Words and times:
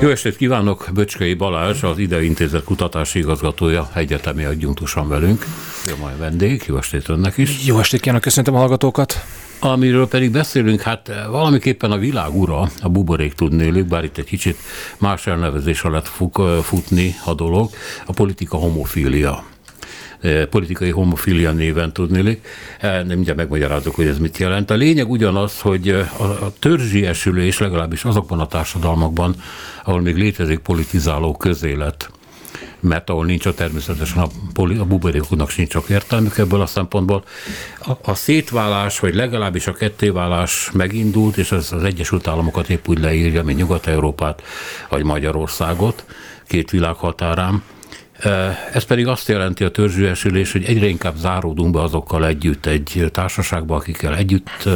Jó 0.00 0.08
estét 0.08 0.36
kívánok! 0.36 0.88
Böcskei 0.94 1.34
Balázs, 1.34 1.82
az 1.82 1.98
Ide 1.98 2.22
Intézet 2.22 2.64
kutatási 2.64 3.18
igazgatója, 3.18 3.90
egyetemi 3.94 4.44
adjunktusan 4.44 5.08
velünk. 5.08 5.44
Jó 5.88 5.94
majd 6.00 6.18
vendég, 6.18 6.64
jó 6.66 6.76
estét 6.76 7.08
önnek 7.08 7.36
is. 7.36 7.66
Jó 7.66 7.78
estét 7.78 8.00
kívánok, 8.00 8.22
köszöntöm 8.22 8.54
a 8.54 8.58
hallgatókat. 8.58 9.24
Amiről 9.60 10.08
pedig 10.08 10.30
beszélünk, 10.30 10.80
hát 10.80 11.10
valamiképpen 11.30 11.90
a 11.90 11.96
világ 11.96 12.36
ura, 12.36 12.70
a 12.82 12.88
buborék 12.88 13.32
tudnélik, 13.32 13.84
bár 13.84 14.04
itt 14.04 14.18
egy 14.18 14.24
kicsit 14.24 14.56
más 14.98 15.26
elnevezés 15.26 15.82
alatt 15.82 16.06
fog 16.06 16.60
futni 16.62 17.14
a 17.24 17.34
dolog, 17.34 17.70
a 18.06 18.12
politika 18.12 18.56
homofília 18.56 19.44
politikai 20.50 20.90
homofilia 20.90 21.52
néven 21.52 21.92
tudnélik. 21.92 22.46
Nem 22.80 23.06
mindjárt 23.06 23.38
megmagyarázok, 23.38 23.94
hogy 23.94 24.06
ez 24.06 24.18
mit 24.18 24.38
jelent. 24.38 24.70
A 24.70 24.74
lényeg 24.74 25.10
ugyanaz, 25.10 25.60
hogy 25.60 25.88
a 26.18 26.52
törzsi 26.58 27.06
esülés 27.06 27.58
legalábbis 27.58 28.04
azokban 28.04 28.40
a 28.40 28.46
társadalmakban, 28.46 29.34
ahol 29.84 30.00
még 30.00 30.16
létezik 30.16 30.58
politizáló 30.58 31.36
közélet, 31.36 32.10
mert 32.80 33.10
ahol 33.10 33.24
nincs 33.24 33.46
a 33.46 33.54
természetesen 33.54 34.22
a, 34.22 34.26
poli, 34.52 34.76
a 34.76 34.84
buborékoknak 34.84 35.50
sincs 35.50 35.68
csak 35.68 35.88
értelmük 35.88 36.38
ebből 36.38 36.60
a 36.60 36.66
szempontból. 36.66 37.24
A, 37.78 37.90
a 38.02 38.14
szétválás, 38.14 38.98
vagy 38.98 39.14
legalábbis 39.14 39.66
a 39.66 39.72
kettéválás 39.72 40.70
megindult, 40.72 41.36
és 41.36 41.52
ez 41.52 41.72
az 41.72 41.84
Egyesült 41.84 42.28
Államokat 42.28 42.68
épp 42.68 42.88
úgy 42.88 43.00
leírja, 43.00 43.42
mint 43.42 43.58
Nyugat-Európát, 43.58 44.42
vagy 44.88 45.04
Magyarországot, 45.04 46.04
két 46.46 46.70
világ 46.70 46.94
határán. 46.94 47.62
Ez 48.72 48.84
pedig 48.84 49.06
azt 49.06 49.28
jelenti 49.28 49.64
a 49.64 49.70
törzsűesülés, 49.70 50.52
hogy 50.52 50.64
egyre 50.64 50.86
inkább 50.86 51.16
záródunk 51.16 51.72
be 51.72 51.80
azokkal 51.80 52.26
együtt 52.26 52.66
egy 52.66 53.08
társaságba, 53.12 53.76
akikkel 53.76 54.16
együtt 54.16 54.68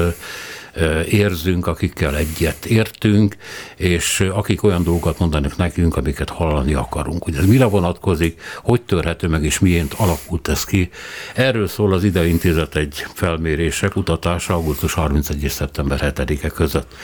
érzünk, 1.09 1.67
akikkel 1.67 2.17
egyet 2.17 2.65
értünk, 2.65 3.37
és 3.77 4.21
akik 4.21 4.63
olyan 4.63 4.83
dolgokat 4.83 5.19
mondanak 5.19 5.57
nekünk, 5.57 5.97
amiket 5.97 6.31
hallani 6.31 6.75
akarunk. 6.75 7.27
Ugye 7.27 7.39
ez 7.39 7.47
mire 7.47 7.65
vonatkozik, 7.65 8.41
hogy 8.63 8.83
törhető 8.83 9.29
meg, 9.29 9.45
és 9.45 9.59
miért 9.59 9.95
alakult 9.97 10.49
ez 10.49 10.65
ki. 10.65 10.91
Erről 11.35 11.67
szól 11.67 11.93
az 11.93 12.05
Ide 12.05 12.27
Intézet 12.27 12.77
egy 12.77 13.07
felmérése, 13.15 13.89
kutatása 13.89 14.55
augusztus 14.55 14.93
31 14.93 15.43
és 15.43 15.53
szeptember 15.53 16.13
7-e 16.17 16.49
között. 16.49 16.95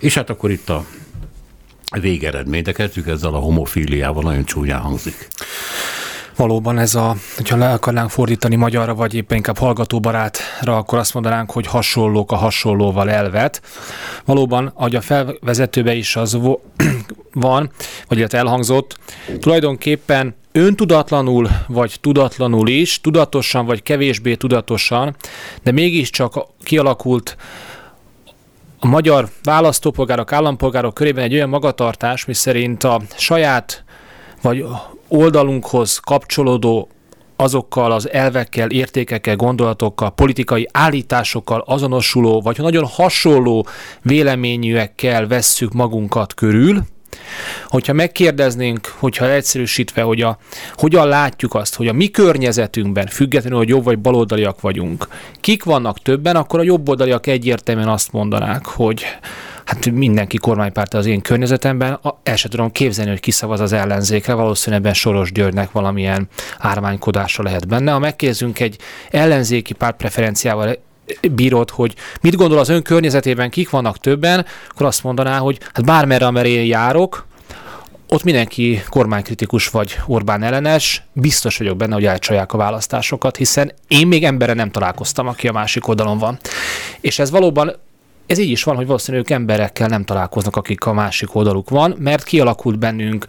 És 0.00 0.14
hát 0.14 0.30
akkor 0.30 0.50
itt 0.50 0.68
a 0.68 0.84
végeredmény, 2.00 2.62
de 2.62 2.72
kezdjük 2.72 3.06
ezzel 3.06 3.34
a 3.34 3.38
homofíliával, 3.38 4.22
nagyon 4.22 4.44
csúnyán 4.44 4.80
hangzik 4.80 5.28
valóban 6.36 6.78
ez 6.78 6.94
a, 6.94 7.16
hogyha 7.36 7.56
le 7.56 7.72
akarnánk 7.72 8.10
fordítani 8.10 8.56
magyarra, 8.56 8.94
vagy 8.94 9.14
éppen 9.14 9.36
inkább 9.36 9.58
hallgatóbarátra, 9.58 10.76
akkor 10.76 10.98
azt 10.98 11.14
mondanánk, 11.14 11.50
hogy 11.50 11.66
hasonlók 11.66 12.32
a 12.32 12.36
hasonlóval 12.36 13.10
elvet. 13.10 13.62
Valóban, 14.24 14.72
ahogy 14.74 14.94
a 14.94 15.00
felvezetőbe 15.00 15.94
is 15.94 16.16
az 16.16 16.38
van, 17.32 17.70
vagy 18.08 18.18
illetve 18.18 18.38
elhangzott, 18.38 18.98
tulajdonképpen 19.40 20.34
öntudatlanul, 20.52 21.48
vagy 21.66 21.96
tudatlanul 22.00 22.68
is, 22.68 23.00
tudatosan, 23.00 23.66
vagy 23.66 23.82
kevésbé 23.82 24.34
tudatosan, 24.34 25.16
de 25.62 25.72
mégiscsak 25.72 26.46
kialakult 26.62 27.36
a 28.84 28.88
magyar 28.88 29.28
választópolgárok, 29.42 30.32
állampolgárok 30.32 30.94
körében 30.94 31.24
egy 31.24 31.34
olyan 31.34 31.48
magatartás, 31.48 32.24
mi 32.24 32.34
szerint 32.34 32.84
a 32.84 33.00
saját 33.16 33.84
vagy 34.42 34.64
oldalunkhoz 35.08 35.98
kapcsolódó 35.98 36.88
azokkal 37.36 37.92
az 37.92 38.10
elvekkel, 38.10 38.70
értékekkel, 38.70 39.36
gondolatokkal, 39.36 40.10
politikai 40.10 40.68
állításokkal 40.72 41.64
azonosuló, 41.66 42.40
vagy 42.40 42.58
nagyon 42.58 42.86
hasonló 42.86 43.66
véleményűekkel 44.02 45.26
vesszük 45.26 45.72
magunkat 45.72 46.34
körül, 46.34 46.82
Hogyha 47.66 47.92
megkérdeznénk, 47.92 48.86
hogyha 48.98 49.30
egyszerűsítve, 49.30 50.02
hogy 50.02 50.20
a, 50.20 50.38
hogyan 50.74 51.08
látjuk 51.08 51.54
azt, 51.54 51.74
hogy 51.74 51.88
a 51.88 51.92
mi 51.92 52.10
környezetünkben, 52.10 53.06
függetlenül, 53.06 53.58
hogy 53.58 53.68
jobb 53.68 53.84
vagy 53.84 53.98
baloldaliak 53.98 54.60
vagyunk, 54.60 55.08
kik 55.40 55.64
vannak 55.64 55.98
többen, 55.98 56.36
akkor 56.36 56.58
a 56.60 56.62
jobboldaliak 56.62 57.26
egyértelműen 57.26 57.88
azt 57.88 58.12
mondanák, 58.12 58.66
hogy 58.66 59.04
hát 59.64 59.90
mindenki 59.90 60.36
kormánypárta 60.36 60.98
az 60.98 61.06
én 61.06 61.20
környezetemben, 61.20 62.00
el 62.22 62.36
sem 62.36 62.50
tudom 62.50 62.70
képzelni, 62.70 63.10
hogy 63.10 63.20
kiszavaz 63.20 63.60
az 63.60 63.72
ellenzékre, 63.72 64.32
valószínűleg 64.32 64.80
ebben 64.80 64.94
Soros 64.94 65.32
Györgynek 65.32 65.72
valamilyen 65.72 66.28
ármánykodása 66.58 67.42
lehet 67.42 67.68
benne. 67.68 67.92
Ha 67.92 67.98
megkérdezünk 67.98 68.60
egy 68.60 68.76
ellenzéki 69.10 69.72
pártpreferenciával 69.72 70.76
bírod, 71.32 71.70
hogy 71.70 71.94
mit 72.20 72.36
gondol 72.36 72.58
az 72.58 72.68
ön 72.68 72.82
környezetében, 72.82 73.50
kik 73.50 73.70
vannak 73.70 73.98
többen, 73.98 74.46
akkor 74.68 74.86
azt 74.86 75.02
mondaná, 75.02 75.38
hogy 75.38 75.58
hát 75.72 75.84
bármerre, 75.84 76.26
amerre 76.26 76.48
én 76.48 76.64
járok, 76.64 77.26
ott 78.12 78.22
mindenki 78.22 78.82
kormánykritikus 78.88 79.68
vagy 79.68 79.98
Orbán 80.06 80.42
ellenes, 80.42 81.02
biztos 81.12 81.56
vagyok 81.56 81.76
benne, 81.76 81.94
hogy 81.94 82.04
elcsalják 82.04 82.52
a 82.52 82.56
választásokat, 82.56 83.36
hiszen 83.36 83.72
én 83.88 84.06
még 84.06 84.24
emberre 84.24 84.52
nem 84.52 84.70
találkoztam, 84.70 85.26
aki 85.26 85.48
a 85.48 85.52
másik 85.52 85.88
oldalon 85.88 86.18
van. 86.18 86.38
És 87.00 87.18
ez 87.18 87.30
valóban 87.30 87.76
ez 88.32 88.38
így 88.38 88.50
is 88.50 88.62
van, 88.62 88.76
hogy 88.76 88.86
valószínűleg 88.86 89.26
ők 89.26 89.36
emberekkel 89.36 89.88
nem 89.88 90.04
találkoznak, 90.04 90.56
akik 90.56 90.84
a 90.84 90.92
másik 90.92 91.34
oldaluk 91.34 91.70
van, 91.70 91.96
mert 91.98 92.24
kialakult 92.24 92.78
bennünk, 92.78 93.24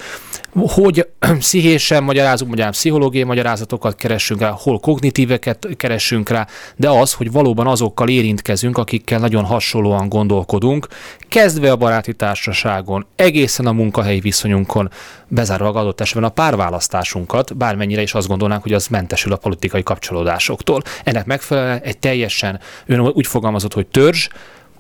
hogy 0.54 1.08
pszichésen 1.38 2.04
magyarázunk, 2.04 2.50
magyarán 2.50 2.72
pszichológiai 2.72 3.24
magyarázatokat 3.24 3.96
keresünk 3.96 4.40
rá, 4.40 4.50
hol 4.50 4.80
kognitíveket 4.80 5.68
keresünk 5.78 6.30
rá, 6.30 6.48
de 6.76 6.90
az, 6.90 7.14
hogy 7.14 7.32
valóban 7.32 7.68
azokkal 7.68 8.10
érintkezünk, 8.10 8.78
akikkel 8.78 9.20
nagyon 9.20 9.44
hasonlóan 9.44 10.10
gondolkodunk, 10.10 10.88
kezdve 11.28 11.72
a 11.72 11.76
baráti 11.76 12.14
társaságon, 12.14 13.06
egészen 13.16 13.66
a 13.66 13.72
munkahelyi 13.72 14.20
viszonyunkon, 14.20 14.90
bezárva 15.28 15.70
adott 15.70 16.02
esetben 16.02 16.24
a 16.24 16.30
párválasztásunkat, 16.30 17.58
bármennyire 17.58 18.02
is 18.02 18.14
azt 18.14 18.28
gondolnánk, 18.28 18.64
hogy 18.64 18.74
az 18.74 18.88
mentesül 18.88 19.32
a 19.34 19.38
politikai 19.38 19.84
kapcsolódásoktól. 19.84 20.82
Ennek 21.04 21.26
megfelelően 21.26 21.80
egy 21.82 21.98
teljesen, 21.98 22.60
ön 22.86 23.00
úgy 23.00 23.28
fogalmazott, 23.28 23.74
hogy 23.74 23.88
törzs, 23.88 24.28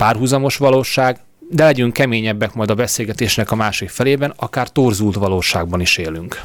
párhuzamos 0.03 0.58
valóság, 0.58 1.18
de 1.50 1.64
legyünk 1.64 1.94
keményebbek 1.94 2.53
majd 2.53 2.69
a 2.69 2.74
beszélgetésnek 2.75 3.52
a 3.52 3.56
másik 3.56 3.90
felében, 3.90 4.34
akár 4.36 4.69
torzult 4.69 5.16
valóságban 5.16 5.81
is 5.81 5.97
élünk. 5.97 6.41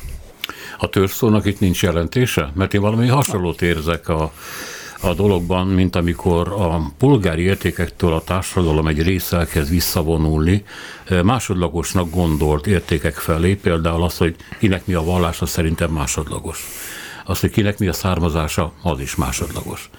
A 0.79 0.89
törzszónak 0.89 1.47
itt 1.47 1.61
nincs 1.61 1.83
jelentése? 1.83 2.53
Mert 2.55 2.75
én 2.75 2.81
valami 2.81 3.07
hasonlót 3.07 3.63
érzek 3.63 4.09
a, 4.09 4.33
a 5.01 5.15
dologban, 5.15 5.67
mint 5.67 5.97
amikor 5.97 6.49
a 6.49 6.93
polgári 6.99 7.43
értékektől 7.43 8.13
a 8.13 8.25
társadalom 8.25 8.87
egy 8.87 9.03
része 9.03 9.37
elkezd 9.37 9.71
visszavonulni, 9.71 10.65
másodlagosnak 11.23 12.11
gondolt 12.11 12.67
értékek 12.67 13.15
felé, 13.15 13.55
például 13.55 14.03
az, 14.03 14.17
hogy 14.17 14.37
kinek 14.59 14.87
mi 14.87 14.95
a 14.95 15.03
vallása, 15.03 15.47
szerintem 15.47 15.91
másodlagos. 15.91 16.65
Az, 17.25 17.41
hogy 17.41 17.51
kinek 17.51 17.79
mi 17.79 17.87
a 17.87 17.93
származása, 17.93 18.73
az 18.83 19.01
is 19.01 19.15
másodlagos 19.15 19.91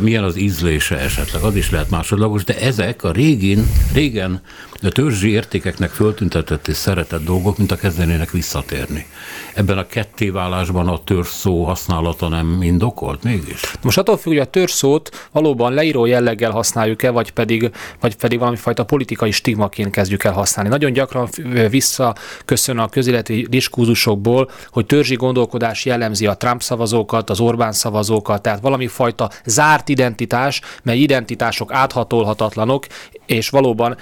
milyen 0.00 0.24
az 0.24 0.36
ízlése 0.36 0.98
esetleg, 0.98 1.42
az 1.42 1.54
is 1.54 1.70
lehet 1.70 1.90
másodlagos, 1.90 2.44
de 2.44 2.60
ezek 2.60 3.04
a 3.04 3.12
régin, 3.12 3.66
régen 3.92 4.40
a 4.82 4.88
törzsi 4.88 5.30
értékeknek 5.30 5.90
föltüntetett 5.90 6.68
és 6.68 6.76
szeretett 6.76 7.24
dolgok, 7.24 7.58
mint 7.58 7.72
a 7.72 7.76
kezdenének 7.76 8.30
visszatérni. 8.30 9.06
Ebben 9.54 9.78
a 9.78 9.86
kettéválásban 9.86 10.88
a 10.88 11.04
törzs 11.04 11.28
szó 11.28 11.64
használata 11.64 12.28
nem 12.28 12.62
indokolt 12.62 13.22
mégis? 13.22 13.60
Most 13.82 13.98
attól 13.98 14.16
függ, 14.16 14.32
hogy 14.32 14.40
a 14.40 14.44
törzs 14.44 14.72
szót 14.72 15.28
valóban 15.32 15.72
leíró 15.72 16.06
jelleggel 16.06 16.50
használjuk-e, 16.50 17.10
vagy 17.10 17.30
pedig, 17.30 17.70
vagy 18.00 18.16
pedig 18.16 18.38
valami 18.38 18.56
fajta 18.56 18.84
politikai 18.84 19.30
stigmaként 19.30 19.90
kezdjük 19.90 20.24
el 20.24 20.32
használni. 20.32 20.70
Nagyon 20.70 20.92
gyakran 20.92 21.28
visszaköszön 21.70 22.78
a 22.78 22.88
közéleti 22.88 23.46
diskurzusokból, 23.50 24.50
hogy 24.68 24.86
törzsi 24.86 25.14
gondolkodás 25.14 25.84
jellemzi 25.84 26.26
a 26.26 26.34
Trump 26.34 26.62
szavazókat, 26.62 27.30
az 27.30 27.40
Orbán 27.40 27.72
szavazókat, 27.72 28.42
tehát 28.42 28.60
valami 28.60 28.86
fajta 28.86 29.30
zárt 29.44 29.88
identitás, 29.88 30.60
mely 30.82 30.98
identitások 30.98 31.72
áthatolhatatlanok, 31.72 32.86
és 33.26 33.48
valóban 33.48 33.96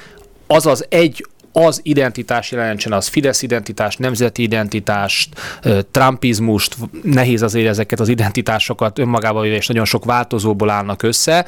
az 0.49 0.67
az 0.67 0.87
egy 0.89 1.27
az 1.53 1.81
identitás 1.83 2.51
jelentsen, 2.51 2.93
az 2.93 3.07
Fidesz 3.07 3.43
identitás, 3.43 3.97
nemzeti 3.97 4.43
identitást, 4.43 5.41
trumpizmust, 5.91 6.77
nehéz 7.03 7.43
azért 7.43 7.69
ezeket 7.69 8.01
az 8.01 8.09
identitásokat 8.09 8.99
önmagában 8.99 9.45
és 9.45 9.67
nagyon 9.67 9.85
sok 9.85 10.05
változóból 10.05 10.71
állnak 10.71 11.03
össze. 11.03 11.47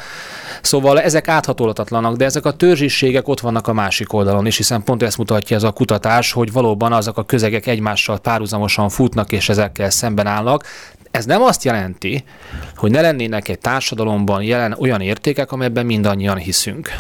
Szóval 0.63 1.01
ezek 1.01 1.29
áthatolhatatlanak, 1.29 2.17
de 2.17 2.25
ezek 2.25 2.45
a 2.45 2.53
törzsiségek 2.53 3.29
ott 3.29 3.41
vannak 3.41 3.69
a 3.69 3.73
másik 3.73 4.13
oldalon 4.13 4.47
is, 4.47 4.57
hiszen 4.57 4.83
pont 4.83 5.03
ezt 5.03 5.19
mutatja 5.19 5.57
ez 5.57 5.63
a 5.63 5.71
kutatás, 5.71 6.33
hogy 6.33 6.53
valóban 6.53 6.93
azok 6.93 7.19
a 7.19 7.25
közegek 7.25 7.67
egymással 7.67 8.19
párhuzamosan 8.19 8.89
futnak, 8.89 9.33
és 9.33 9.49
ezekkel 9.49 9.91
szemben 9.91 10.27
állnak. 10.27 10.65
Ez 11.11 11.25
nem 11.25 11.43
azt 11.43 11.65
jelenti, 11.65 12.25
hogy 12.77 12.91
ne 12.91 13.01
lennének 13.01 13.49
egy 13.49 13.59
társadalomban 13.59 14.43
jelen 14.43 14.77
olyan 14.79 15.01
értékek, 15.01 15.53
amelyben 15.53 15.87
mindannyian 15.87 16.37
hiszünk. 16.37 16.91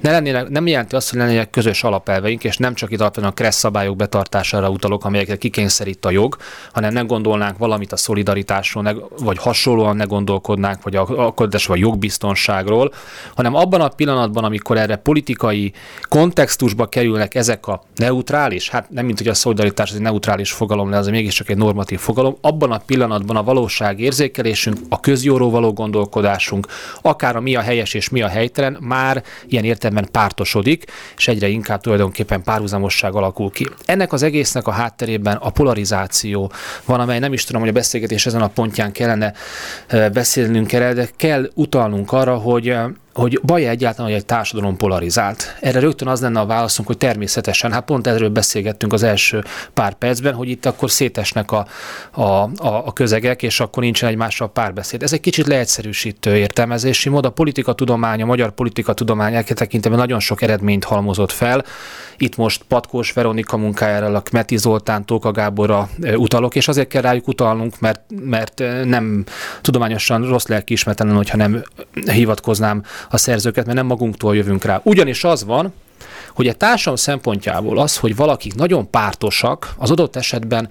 Ne 0.00 0.10
lennének, 0.10 0.48
nem 0.48 0.66
jelenti 0.66 0.94
azt, 0.94 1.10
hogy 1.10 1.18
lennének 1.18 1.50
közös 1.50 1.84
alapelveink, 1.84 2.44
és 2.44 2.56
nem 2.56 2.74
csak 2.74 2.90
itt 2.90 3.00
alapvetően 3.00 3.32
a 3.32 3.34
kressz 3.34 3.58
szabályok 3.58 3.96
betartására 3.96 4.70
utalok, 4.70 5.04
amelyeket 5.04 5.38
kikényszerít 5.38 6.04
a 6.04 6.10
jog, 6.10 6.36
hanem 6.72 6.92
nem 6.92 7.06
gondolnánk 7.06 7.58
valamit 7.58 7.92
a 7.92 7.96
szolidaritásról, 7.96 9.08
vagy 9.18 9.38
hasonlóan 9.38 9.96
ne 9.96 10.04
gondolkodnánk, 10.04 10.82
vagy 10.82 10.96
a, 10.96 11.26
a 11.26 11.34
vagy 11.66 11.78
jogbiztonságról, 11.78 12.92
hanem 13.34 13.54
abban 13.54 13.80
a 13.80 13.88
pillanatban, 13.88 14.44
amikor 14.44 14.76
erre 14.76 14.96
politikai 14.96 15.72
kontextusba 16.08 16.86
kerülnek 16.86 17.34
ezek 17.34 17.66
a 17.66 17.82
neutrális, 17.94 18.68
hát 18.68 18.90
nem 18.90 19.04
mint 19.04 19.18
hogy 19.18 19.28
a 19.28 19.34
szolidaritás 19.34 19.90
az 19.90 19.96
egy 19.96 20.02
neutrális 20.02 20.52
fogalom, 20.52 20.90
de 20.90 20.96
az 20.96 21.08
mégiscsak 21.08 21.48
egy 21.48 21.56
normatív 21.56 21.98
fogalom, 21.98 22.36
abban 22.40 22.72
a 22.72 22.78
pillanatban 22.86 23.36
a 23.36 23.42
valóság 23.42 24.00
érzékelésünk, 24.00 24.76
a 24.88 25.00
közjóról 25.00 25.50
való 25.50 25.72
gondolkodásunk, 25.72 26.66
akár 27.02 27.36
a 27.36 27.40
mi 27.40 27.56
a 27.56 27.60
helyes 27.60 27.94
és 27.94 28.08
mi 28.08 28.22
a 28.22 28.28
helytelen, 28.28 28.76
már 28.80 29.22
ilyen 29.46 29.64
értelemben 29.66 30.08
pártosodik, 30.10 30.84
és 31.16 31.28
egyre 31.28 31.48
inkább 31.48 31.80
tulajdonképpen 31.80 32.42
párhuzamosság 32.42 33.14
alakul 33.14 33.50
ki. 33.50 33.68
Ennek 33.84 34.12
az 34.12 34.22
egésznek 34.22 34.66
a 34.66 34.70
hátterében 34.70 35.36
a 35.36 35.50
polarizáció 35.50 36.52
van, 36.84 37.00
amely 37.00 37.18
nem 37.18 37.32
is 37.32 37.44
tudom, 37.44 37.60
hogy 37.60 37.70
a 37.70 37.74
beszélgetés 37.74 38.26
ezen 38.26 38.42
a 38.42 38.48
pontján 38.48 38.92
kellene 38.92 39.32
eh, 39.86 40.10
beszélnünk 40.10 40.66
kell, 40.66 40.92
de 40.92 41.08
kell 41.16 41.50
utalnunk 41.54 42.12
arra, 42.12 42.36
hogy 42.36 42.68
eh, 42.68 42.84
hogy 43.16 43.40
baj 43.42 43.68
egyáltalán, 43.68 44.10
hogy 44.10 44.20
egy 44.20 44.26
társadalom 44.26 44.76
polarizált. 44.76 45.56
Erre 45.60 45.80
rögtön 45.80 46.08
az 46.08 46.20
lenne 46.20 46.40
a 46.40 46.46
válaszunk, 46.46 46.88
hogy 46.88 46.98
természetesen, 46.98 47.72
hát 47.72 47.84
pont 47.84 48.06
erről 48.06 48.28
beszélgettünk 48.28 48.92
az 48.92 49.02
első 49.02 49.44
pár 49.74 49.94
percben, 49.94 50.34
hogy 50.34 50.48
itt 50.48 50.66
akkor 50.66 50.90
szétesnek 50.90 51.52
a, 51.52 51.66
a, 52.10 52.22
a, 52.22 52.50
a 52.58 52.92
közegek, 52.92 53.42
és 53.42 53.60
akkor 53.60 53.82
nincsen 53.82 54.08
egymással 54.08 54.52
párbeszéd. 54.52 55.02
Ez 55.02 55.12
egy 55.12 55.20
kicsit 55.20 55.46
leegyszerűsítő 55.46 56.36
értelmezési 56.36 57.08
mód. 57.08 57.24
A 57.24 57.30
politika 57.30 57.72
tudománya, 57.72 58.24
a 58.24 58.26
magyar 58.26 58.50
politika 58.50 58.92
tudomány 58.92 59.44
tekintetben 59.44 60.00
nagyon 60.00 60.20
sok 60.20 60.42
eredményt 60.42 60.84
halmozott 60.84 61.32
fel. 61.32 61.64
Itt 62.16 62.36
most 62.36 62.62
Patkós 62.68 63.12
Veronika 63.12 63.56
munkájára, 63.56 64.06
a 64.06 64.20
Kmeti 64.20 64.56
Zoltán, 64.56 65.04
Tóka 65.06 65.30
Gáborra 65.30 65.88
utalok, 66.14 66.54
és 66.54 66.68
azért 66.68 66.88
kell 66.88 67.02
rájuk 67.02 67.28
utalnunk, 67.28 67.80
mert, 67.80 68.00
mert 68.22 68.62
nem 68.84 69.24
tudományosan 69.60 70.28
rossz 70.28 70.46
lelkiismertelen, 70.46 71.16
hogyha 71.16 71.36
nem 71.36 71.62
hivatkoznám 72.04 72.82
a 73.10 73.16
szerzőket, 73.16 73.64
mert 73.64 73.76
nem 73.76 73.86
magunktól 73.86 74.36
jövünk 74.36 74.64
rá. 74.64 74.80
Ugyanis 74.82 75.24
az 75.24 75.44
van, 75.44 75.72
hogy 76.34 76.48
a 76.48 76.52
társadalom 76.52 76.98
szempontjából 76.98 77.78
az, 77.78 77.96
hogy 77.96 78.16
valakik 78.16 78.54
nagyon 78.54 78.90
pártosak, 78.90 79.74
az 79.76 79.90
adott 79.90 80.16
esetben 80.16 80.68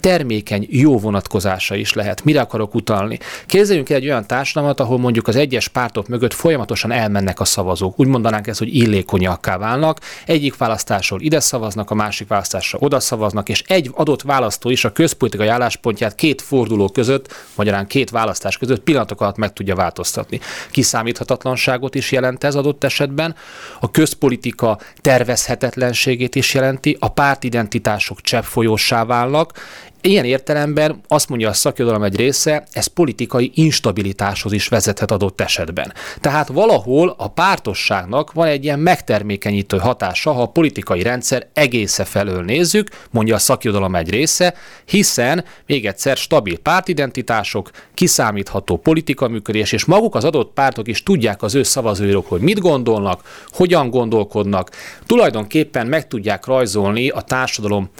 termékeny, 0.00 0.66
jó 0.70 0.98
vonatkozása 0.98 1.74
is 1.74 1.92
lehet. 1.92 2.24
Mire 2.24 2.40
akarok 2.40 2.74
utalni? 2.74 3.18
Képzeljünk 3.46 3.90
el 3.90 3.96
egy 3.96 4.04
olyan 4.04 4.26
társadalmat, 4.26 4.80
ahol 4.80 4.98
mondjuk 4.98 5.28
az 5.28 5.36
egyes 5.36 5.68
pártok 5.68 6.08
mögött 6.08 6.32
folyamatosan 6.32 6.90
elmennek 6.90 7.40
a 7.40 7.44
szavazók. 7.44 8.00
Úgy 8.00 8.06
mondanánk 8.06 8.46
ezt, 8.46 8.58
hogy 8.58 8.74
illékonyakká 8.74 9.58
válnak. 9.58 10.00
Egyik 10.26 10.56
választásról 10.56 11.20
ide 11.20 11.40
szavaznak, 11.40 11.90
a 11.90 11.94
másik 11.94 12.28
választásra 12.28 12.78
oda 12.78 13.00
szavaznak, 13.00 13.48
és 13.48 13.62
egy 13.66 13.90
adott 13.94 14.22
választó 14.22 14.70
is 14.70 14.84
a 14.84 14.92
közpolitikai 14.92 15.48
álláspontját 15.48 16.14
két 16.14 16.42
forduló 16.42 16.88
között, 16.88 17.34
magyarán 17.54 17.86
két 17.86 18.10
választás 18.10 18.56
között 18.58 18.80
pillanatok 18.80 19.20
alatt 19.20 19.36
meg 19.36 19.52
tudja 19.52 19.74
változtatni. 19.74 20.40
Kiszámíthatatlanságot 20.70 21.94
is 21.94 22.12
jelent 22.12 22.44
ez 22.44 22.54
adott 22.54 22.84
esetben, 22.84 23.34
a 23.80 23.90
közpolitika 23.90 24.78
tervezhetetlenségét 25.00 26.34
is 26.34 26.54
jelenti, 26.54 26.96
a 27.00 27.08
pártidentitások 27.08 28.20
cseppfolyósá 28.20 29.04
válnak, 29.04 29.52
Ilyen 30.00 30.24
értelemben 30.24 31.00
azt 31.08 31.28
mondja 31.28 31.48
a 31.48 31.52
szakirodalom 31.52 32.02
egy 32.02 32.16
része, 32.16 32.66
ez 32.72 32.86
politikai 32.86 33.50
instabilitáshoz 33.54 34.52
is 34.52 34.68
vezethet 34.68 35.10
adott 35.10 35.40
esetben. 35.40 35.92
Tehát 36.20 36.48
valahol 36.48 37.14
a 37.18 37.28
pártosságnak 37.28 38.32
van 38.32 38.46
egy 38.46 38.64
ilyen 38.64 38.78
megtermékenyítő 38.78 39.76
hatása, 39.78 40.32
ha 40.32 40.42
a 40.42 40.46
politikai 40.46 41.02
rendszer 41.02 41.46
egésze 41.52 42.04
felől 42.04 42.42
nézzük, 42.42 42.88
mondja 43.10 43.34
a 43.34 43.38
szakirodalom 43.38 43.94
egy 43.94 44.10
része, 44.10 44.54
hiszen 44.84 45.44
még 45.66 45.86
egyszer 45.86 46.16
stabil 46.16 46.58
pártidentitások, 46.58 47.70
kiszámítható 47.94 48.76
politika 48.76 49.28
működés, 49.28 49.72
és 49.72 49.84
maguk 49.84 50.14
az 50.14 50.24
adott 50.24 50.52
pártok 50.52 50.88
is 50.88 51.02
tudják 51.02 51.42
az 51.42 51.54
ő 51.54 51.62
szavazóirok, 51.62 52.26
hogy 52.28 52.40
mit 52.40 52.60
gondolnak, 52.60 53.46
hogyan 53.52 53.90
gondolkodnak, 53.90 54.70
tulajdonképpen 55.06 55.86
meg 55.86 56.06
tudják 56.06 56.46
rajzolni 56.46 57.08
a 57.08 57.20
társadalom 57.20 57.90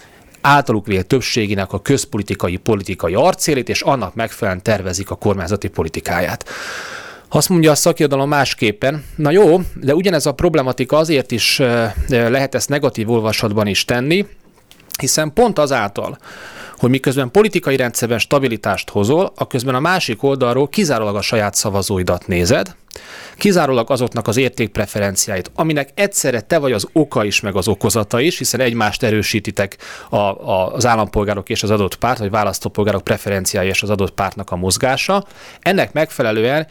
általuk 0.40 0.86
vélt 0.86 1.06
többségének 1.06 1.72
a 1.72 1.82
közpolitikai 1.82 2.56
politikai 2.56 3.14
arcélét, 3.14 3.68
és 3.68 3.80
annak 3.80 4.14
megfelelően 4.14 4.62
tervezik 4.62 5.10
a 5.10 5.14
kormányzati 5.14 5.68
politikáját. 5.68 6.48
Azt 7.28 7.48
mondja 7.48 7.70
a 7.70 7.74
szakirodalom 7.74 8.28
másképpen, 8.28 9.04
na 9.16 9.30
jó, 9.30 9.60
de 9.74 9.94
ugyanez 9.94 10.26
a 10.26 10.32
problematika 10.32 10.96
azért 10.96 11.30
is 11.30 11.58
lehet 12.08 12.54
ezt 12.54 12.68
negatív 12.68 13.10
olvasatban 13.10 13.66
is 13.66 13.84
tenni, 13.84 14.26
hiszen 15.00 15.32
pont 15.32 15.58
azáltal, 15.58 16.18
hogy 16.78 16.90
miközben 16.90 17.30
politikai 17.30 17.76
rendszerben 17.76 18.18
stabilitást 18.18 18.90
hozol, 18.90 19.32
a 19.36 19.46
közben 19.46 19.74
a 19.74 19.80
másik 19.80 20.22
oldalról 20.22 20.68
kizárólag 20.68 21.16
a 21.16 21.20
saját 21.20 21.54
szavazóidat 21.54 22.26
nézed, 22.26 22.74
kizárólag 23.36 23.90
azoknak 23.90 24.28
az 24.28 24.36
értékpreferenciáit, 24.36 25.50
aminek 25.54 25.90
egyszerre 25.94 26.40
te 26.40 26.58
vagy 26.58 26.72
az 26.72 26.86
oka 26.92 27.24
is, 27.24 27.40
meg 27.40 27.56
az 27.56 27.68
okozata 27.68 28.20
is, 28.20 28.38
hiszen 28.38 28.60
egymást 28.60 29.02
erősítitek 29.02 29.76
a, 30.08 30.16
a, 30.16 30.72
az 30.74 30.86
állampolgárok 30.86 31.48
és 31.48 31.62
az 31.62 31.70
adott 31.70 31.96
párt, 31.96 32.18
vagy 32.18 32.30
választópolgárok 32.30 33.04
preferenciái 33.04 33.68
és 33.68 33.82
az 33.82 33.90
adott 33.90 34.10
pártnak 34.14 34.50
a 34.50 34.56
mozgása. 34.56 35.24
Ennek 35.60 35.92
megfelelően 35.92 36.66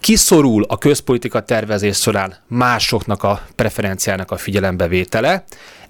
kiszorul 0.00 0.64
a 0.68 0.78
közpolitika 0.78 1.40
tervezés 1.40 1.98
során 1.98 2.36
másoknak 2.48 3.22
a 3.22 3.42
preferenciának 3.54 4.30
a 4.30 4.36
figyelembevétele, 4.36 5.44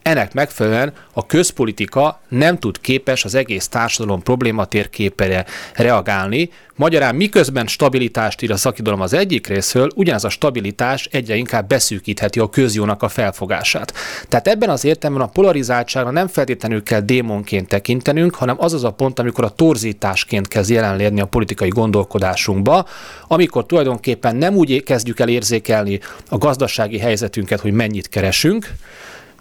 ennek 0.07 0.35
megfelelően 0.35 0.93
a 1.13 1.27
közpolitika 1.27 2.21
nem 2.29 2.59
tud 2.59 2.81
képes 2.81 3.25
az 3.25 3.35
egész 3.35 3.69
társadalom 3.69 4.23
problématérképére 4.23 5.45
reagálni, 5.75 6.51
Magyarán 6.79 7.15
miközben 7.15 7.67
stabilitást 7.67 8.43
ír 8.43 8.51
a 8.51 8.57
szakidalom 8.57 9.01
az 9.01 9.13
egyik 9.13 9.47
részről, 9.47 9.91
ugyanaz 9.95 10.25
a 10.25 10.29
stabilitás 10.29 11.09
egyre 11.13 11.35
inkább 11.35 11.69
beszűkítheti 11.69 12.39
a 12.39 12.49
közjónak 12.49 13.03
a 13.03 13.09
felfogását. 13.09 13.93
Tehát 14.29 14.49
ebben 14.49 14.69
az 14.69 14.85
értelemben 14.85 15.27
a 15.27 15.31
polarizáltságra 15.31 16.11
nem 16.11 16.27
feltétlenül 16.27 16.83
kell 16.83 17.01
démonként 17.01 17.69
tekintenünk, 17.69 18.35
hanem 18.35 18.57
az 18.59 18.73
az 18.73 18.85
a 18.85 18.91
pont, 18.91 19.19
amikor 19.19 19.45
a 19.45 19.49
torzításként 19.49 20.49
kezd 20.49 20.71
jelenlérni 20.71 21.21
a 21.21 21.27
politikai 21.27 21.69
gondolkodásunkba, 21.69 22.87
amikor 23.29 23.67
tulajdonképpen 23.67 24.37
nem 24.37 24.55
úgy 24.55 24.83
kezdjük 24.83 25.21
el 25.21 25.29
érzékelni 25.29 26.01
a 26.29 26.39
gazdasági 26.39 26.99
helyzetünket, 26.99 27.61
hogy 27.61 27.73
mennyit 27.73 28.09
keresünk, 28.09 28.73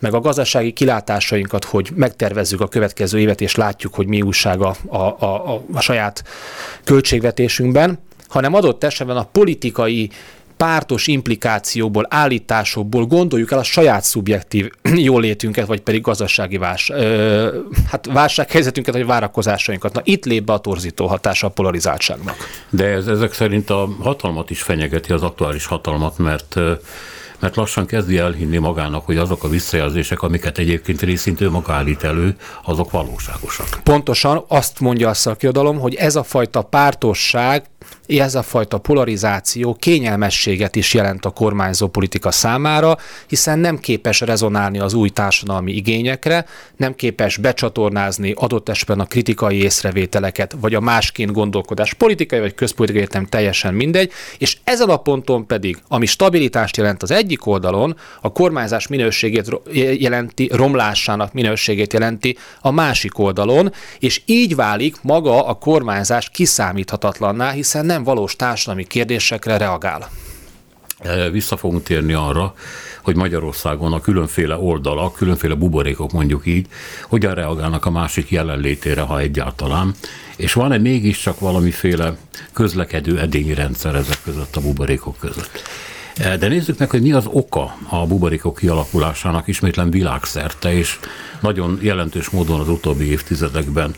meg 0.05 0.13
a 0.13 0.19
gazdasági 0.19 0.71
kilátásainkat, 0.71 1.63
hogy 1.63 1.89
megtervezzük 1.95 2.61
a 2.61 2.67
következő 2.67 3.19
évet, 3.19 3.41
és 3.41 3.55
látjuk, 3.55 3.93
hogy 3.93 4.07
mi 4.07 4.21
újság 4.21 4.61
a, 4.61 4.75
a, 4.87 4.97
a, 4.97 5.63
a 5.73 5.81
saját 5.81 6.23
költségvetésünkben, 6.83 7.99
hanem 8.27 8.53
adott 8.53 8.83
esetben 8.83 9.17
a 9.17 9.23
politikai 9.31 10.09
pártos 10.57 11.07
implikációból, 11.07 12.05
állításokból 12.09 13.05
gondoljuk 13.05 13.51
el 13.51 13.59
a 13.59 13.63
saját 13.63 14.03
szubjektív 14.03 14.69
jólétünket, 15.09 15.67
vagy 15.67 15.81
pedig 15.81 16.01
gazdasági 16.01 16.57
vás, 16.57 16.89
ö, 16.89 17.59
hát 17.89 18.05
válsághelyzetünket, 18.05 18.93
vagy 18.93 19.05
várakozásainkat. 19.05 19.93
Na 19.93 20.01
itt 20.03 20.25
lép 20.25 20.43
be 20.43 20.53
a 20.53 20.57
torzító 20.57 21.07
hatása 21.07 21.47
a 21.47 21.49
polarizáltságnak. 21.49 22.35
De 22.69 22.85
ez 22.85 23.07
ezek 23.07 23.33
szerint 23.33 23.69
a 23.69 23.89
hatalmat 23.99 24.49
is 24.49 24.61
fenyegeti, 24.61 25.11
az 25.11 25.23
aktuális 25.23 25.65
hatalmat, 25.65 26.17
mert 26.17 26.55
mert 27.45 27.57
lassan 27.57 27.85
kezdi 27.85 28.17
elhinni 28.17 28.57
magának, 28.57 29.05
hogy 29.05 29.17
azok 29.17 29.43
a 29.43 29.47
visszajelzések, 29.47 30.21
amiket 30.21 30.57
egyébként 30.57 31.01
részint 31.01 31.41
ő 31.41 31.49
maga 31.49 31.73
állít 31.73 32.03
elő, 32.03 32.35
azok 32.63 32.91
valóságosak. 32.91 33.79
Pontosan 33.83 34.43
azt 34.47 34.79
mondja 34.79 35.09
a 35.09 35.13
szakirodalom, 35.13 35.79
hogy 35.79 35.95
ez 35.95 36.15
a 36.15 36.23
fajta 36.23 36.61
pártosság 36.61 37.65
ez 38.07 38.35
a 38.35 38.41
fajta 38.41 38.77
polarizáció 38.77 39.73
kényelmességet 39.73 40.75
is 40.75 40.93
jelent 40.93 41.25
a 41.25 41.29
kormányzó 41.29 41.87
politika 41.87 42.31
számára, 42.31 42.97
hiszen 43.27 43.59
nem 43.59 43.79
képes 43.79 44.19
rezonálni 44.19 44.79
az 44.79 44.93
új 44.93 45.09
társadalmi 45.09 45.71
igényekre, 45.71 46.45
nem 46.77 46.95
képes 46.95 47.37
becsatornázni 47.37 48.33
adott 48.35 48.69
esetben 48.69 48.99
a 48.99 49.05
kritikai 49.05 49.61
észrevételeket, 49.61 50.55
vagy 50.59 50.73
a 50.73 50.79
másként 50.79 51.31
gondolkodás 51.31 51.93
politikai 51.93 52.39
vagy 52.39 52.55
közpolitikai 52.55 53.01
értem 53.01 53.25
teljesen 53.25 53.73
mindegy, 53.73 54.11
és 54.37 54.57
ezen 54.63 54.89
a 54.89 54.97
ponton 54.97 55.47
pedig, 55.47 55.77
ami 55.87 56.05
stabilitást 56.05 56.77
jelent 56.77 57.03
az 57.03 57.11
egyik 57.11 57.45
oldalon, 57.45 57.97
a 58.21 58.31
kormányzás 58.31 58.87
minőségét 58.87 59.59
jelenti, 59.97 60.49
romlásának 60.53 61.33
minőségét 61.33 61.93
jelenti 61.93 62.37
a 62.61 62.71
másik 62.71 63.19
oldalon, 63.19 63.73
és 63.99 64.21
így 64.25 64.55
válik 64.55 64.95
maga 65.01 65.45
a 65.45 65.53
kormányzás 65.53 66.29
kiszámíthatatlanná, 66.29 67.51
hiszen 67.51 67.85
nem 67.85 67.94
nem 67.95 68.03
valós 68.03 68.35
társadalmi 68.35 68.83
kérdésekre 68.83 69.57
reagál. 69.57 70.09
E, 70.99 71.29
vissza 71.29 71.57
fogunk 71.57 71.83
térni 71.83 72.13
arra, 72.13 72.53
hogy 73.01 73.15
Magyarországon 73.15 73.93
a 73.93 73.99
különféle 73.99 74.55
oldalak, 74.55 75.15
különféle 75.15 75.53
buborékok 75.53 76.11
mondjuk 76.11 76.45
így, 76.45 76.67
hogyan 77.07 77.33
reagálnak 77.33 77.85
a 77.85 77.91
másik 77.91 78.29
jelenlétére, 78.29 79.01
ha 79.01 79.19
egyáltalán, 79.19 79.95
és 80.37 80.53
van-e 80.53 80.77
mégiscsak 80.77 81.39
valamiféle 81.39 82.17
közlekedő 82.53 83.19
edényi 83.19 83.53
rendszer 83.53 83.95
ezek 83.95 84.17
között 84.23 84.55
a 84.55 84.61
buborékok 84.61 85.17
között? 85.17 85.61
De 86.39 86.47
nézzük 86.47 86.77
meg, 86.77 86.89
hogy 86.89 87.01
mi 87.01 87.11
az 87.11 87.25
oka 87.27 87.75
a 87.89 88.05
buborékok 88.05 88.57
kialakulásának 88.57 89.47
ismétlen 89.47 89.89
világszerte, 89.89 90.73
és 90.73 90.99
nagyon 91.41 91.79
jelentős 91.81 92.29
módon 92.29 92.59
az 92.59 92.69
utóbbi 92.69 93.05
évtizedekben. 93.11 93.95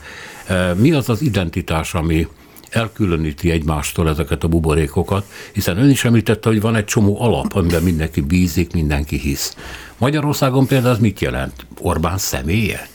Mi 0.75 0.91
az 0.91 1.09
az 1.09 1.21
identitás, 1.21 1.93
ami 1.93 2.27
elkülöníti 2.69 3.51
egymástól 3.51 4.09
ezeket 4.09 4.43
a 4.43 4.47
buborékokat, 4.47 5.25
hiszen 5.53 5.77
ön 5.77 5.89
is 5.89 6.05
említette, 6.05 6.49
hogy 6.49 6.61
van 6.61 6.75
egy 6.75 6.85
csomó 6.85 7.21
alap, 7.21 7.55
amiben 7.55 7.83
mindenki 7.83 8.21
bízik, 8.21 8.73
mindenki 8.73 9.17
hisz. 9.17 9.55
Magyarországon 9.97 10.67
például 10.67 10.93
ez 10.93 10.99
mit 10.99 11.19
jelent? 11.19 11.65
Orbán 11.81 12.17
személye? 12.17 12.87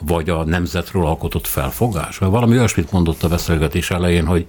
Vagy 0.00 0.30
a 0.30 0.44
nemzetről 0.44 1.06
alkotott 1.06 1.46
felfogás? 1.46 2.18
Vagy 2.18 2.30
valami 2.30 2.56
olyasmit 2.56 2.92
mondott 2.92 3.22
a 3.22 3.28
beszélgetés 3.28 3.90
elején, 3.90 4.26
hogy 4.26 4.44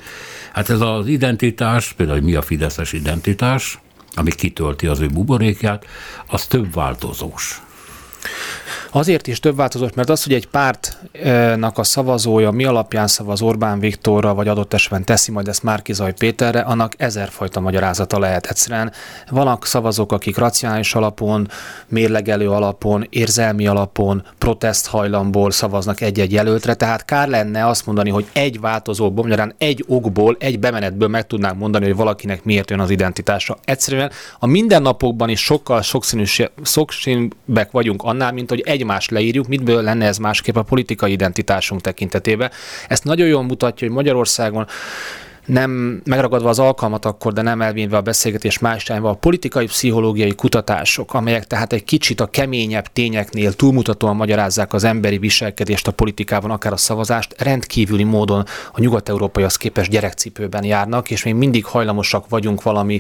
hát 0.54 0.70
ez 0.70 0.82
az 0.82 1.08
identitás, 1.08 1.94
például 1.94 2.22
mi 2.22 2.36
a 2.36 2.42
fideszes 2.42 2.94
identitás, 2.94 3.80
ami 4.16 4.32
kitölti 4.32 4.88
az 4.88 5.00
ő 5.00 5.08
buborékját, 5.08 5.86
az 6.28 6.46
több 6.46 6.74
változós. 6.74 7.62
Azért 8.92 9.28
is 9.28 9.40
több 9.40 9.56
változott, 9.56 9.96
mert 9.96 10.10
az, 10.10 10.24
hogy 10.24 10.34
egy 10.34 10.48
pártnak 10.48 11.78
a 11.78 11.84
szavazója 11.84 12.52
mi 12.52 12.66
alapján 12.66 13.08
szavaz 13.08 13.42
Orbán 13.42 13.80
Viktorra, 13.80 14.34
vagy 14.34 14.48
adott 14.48 14.74
esetben 14.74 15.04
teszi 15.04 15.32
majd 15.32 15.48
ezt 15.48 15.64
Márkizaj 15.64 16.14
Péterre, 16.14 16.60
annak 16.60 16.94
ezerfajta 16.98 17.60
magyarázata 17.60 18.20
lehet. 18.20 18.46
Egyszerűen 18.46 18.92
vannak 19.30 19.66
szavazók, 19.66 20.12
akik 20.12 20.38
racionális 20.38 20.96
alapon, 20.96 21.48
mérlegelő 21.88 22.50
alapon, 22.50 23.08
érzelmi 23.10 23.68
alapon, 23.68 24.24
protesthajlamból 24.38 25.52
szavaznak 25.52 26.02
egy-egy 26.02 26.32
jelöltre, 26.32 26.74
tehát 26.74 27.06
kár 27.06 27.28
lenne 27.28 27.68
azt 27.68 27.86
mondani, 27.86 28.10
hogy 28.10 28.28
egy 28.34 28.60
változóból, 28.60 29.24
magyarán 29.24 29.54
egy 29.58 29.84
okból, 29.88 30.36
egy 30.40 30.60
bemenetből 30.60 31.08
meg 31.08 31.28
tudnánk 31.28 31.58
mondani, 31.58 31.86
hogy 31.86 31.96
valakinek 31.96 32.44
miért 32.44 32.70
jön 32.70 32.80
az 32.80 32.90
identitása. 32.90 33.58
Egyszerűen 33.64 34.12
a 34.40 34.46
mindennapokban 34.46 35.30
is 35.30 35.44
sokkal 35.44 35.82
sokszínűbbek 36.64 37.72
vagyunk 37.72 38.04
annál, 38.10 38.32
mint 38.32 38.50
hogy 38.50 38.62
egymást 38.66 39.12
leírjuk, 39.12 39.48
mitből 39.48 39.82
lenne 39.82 40.06
ez 40.06 40.18
másképp 40.18 40.56
a 40.56 40.64
politikai 40.64 41.12
identitásunk 41.12 41.82
tekintetében. 41.82 42.52
Ezt 42.88 43.04
nagyon 43.04 43.28
jól 43.28 43.44
mutatja, 43.44 43.88
hogy 43.88 43.96
Magyarországon 43.96 44.68
nem 45.50 46.02
megragadva 46.06 46.50
az 46.50 46.60
alkalmat 46.60 47.06
akkor, 47.06 47.34
de 47.34 47.42
nem 47.42 47.62
elvinve 47.62 47.98
a 47.98 48.02
beszélgetés 48.02 48.60
más 48.60 48.86
irányba, 48.86 49.10
a 49.10 49.14
politikai 49.14 49.66
pszichológiai 49.66 50.36
kutatások, 50.36 51.14
amelyek 51.14 51.48
tehát 51.48 51.74
egy 51.74 51.84
kicsit 51.84 52.20
a 52.20 52.26
keményebb 52.26 52.88
tényeknél 52.88 53.54
túlmutatóan 53.54 54.16
magyarázzák 54.16 54.74
az 54.74 54.84
emberi 54.84 55.18
viselkedést 55.18 55.88
a 55.88 55.92
politikában, 55.92 56.52
akár 56.52 56.74
a 56.74 56.78
szavazást, 56.78 57.36
rendkívüli 57.38 58.04
módon 58.04 58.46
a 58.74 58.80
nyugat-európaihoz 58.80 59.56
képest 59.56 59.90
gyerekcipőben 59.90 60.64
járnak, 60.64 61.12
és 61.12 61.24
még 61.24 61.34
mindig 61.34 61.66
hajlamosak 61.66 62.30
vagyunk 62.30 62.64
valami, 62.64 63.00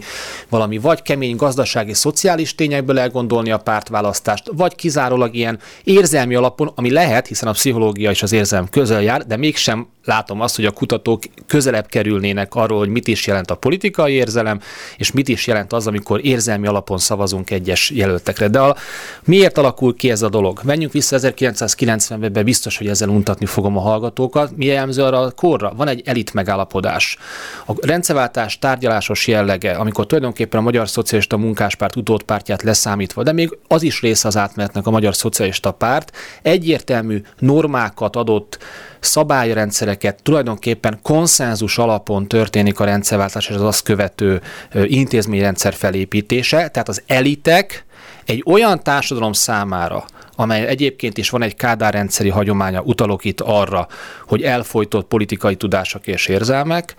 valami 0.49 0.77
vagy 0.77 1.01
kemény 1.01 1.35
gazdasági, 1.35 1.93
szociális 1.93 2.55
tényekből 2.55 2.99
elgondolni 2.99 3.51
a 3.51 3.57
pártválasztást, 3.57 4.51
vagy 4.55 4.75
kizárólag 4.75 5.35
ilyen 5.35 5.59
érzelmi 5.83 6.35
alapon, 6.35 6.71
ami 6.75 6.91
lehet, 6.91 7.27
hiszen 7.27 7.49
a 7.49 7.51
pszichológia 7.51 8.09
és 8.09 8.23
az 8.23 8.31
érzelem 8.31 8.69
közel 8.69 9.01
jár, 9.01 9.25
de 9.25 9.37
mégsem 9.37 9.87
látom 10.09 10.41
azt, 10.41 10.55
hogy 10.55 10.65
a 10.65 10.71
kutatók 10.71 11.23
közelebb 11.47 11.85
kerülnének 11.87 12.55
arról, 12.55 12.77
hogy 12.77 12.89
mit 12.89 13.07
is 13.07 13.27
jelent 13.27 13.51
a 13.51 13.55
politikai 13.55 14.13
érzelem, 14.13 14.59
és 14.97 15.11
mit 15.11 15.27
is 15.27 15.47
jelent 15.47 15.73
az, 15.73 15.87
amikor 15.87 16.25
érzelmi 16.25 16.67
alapon 16.67 16.97
szavazunk 16.97 17.51
egyes 17.51 17.89
jelöltekre. 17.89 18.47
De 18.47 18.59
a, 18.59 18.75
miért 19.23 19.57
alakul 19.57 19.95
ki 19.95 20.11
ez 20.11 20.21
a 20.21 20.29
dolog? 20.29 20.59
Menjünk 20.63 20.93
vissza 20.93 21.17
1990-ben, 21.19 22.43
biztos, 22.43 22.77
hogy 22.77 22.87
ezzel 22.87 23.09
untatni 23.09 23.45
fogom 23.45 23.77
a 23.77 23.81
hallgatókat. 23.81 24.55
Mi 24.55 24.65
jellemző 24.65 25.03
arra 25.03 25.19
a 25.19 25.31
korra? 25.31 25.73
Van 25.75 25.87
egy 25.87 26.01
elit 26.05 26.33
megállapodás. 26.33 27.17
A 27.65 27.73
rendszerváltás 27.85 28.59
tárgyalásos 28.59 29.27
jellege, 29.27 29.71
amikor 29.71 30.05
tulajdonképpen 30.05 30.59
a 30.59 30.63
Magyar 30.63 30.89
Szocialista 30.89 31.37
Munkáspárt 31.37 31.95
utódpártját 31.95 32.63
leszámítva, 32.63 33.23
de 33.23 33.31
még 33.31 33.57
az 33.67 33.83
is 33.83 34.01
része 34.01 34.27
az 34.27 34.37
átmenetnek 34.37 34.87
a 34.87 34.91
Magyar 34.91 35.15
Szocialista 35.15 35.71
Párt, 35.71 36.11
egyértelmű 36.41 37.21
normákat 37.39 38.15
adott 38.15 38.57
szabályrendszereket, 38.99 40.23
tulajdonképpen 40.23 40.99
konszenzus 41.01 41.77
alapon 41.77 42.27
történik 42.27 42.79
a 42.79 42.85
rendszerváltás 42.85 43.49
és 43.49 43.55
az 43.55 43.61
azt 43.61 43.83
követő 43.83 44.41
intézményrendszer 44.83 45.73
felépítése, 45.73 46.67
tehát 46.67 46.89
az 46.89 47.01
elitek 47.07 47.85
egy 48.25 48.43
olyan 48.45 48.83
társadalom 48.83 49.33
számára, 49.33 50.05
amely 50.35 50.67
egyébként 50.67 51.17
is 51.17 51.29
van 51.29 51.41
egy 51.41 51.55
kádárrendszeri 51.55 52.29
hagyománya, 52.29 52.81
utalok 52.81 53.25
itt 53.25 53.41
arra, 53.41 53.87
hogy 54.27 54.41
elfolytott 54.41 55.07
politikai 55.07 55.55
tudások 55.55 56.07
és 56.07 56.27
érzelmek, 56.27 56.95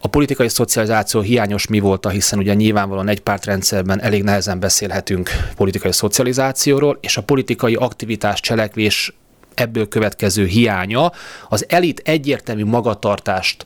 a 0.00 0.08
politikai 0.08 0.48
szocializáció 0.48 1.20
hiányos 1.20 1.66
mi 1.66 1.78
volt, 1.78 2.10
hiszen 2.10 2.38
ugye 2.38 2.54
nyilvánvalóan 2.54 3.08
egy 3.08 3.20
pártrendszerben 3.20 4.02
elég 4.02 4.22
nehezen 4.22 4.60
beszélhetünk 4.60 5.30
politikai 5.56 5.92
szocializációról, 5.92 6.98
és 7.00 7.16
a 7.16 7.22
politikai 7.22 7.74
aktivitás, 7.74 8.40
cselekvés 8.40 9.12
ebből 9.60 9.88
következő 9.88 10.46
hiánya, 10.46 11.12
az 11.48 11.64
elit 11.68 12.02
egyértelmű 12.04 12.64
magatartást, 12.64 13.64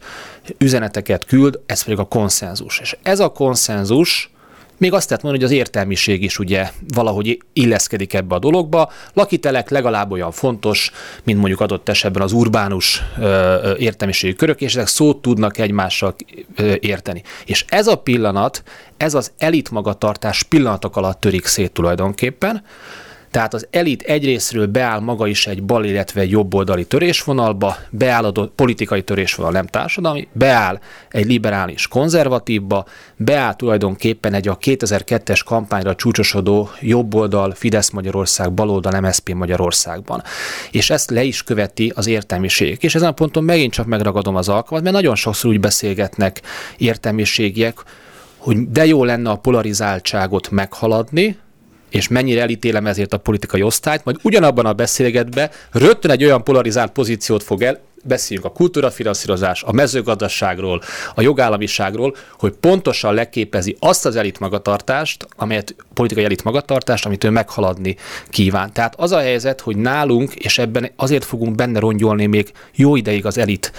üzeneteket 0.58 1.24
küld, 1.24 1.60
ez 1.66 1.82
pedig 1.82 1.98
a 1.98 2.04
konszenzus. 2.04 2.78
És 2.78 2.96
ez 3.02 3.20
a 3.20 3.28
konszenzus 3.28 4.30
még 4.76 4.92
azt 4.92 5.08
lehet 5.08 5.24
mondani, 5.24 5.44
hogy 5.44 5.52
az 5.52 5.58
értelmiség 5.58 6.22
is 6.22 6.38
ugye 6.38 6.70
valahogy 6.94 7.42
illeszkedik 7.52 8.14
ebbe 8.14 8.34
a 8.34 8.38
dologba. 8.38 8.90
Lakitelek 9.12 9.70
legalább 9.70 10.10
olyan 10.10 10.30
fontos, 10.30 10.90
mint 11.24 11.38
mondjuk 11.38 11.60
adott 11.60 11.88
esetben 11.88 12.22
az 12.22 12.32
urbánus 12.32 13.02
értelmiségi 13.78 14.34
körök, 14.34 14.60
és 14.60 14.74
ezek 14.74 14.86
szót 14.86 15.22
tudnak 15.22 15.58
egymással 15.58 16.14
érteni. 16.80 17.22
És 17.44 17.64
ez 17.68 17.86
a 17.86 17.96
pillanat, 17.96 18.62
ez 18.96 19.14
az 19.14 19.32
elit 19.38 19.70
magatartás 19.70 20.42
pillanatok 20.42 20.96
alatt 20.96 21.20
törik 21.20 21.46
szét 21.46 21.72
tulajdonképpen, 21.72 22.62
tehát 23.32 23.54
az 23.54 23.66
elit 23.70 24.02
egyrésztről 24.02 24.66
beáll 24.66 25.00
maga 25.00 25.26
is 25.26 25.46
egy 25.46 25.62
bal, 25.62 25.84
illetve 25.84 26.20
egy 26.20 26.30
jobboldali 26.30 26.84
törésvonalba, 26.84 27.76
beáll 27.90 28.24
a 28.24 28.50
politikai 28.54 29.02
törésvonal, 29.02 29.52
nem 29.52 29.66
társadalmi, 29.66 30.28
beáll 30.32 30.80
egy 31.08 31.26
liberális 31.26 31.88
konzervatívba, 31.88 32.84
beáll 33.16 33.54
tulajdonképpen 33.54 34.34
egy 34.34 34.48
a 34.48 34.58
2002-es 34.58 35.40
kampányra 35.44 35.94
csúcsosodó 35.94 36.70
jobboldal, 36.80 37.50
Fidesz 37.54 37.90
Magyarország, 37.90 38.52
baloldal, 38.52 39.00
MSZP 39.00 39.34
Magyarországban. 39.34 40.22
És 40.70 40.90
ezt 40.90 41.10
le 41.10 41.22
is 41.22 41.42
követi 41.42 41.92
az 41.94 42.06
értelmiség. 42.06 42.78
És 42.80 42.94
ezen 42.94 43.08
a 43.08 43.12
ponton 43.12 43.44
megint 43.44 43.72
csak 43.72 43.86
megragadom 43.86 44.36
az 44.36 44.48
alkalmat, 44.48 44.82
mert 44.82 44.94
nagyon 44.94 45.14
sokszor 45.14 45.50
úgy 45.50 45.60
beszélgetnek 45.60 46.42
értelmiségiek, 46.76 47.78
hogy 48.36 48.70
de 48.70 48.86
jó 48.86 49.04
lenne 49.04 49.30
a 49.30 49.36
polarizáltságot 49.36 50.50
meghaladni, 50.50 51.36
és 51.92 52.08
mennyire 52.08 52.40
elítélem 52.40 52.86
ezért 52.86 53.12
a 53.12 53.18
politikai 53.18 53.62
osztályt, 53.62 54.04
majd 54.04 54.16
ugyanabban 54.22 54.66
a 54.66 54.72
beszélgetbe 54.72 55.50
rögtön 55.70 56.10
egy 56.10 56.24
olyan 56.24 56.44
polarizált 56.44 56.92
pozíciót 56.92 57.42
fog 57.42 57.62
el, 57.62 57.80
beszéljünk 58.04 58.46
a 58.48 58.52
kultúrafinanszírozás, 58.52 59.62
a 59.62 59.72
mezőgazdaságról, 59.72 60.82
a 61.14 61.20
jogállamiságról, 61.20 62.16
hogy 62.38 62.52
pontosan 62.52 63.14
leképezi 63.14 63.76
azt 63.80 64.06
az 64.06 64.16
elit 64.16 64.38
magatartást, 64.38 65.26
amelyet 65.36 65.74
politikai 65.94 66.24
elit 66.24 66.44
magatartást, 66.44 67.06
amit 67.06 67.24
ő 67.24 67.30
meghaladni 67.30 67.96
kíván. 68.28 68.72
Tehát 68.72 68.94
az 68.96 69.12
a 69.12 69.18
helyzet, 69.18 69.60
hogy 69.60 69.76
nálunk, 69.76 70.34
és 70.34 70.58
ebben 70.58 70.90
azért 70.96 71.24
fogunk 71.24 71.54
benne 71.54 71.78
rongyolni 71.78 72.26
még 72.26 72.52
jó 72.74 72.96
ideig 72.96 73.26
az 73.26 73.38
elit 73.38 73.72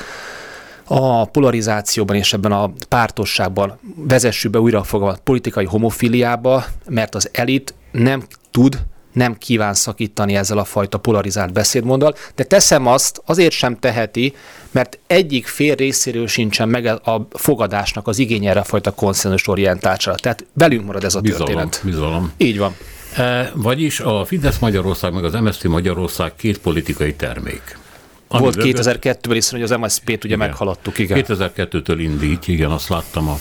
a 0.86 1.25
polarizációban 1.25 2.15
és 2.15 2.34
ebben 2.34 2.51
a 2.51 2.72
pártosságban 2.89 3.79
vezessük 3.96 4.51
be 4.51 4.60
újra 4.60 4.86
a 4.91 5.17
politikai 5.24 5.65
homofiliába, 5.65 6.65
mert 6.89 7.15
az 7.15 7.29
elit 7.32 7.74
nem 7.93 8.23
tud, 8.51 8.83
nem 9.13 9.38
kíván 9.38 9.73
szakítani 9.73 10.35
ezzel 10.35 10.57
a 10.57 10.63
fajta 10.63 10.97
polarizált 10.97 11.53
beszédmondal, 11.53 12.15
de 12.35 12.43
teszem 12.43 12.88
azt, 12.88 13.21
azért 13.25 13.51
sem 13.51 13.79
teheti, 13.79 14.33
mert 14.71 15.00
egyik 15.07 15.47
fél 15.47 15.75
részéről 15.75 16.27
sincsen 16.27 16.69
meg 16.69 16.85
a 16.85 17.27
fogadásnak 17.31 18.07
az 18.07 18.19
igénye 18.19 18.50
erre 18.50 18.59
a 18.59 18.63
fajta 18.63 18.91
konszenzus 18.91 19.47
orientáltsára. 19.47 20.17
Tehát 20.17 20.45
velünk 20.53 20.85
marad 20.85 21.03
ez 21.03 21.15
a 21.15 21.21
bizalom, 21.21 21.45
történet. 21.45 21.81
Bizalom. 21.83 22.31
Így 22.38 22.57
van. 22.57 22.75
E, 23.15 23.51
vagyis 23.55 24.00
a 24.00 24.25
Fidesz 24.25 24.59
Magyarország 24.59 25.13
meg 25.13 25.23
az 25.23 25.33
MSZP 25.33 25.63
Magyarország 25.63 26.35
két 26.35 26.57
politikai 26.57 27.13
termék. 27.13 27.77
Volt 28.27 28.55
2002-ben 28.59 29.38
is, 29.38 29.50
hogy 29.50 29.62
az 29.62 29.69
MSZP-t 29.69 30.23
ugye 30.23 30.35
igen. 30.35 30.38
meghaladtuk, 30.38 31.00
igen. 31.00 31.25
2002-től 31.27 31.95
indít, 31.97 32.47
igen, 32.47 32.71
azt 32.71 32.89
láttam 32.89 33.29
a 33.29 33.38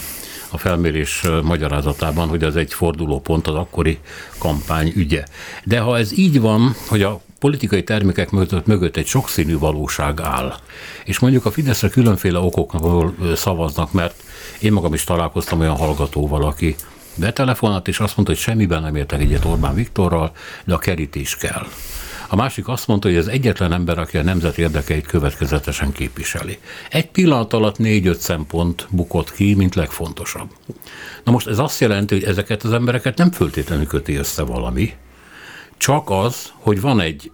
a 0.52 0.59
felmérés 0.59 1.23
magyarázatában, 1.42 2.28
hogy 2.28 2.42
ez 2.42 2.54
egy 2.54 2.75
fordulópont 2.75 3.47
az 3.47 3.54
akkori 3.54 3.99
kampány 4.38 4.92
ügye. 4.97 5.25
De 5.64 5.80
ha 5.80 5.99
ez 5.99 6.18
így 6.18 6.40
van, 6.40 6.75
hogy 6.88 7.02
a 7.02 7.21
politikai 7.38 7.85
termékek 7.85 8.30
mögött, 8.30 8.66
mögött 8.66 8.97
egy 8.97 9.06
sokszínű 9.06 9.59
valóság 9.59 10.21
áll, 10.21 10.54
és 11.04 11.18
mondjuk 11.18 11.44
a 11.44 11.50
Fideszre 11.50 11.88
különféle 11.88 12.38
okokból 12.38 13.14
szavaznak, 13.35 13.92
mert 13.92 14.23
én 14.61 14.73
magam 14.73 14.94
is 14.94 15.04
találkoztam 15.04 15.61
olyan 15.61 15.76
hallgatóval, 15.76 16.42
aki 16.44 16.76
betelefonált, 17.14 17.88
és 17.88 18.00
azt 18.00 18.16
mondta, 18.16 18.35
hogy 18.35 18.42
semmiben 18.42 18.82
nem 18.82 18.97
értek 18.97 19.21
egyet 19.21 19.44
Orbán 19.44 19.75
Viktorral, 19.75 20.32
de 20.64 20.75
a 20.75 20.78
kerítés 20.78 21.37
kell 21.37 21.66
A 22.33 22.37
másik 22.37 22.69
azt 22.69 22.87
mondta, 22.87 23.09
hogy 23.09 23.17
ez 23.17 23.27
egyetlen 23.27 23.73
ember, 23.73 23.99
aki 23.99 24.19
a 24.19 24.23
nemzet 24.23 24.59
érdekeit 24.59 25.07
következetesen 25.07 25.93
képviseli. 25.93 26.59
Egy 26.91 27.11
pillanat 27.11 27.53
alatt 27.53 27.79
négy-öt 27.79 28.21
szempont 28.21 28.87
bukott 28.91 29.33
ki, 29.33 29.55
mint 29.55 29.75
legfontosabb. 29.75 30.51
Na 31.25 31.33
most 31.33 31.47
ez 31.47 31.59
azt 31.59 31.81
jelenti, 31.81 32.15
hogy 32.15 32.25
ezeket 32.25 32.62
az 32.62 32.73
embereket 32.73 33.17
nem 33.17 33.31
föltétlenül 33.31 33.87
köti 33.87 34.15
össze 34.15 34.43
valami, 34.43 34.93
csak 35.83 36.11
az, 36.11 36.53
hogy 36.59 36.81
van 36.81 37.01
egy 37.01 37.31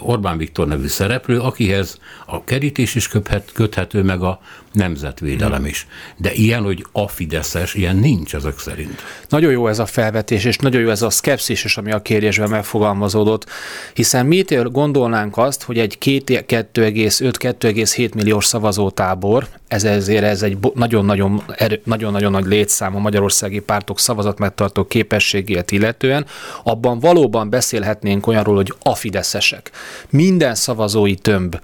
Orbán 0.00 0.38
Viktor 0.38 0.66
nevű 0.66 0.86
szereplő, 0.86 1.40
akihez 1.40 1.98
a 2.26 2.44
kerítés 2.44 2.94
is 2.94 3.08
köthet, 3.08 3.52
köthető, 3.52 4.02
meg 4.02 4.22
a 4.22 4.40
nemzetvédelem 4.72 5.66
is. 5.66 5.86
De 6.16 6.32
ilyen, 6.32 6.62
hogy 6.62 6.86
a 6.92 7.08
Fideszes, 7.08 7.74
ilyen 7.74 7.96
nincs 7.96 8.34
ezek 8.34 8.58
szerint. 8.58 9.02
Nagyon 9.28 9.52
jó 9.52 9.68
ez 9.68 9.78
a 9.78 9.86
felvetés, 9.86 10.44
és 10.44 10.56
nagyon 10.56 10.80
jó 10.80 10.88
ez 10.88 11.02
a 11.02 11.10
szkepszis 11.10 11.64
is, 11.64 11.76
ami 11.76 11.92
a 11.92 12.02
kérdésben 12.02 12.50
megfogalmazódott, 12.50 13.46
hiszen 13.94 14.26
mit 14.26 14.72
gondolnánk 14.72 15.36
azt, 15.36 15.62
hogy 15.62 15.78
egy 15.78 15.98
2,5-2,7 16.00 18.14
milliós 18.14 18.46
szavazótábor, 18.46 19.48
ez 19.72 19.84
ezért 19.84 20.24
ez 20.24 20.42
egy 20.42 20.58
nagyon-nagyon, 20.74 21.42
nagyon-nagyon 21.84 22.30
nagy 22.30 22.44
létszám 22.44 22.96
a 22.96 22.98
magyarországi 22.98 23.60
pártok 23.60 23.98
szavazat 23.98 24.38
megtartó 24.38 24.84
képességét 24.84 25.70
illetően, 25.70 26.26
abban 26.62 26.98
valóban 26.98 27.50
beszélhetnénk 27.50 28.26
olyanról, 28.26 28.54
hogy 28.54 28.74
a 28.82 28.94
fideszesek. 28.94 29.70
Minden 30.10 30.54
szavazói 30.54 31.14
tömb 31.14 31.60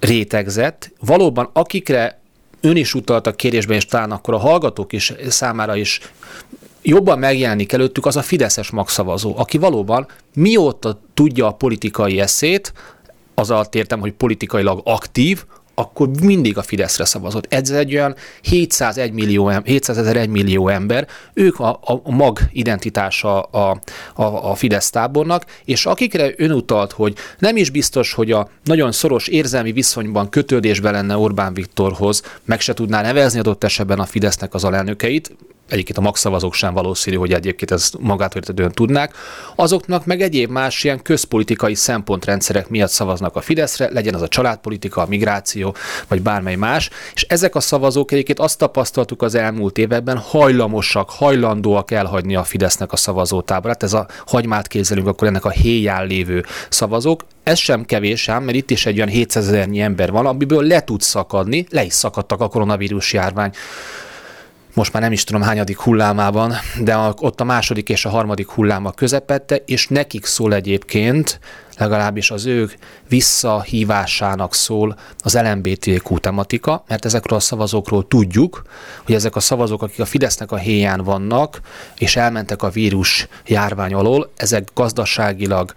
rétegzett, 0.00 0.92
valóban 1.00 1.50
akikre 1.52 2.20
ön 2.60 2.76
is 2.76 2.94
utalt 2.94 3.26
a 3.26 3.32
kérésben, 3.32 3.76
és 3.76 3.86
talán 3.86 4.10
akkor 4.10 4.34
a 4.34 4.38
hallgatók 4.38 4.92
is 4.92 5.12
számára 5.28 5.76
is 5.76 6.00
jobban 6.82 7.18
megjelenik 7.18 7.72
előttük 7.72 8.06
az 8.06 8.16
a 8.16 8.22
Fideszes 8.22 8.70
magszavazó, 8.70 9.34
aki 9.36 9.58
valóban 9.58 10.06
mióta 10.34 11.00
tudja 11.14 11.46
a 11.46 11.52
politikai 11.52 12.20
eszét, 12.20 12.72
az 13.34 13.50
alatt 13.50 13.74
értem, 13.74 14.00
hogy 14.00 14.12
politikailag 14.12 14.80
aktív, 14.84 15.44
akkor 15.74 16.08
mindig 16.22 16.58
a 16.58 16.62
Fideszre 16.62 17.04
szavazott. 17.04 17.46
Ez 17.48 17.70
egy 17.70 17.94
olyan 17.94 18.14
701 18.42 19.12
millió, 19.12 19.48
700 19.64 19.98
ezer 19.98 20.16
1 20.16 20.28
millió 20.28 20.68
ember, 20.68 21.08
ők 21.34 21.60
a, 21.60 21.80
a 21.84 22.10
mag 22.10 22.38
identitása 22.52 23.40
a, 23.42 23.80
a, 24.14 24.22
a 24.50 24.54
Fidesz 24.54 24.90
tábornak, 24.90 25.44
és 25.64 25.86
akikre 25.86 26.32
ön 26.36 26.52
utalt, 26.52 26.92
hogy 26.92 27.14
nem 27.38 27.56
is 27.56 27.70
biztos, 27.70 28.12
hogy 28.12 28.32
a 28.32 28.48
nagyon 28.64 28.92
szoros 28.92 29.28
érzelmi 29.28 29.72
viszonyban 29.72 30.28
kötődésben 30.28 30.92
lenne 30.92 31.16
Orbán 31.16 31.54
Viktorhoz, 31.54 32.22
meg 32.44 32.60
se 32.60 32.74
tudná 32.74 33.02
nevezni 33.02 33.38
adott 33.38 33.64
esetben 33.64 33.98
a 33.98 34.06
Fidesznek 34.06 34.54
az 34.54 34.64
alelnökeit, 34.64 35.36
egyébként 35.72 35.98
a 35.98 36.00
magszavazók 36.00 36.54
sem 36.54 36.74
valószínű, 36.74 37.16
hogy 37.16 37.32
egyébként 37.32 37.70
ezt 37.70 37.96
magát 37.98 38.34
értetően 38.34 38.72
tudnák, 38.72 39.14
azoknak 39.54 40.06
meg 40.06 40.20
egyéb 40.20 40.50
más 40.50 40.84
ilyen 40.84 41.02
közpolitikai 41.02 41.74
szempontrendszerek 41.74 42.68
miatt 42.68 42.90
szavaznak 42.90 43.36
a 43.36 43.40
Fideszre, 43.40 43.90
legyen 43.92 44.14
az 44.14 44.22
a 44.22 44.28
családpolitika, 44.28 45.02
a 45.02 45.06
migráció, 45.06 45.74
vagy 46.08 46.22
bármely 46.22 46.54
más, 46.54 46.90
és 47.14 47.22
ezek 47.22 47.54
a 47.54 47.60
szavazók 47.60 48.12
egyébként 48.12 48.38
azt 48.38 48.58
tapasztaltuk 48.58 49.22
az 49.22 49.34
elmúlt 49.34 49.78
években, 49.78 50.18
hajlamosak, 50.18 51.10
hajlandóak 51.10 51.90
elhagyni 51.90 52.36
a 52.36 52.44
Fidesznek 52.44 52.92
a 52.92 52.96
szavazótáborát, 52.96 53.82
ez 53.82 53.92
a 53.92 54.06
hagymát 54.26 54.66
kézelünk, 54.66 55.06
akkor 55.06 55.28
ennek 55.28 55.44
a 55.44 55.50
héján 55.50 56.06
lévő 56.06 56.44
szavazók, 56.68 57.24
ez 57.42 57.58
sem 57.58 57.84
kevés 57.84 58.28
ám, 58.28 58.42
mert 58.42 58.56
itt 58.56 58.70
is 58.70 58.86
egy 58.86 58.96
olyan 58.96 59.08
700 59.08 59.48
ezernyi 59.48 59.80
ember 59.80 60.10
van, 60.10 60.26
amiből 60.26 60.62
le 60.62 60.84
tud 60.84 61.00
szakadni, 61.00 61.66
le 61.70 61.84
is 61.84 61.92
szakadtak 61.92 62.40
a 62.40 62.48
koronavírus 62.48 63.12
járvány 63.12 63.52
most 64.74 64.92
már 64.92 65.02
nem 65.02 65.12
is 65.12 65.24
tudom 65.24 65.42
hányadik 65.42 65.78
hullámában, 65.78 66.54
de 66.80 66.94
a, 66.94 67.14
ott 67.18 67.40
a 67.40 67.44
második 67.44 67.88
és 67.88 68.04
a 68.04 68.08
harmadik 68.08 68.50
hulláma 68.50 68.90
közepette, 68.90 69.56
és 69.66 69.88
nekik 69.88 70.24
szól 70.24 70.54
egyébként, 70.54 71.40
legalábbis 71.78 72.30
az 72.30 72.46
ők 72.46 72.72
visszahívásának 73.08 74.54
szól 74.54 74.98
az 75.18 75.38
LMBTQ 75.42 76.18
tematika, 76.18 76.84
mert 76.88 77.04
ezekről 77.04 77.38
a 77.38 77.40
szavazókról 77.40 78.06
tudjuk, 78.08 78.62
hogy 79.04 79.14
ezek 79.14 79.36
a 79.36 79.40
szavazók, 79.40 79.82
akik 79.82 80.00
a 80.00 80.04
Fidesznek 80.04 80.52
a 80.52 80.56
héján 80.56 81.00
vannak, 81.04 81.60
és 81.98 82.16
elmentek 82.16 82.62
a 82.62 82.70
vírus 82.70 83.28
járvány 83.46 83.94
alól, 83.94 84.32
ezek 84.36 84.68
gazdaságilag, 84.74 85.74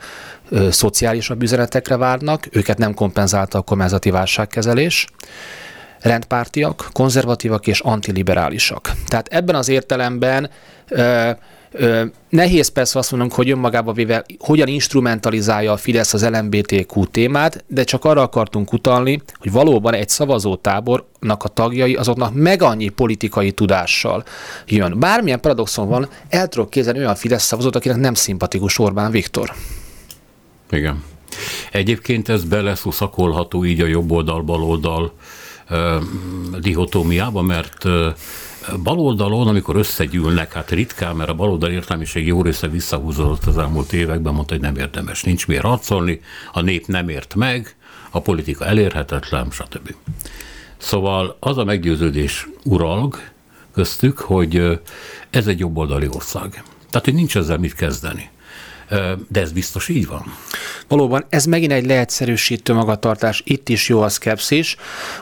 ö, 0.49 0.71
szociálisabb 0.71 1.41
üzenetekre 1.41 1.97
várnak, 1.97 2.47
őket 2.51 2.77
nem 2.77 2.93
kompenzálta 2.93 3.57
a 3.57 3.61
kormányzati 3.61 4.09
válságkezelés, 4.09 5.07
rendpártiak, 6.05 6.89
konzervatívak 6.91 7.67
és 7.67 7.79
antiliberálisak. 7.79 8.91
Tehát 9.07 9.27
ebben 9.27 9.55
az 9.55 9.69
értelemben 9.69 10.49
ö, 10.89 11.29
ö, 11.71 12.03
nehéz 12.29 12.67
persze 12.67 12.99
azt 12.99 13.11
mondom, 13.11 13.29
hogy 13.31 13.49
önmagába 13.49 13.93
véve 13.93 14.25
hogyan 14.39 14.67
instrumentalizálja 14.67 15.71
a 15.71 15.77
Fidesz 15.77 16.13
az 16.13 16.29
LMBTQ 16.29 17.05
témát, 17.05 17.63
de 17.67 17.83
csak 17.83 18.05
arra 18.05 18.21
akartunk 18.21 18.73
utalni, 18.73 19.21
hogy 19.39 19.51
valóban 19.51 19.93
egy 19.93 20.09
szavazótábornak 20.09 21.43
a 21.43 21.47
tagjai 21.47 21.95
azoknak 21.95 22.33
meg 22.33 22.61
annyi 22.61 22.89
politikai 22.89 23.51
tudással 23.51 24.23
jön. 24.67 24.99
Bármilyen 24.99 25.39
paradoxon 25.39 25.87
van, 25.87 26.09
el 26.29 26.47
tudok 26.47 26.69
kézelni 26.69 26.99
olyan 26.99 27.15
Fidesz 27.15 27.43
szavazót, 27.43 27.75
akinek 27.75 27.97
nem 27.97 28.13
szimpatikus 28.13 28.79
Orbán 28.79 29.11
Viktor. 29.11 29.53
Igen. 30.71 31.03
Egyébként 31.71 32.29
ez 32.29 32.43
beleszuszakolható 32.43 33.65
így 33.65 33.81
a 33.81 33.85
jobb 33.85 34.11
oldal, 34.11 34.41
bal 34.41 34.63
oldal 34.63 35.13
dihotómiába, 36.59 37.41
mert 37.41 37.83
baloldalon, 38.83 39.47
amikor 39.47 39.75
összegyűlnek, 39.75 40.53
hát 40.53 40.71
ritkán, 40.71 41.15
mert 41.15 41.29
a 41.29 41.33
baloldal 41.33 41.71
értelmiség 41.71 42.27
jó 42.27 42.41
része 42.41 42.67
visszahúzódott 42.67 43.45
az 43.45 43.57
elmúlt 43.57 43.93
években, 43.93 44.33
mondta, 44.33 44.53
hogy 44.53 44.63
nem 44.63 44.75
érdemes, 44.75 45.23
nincs 45.23 45.47
miért 45.47 45.63
harcolni, 45.63 46.21
a 46.51 46.61
nép 46.61 46.87
nem 46.87 47.09
ért 47.09 47.35
meg, 47.35 47.75
a 48.09 48.21
politika 48.21 48.65
elérhetetlen, 48.65 49.51
stb. 49.51 49.95
Szóval 50.77 51.37
az 51.39 51.57
a 51.57 51.63
meggyőződés 51.63 52.47
uralg 52.63 53.31
köztük, 53.73 54.19
hogy 54.19 54.79
ez 55.29 55.47
egy 55.47 55.59
jobboldali 55.59 56.07
ország. 56.11 56.63
Tehát, 56.89 57.05
hogy 57.05 57.13
nincs 57.13 57.37
ezzel 57.37 57.57
mit 57.57 57.73
kezdeni. 57.73 58.29
De 59.27 59.41
ez 59.41 59.51
biztos 59.51 59.87
így 59.87 60.07
van. 60.07 60.23
Valóban 60.87 61.25
ez 61.29 61.45
megint 61.45 61.71
egy 61.71 61.85
leegyszerűsítő 61.85 62.73
magatartás, 62.73 63.41
itt 63.45 63.69
is 63.69 63.89
jó 63.89 64.01
a 64.01 64.09
szkepszis, 64.09 64.75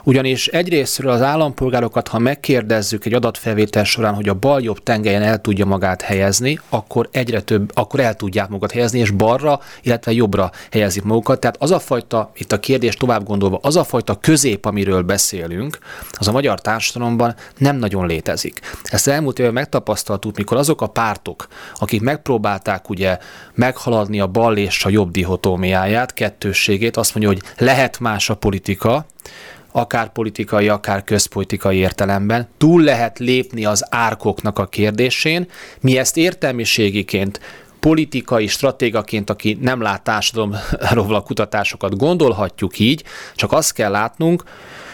ugyanis 0.04 0.48
egyrésztről 0.48 1.12
az 1.12 1.22
állampolgárokat, 1.22 2.08
ha 2.08 2.20
megkérdezzük 2.20 3.06
egy 3.06 3.14
adatfelvétel 3.14 3.84
során, 3.84 4.14
hogy 4.14 4.30
a 4.30 4.34
bal-jobb 4.34 4.84
tengelyen 4.84 5.22
el 5.22 5.42
tudja 5.42 5.66
magát 5.66 6.02
helyezni, 6.02 6.60
akkor 6.70 7.10
egyre 7.12 7.42
több, 7.42 7.72
akkor 7.74 8.00
el 8.00 8.16
tudják 8.16 8.48
magukat 8.48 8.72
helyezni, 8.72 9.00
és 9.00 9.10
balra, 9.10 9.60
illetve 9.82 10.12
jobbra 10.12 10.52
helyezik 10.72 11.04
magukat. 11.04 11.40
Tehát 11.40 11.56
az 11.60 11.72
a 11.72 11.80
fajta, 11.80 12.32
itt 12.36 12.52
a 12.52 12.60
kérdés 12.60 12.96
tovább 12.96 13.24
gondolva, 13.26 13.60
az 13.62 13.76
a 13.76 13.84
fajta 13.84 14.16
közép, 14.16 14.66
amiről 14.66 15.02
beszélünk, 15.02 15.78
az 16.12 16.28
a 16.28 16.32
magyar 16.32 16.62
társadalomban 16.62 17.36
nem 17.58 17.76
nagyon 17.76 18.08
létezik. 18.08 18.60
Ezt 18.84 19.08
elmúlt 19.08 19.40
évben 19.40 19.54
megtapasztaltuk, 19.54 20.38
mikor 20.38 20.58
azok 20.58 20.82
a 20.82 20.88
pártok, 20.88 21.48
akik 21.80 22.02
megpróbálták 22.02 22.90
ugye 22.90 23.18
meghaladni 23.56 24.20
a 24.20 24.28
bal 24.28 24.58
és 24.58 24.86
a 24.86 24.90
jobb 24.90 25.12
dihotómiáját, 25.12 26.14
kettősségét, 26.14 26.98
azt 26.98 27.16
mondja, 27.16 27.34
hogy 27.34 27.66
lehet 27.66 28.00
más 28.00 28.30
a 28.30 28.36
politika, 28.36 29.06
akár 29.72 30.12
politikai, 30.12 30.68
akár 30.68 31.04
közpolitikai 31.04 31.78
értelemben, 31.78 32.48
túl 32.58 32.82
lehet 32.82 33.20
lépni 33.20 33.66
az 33.66 33.86
árkoknak 33.90 34.60
a 34.60 34.66
kérdésén, 34.66 35.48
mi 35.82 35.98
ezt 35.98 36.18
értelmiségiként 36.18 37.40
politikai 37.80 38.48
stratégaként, 38.48 39.30
aki 39.30 39.58
nem 39.62 39.82
lát 39.82 40.04
társadalomról 40.04 41.16
a 41.16 41.22
kutatásokat, 41.22 41.98
gondolhatjuk 41.98 42.80
így, 42.80 43.04
csak 43.36 43.52
azt 43.52 43.74
kell 43.74 43.92
látnunk, 43.92 44.44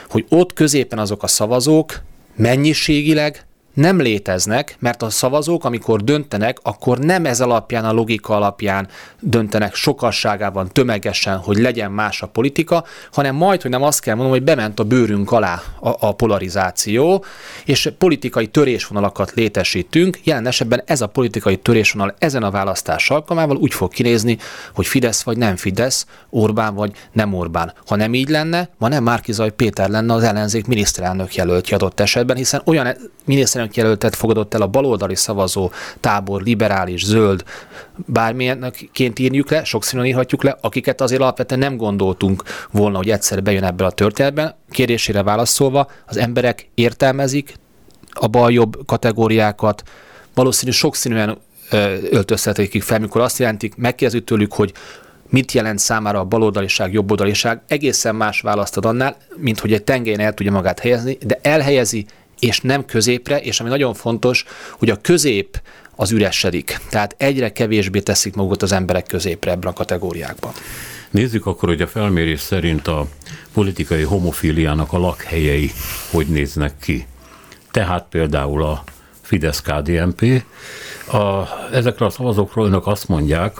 hogy 0.10 0.26
ott 0.30 0.54
középen 0.54 1.00
azok 1.00 1.24
a 1.24 1.28
szavazók 1.28 2.02
mennyiségileg 2.36 3.48
nem 3.80 4.02
léteznek, 4.02 4.76
mert 4.80 5.02
a 5.02 5.10
szavazók, 5.10 5.63
amikor 5.65 6.04
döntenek, 6.04 6.58
akkor 6.62 6.98
nem 6.98 7.26
ez 7.26 7.42
alapján, 7.42 7.86
a 7.86 7.92
logika 7.92 8.36
alapján 8.36 8.88
döntenek 9.20 9.76
sokasságában, 9.76 10.70
tömegesen, 10.72 11.38
hogy 11.38 11.58
legyen 11.58 11.92
más 11.92 12.22
a 12.22 12.28
politika, 12.28 12.84
hanem 13.12 13.36
majd, 13.36 13.62
hogy 13.62 13.72
nem 13.72 13.84
azt 13.84 14.02
kell 14.02 14.15
mondom, 14.15 14.34
hogy 14.34 14.44
bement 14.44 14.80
a 14.80 14.84
bőrünk 14.84 15.32
alá 15.32 15.62
a, 15.80 15.89
a 16.00 16.12
polarizáció, 16.12 17.24
és 17.65 17.92
politikai 17.98 18.48
törésvonalakat 18.48 19.32
létesítünk. 19.32 20.20
Jelen 20.24 20.48
esetben 20.48 20.82
ez 20.86 21.02
a 21.02 21.08
politikai 21.08 21.58
törésvonal 21.58 22.15
ezen 22.18 22.44
a 22.44 22.52
választás 22.52 23.10
alkalmával 23.10 23.58
úgy 23.58 23.74
fog 23.74 23.92
kinézni, 23.92 24.38
hogy 24.74 24.88
Fidesz 24.88 25.24
vagy 25.24 25.38
nem 25.38 25.56
Fidesz, 25.56 26.06
Orbán 26.30 26.74
vagy 26.76 26.92
nem 27.12 27.34
Orbán. 27.34 27.74
Ha 27.88 27.96
nem 27.96 28.13
így 28.13 28.30
lenne, 28.30 28.70
ma 28.78 28.88
nem 28.88 29.04
Márkizaj 29.04 29.52
Péter 29.52 29.89
lenne 29.89 30.13
az 30.13 30.24
ellenzék 30.24 30.65
miniszterelnök 30.68 31.36
jelöltje 31.36 31.76
adott 31.76 32.00
esetben, 32.00 32.36
hiszen 32.36 32.62
olyan 32.65 32.88
miniszterelnök 33.26 33.68
jelöltet 33.75 34.15
fogadott 34.15 34.53
el 34.53 34.62
a 34.62 34.67
baloldali 34.67 35.15
szavazó 35.15 35.71
tábor, 35.99 36.41
liberális, 36.41 37.05
zöld, 37.05 37.43
bármilyenként 37.95 39.19
írjuk 39.19 39.49
le, 39.49 39.63
sokszínűen 39.63 40.08
írhatjuk 40.08 40.43
le, 40.43 40.58
akiket 40.62 41.01
azért 41.01 41.21
alapvetően 41.21 41.60
nem 41.60 41.77
gondoltunk 41.77 42.43
volna, 42.71 42.97
hogy 42.97 43.10
egyszer 43.10 43.43
bejön 43.43 43.63
ebből 43.63 43.88
a 43.88 43.91
történetben. 43.91 44.55
Kérdésére 44.69 45.23
válaszolva, 45.23 45.88
az 46.05 46.17
emberek 46.17 46.69
értelmezik 46.73 47.53
a 48.12 48.27
bal-jobb 48.27 48.86
kategóriákat, 48.86 49.84
valószínű 50.34 50.71
sokszínűen 50.71 51.38
öltözhetik 52.10 52.84
fel, 52.84 52.99
mikor 52.99 53.21
azt 53.21 53.39
jelentik, 53.39 53.75
megkérdezzük 53.75 54.23
tőlük, 54.23 54.53
hogy 54.53 54.73
mit 55.29 55.51
jelent 55.51 55.79
számára 55.79 56.19
a 56.19 56.23
baloldaliság, 56.23 56.93
jobboldaliság, 56.93 57.62
egészen 57.67 58.15
más 58.15 58.41
választ 58.41 58.77
ad 58.77 58.86
annál, 58.86 59.17
mint 59.36 59.60
hogy 59.60 59.73
egy 59.73 59.84
tengelyen 59.84 60.19
el 60.19 60.34
tudja 60.34 60.51
magát 60.51 60.79
helyezni, 60.79 61.17
de 61.25 61.39
elhelyezi, 61.41 62.05
és 62.39 62.60
nem 62.60 62.86
középre, 62.86 63.39
és 63.39 63.60
ami 63.60 63.69
nagyon 63.69 63.93
fontos, 63.93 64.45
hogy 64.71 64.89
a 64.89 65.02
közép 65.02 65.62
az 65.95 66.12
üresedik. 66.12 66.80
Tehát 66.89 67.15
egyre 67.17 67.52
kevésbé 67.52 67.99
teszik 67.99 68.36
magukat 68.36 68.62
az 68.62 68.71
emberek 68.71 69.06
középre 69.08 69.52
ebben 69.52 69.71
a 69.71 69.73
kategóriákban. 69.73 70.52
Nézzük 71.12 71.45
akkor, 71.45 71.69
hogy 71.69 71.82
a 71.82 71.88
felmérés 71.88 72.39
szerint 72.39 72.88
a 72.88 73.08
politikai 73.54 74.04
homofíliának 74.04 74.93
a 74.93 74.97
lakhelyei 74.97 75.71
hogy 76.12 76.28
néznek 76.28 76.73
ki. 76.82 77.08
Tehát 77.71 78.06
például 78.10 78.63
a 78.63 78.84
Fidesz-KDNP. 79.21 80.43
A, 81.12 81.43
ezekre 81.73 82.06
a 82.06 82.10
szavazókról 82.10 82.65
önök 82.65 82.88
azt 82.88 83.08
mondják, 83.08 83.58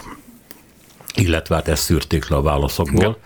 illetve 1.15 1.56
hát 1.56 1.68
ezt 1.68 1.84
szűrték 1.84 2.28
le 2.28 2.36
a 2.36 2.42
válaszokból, 2.42 3.04
ja. 3.04 3.18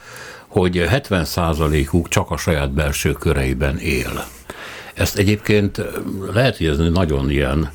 hogy 0.48 0.86
70%-uk 0.90 2.08
csak 2.08 2.32
a 2.32 2.38
saját 2.38 2.72
belső 2.72 3.12
köreiben 3.12 3.78
él. 3.78 4.26
Ezt 4.94 5.18
egyébként 5.18 5.82
lehet, 6.34 6.62
ez 6.62 6.78
nagyon 6.78 7.30
ilyen, 7.30 7.72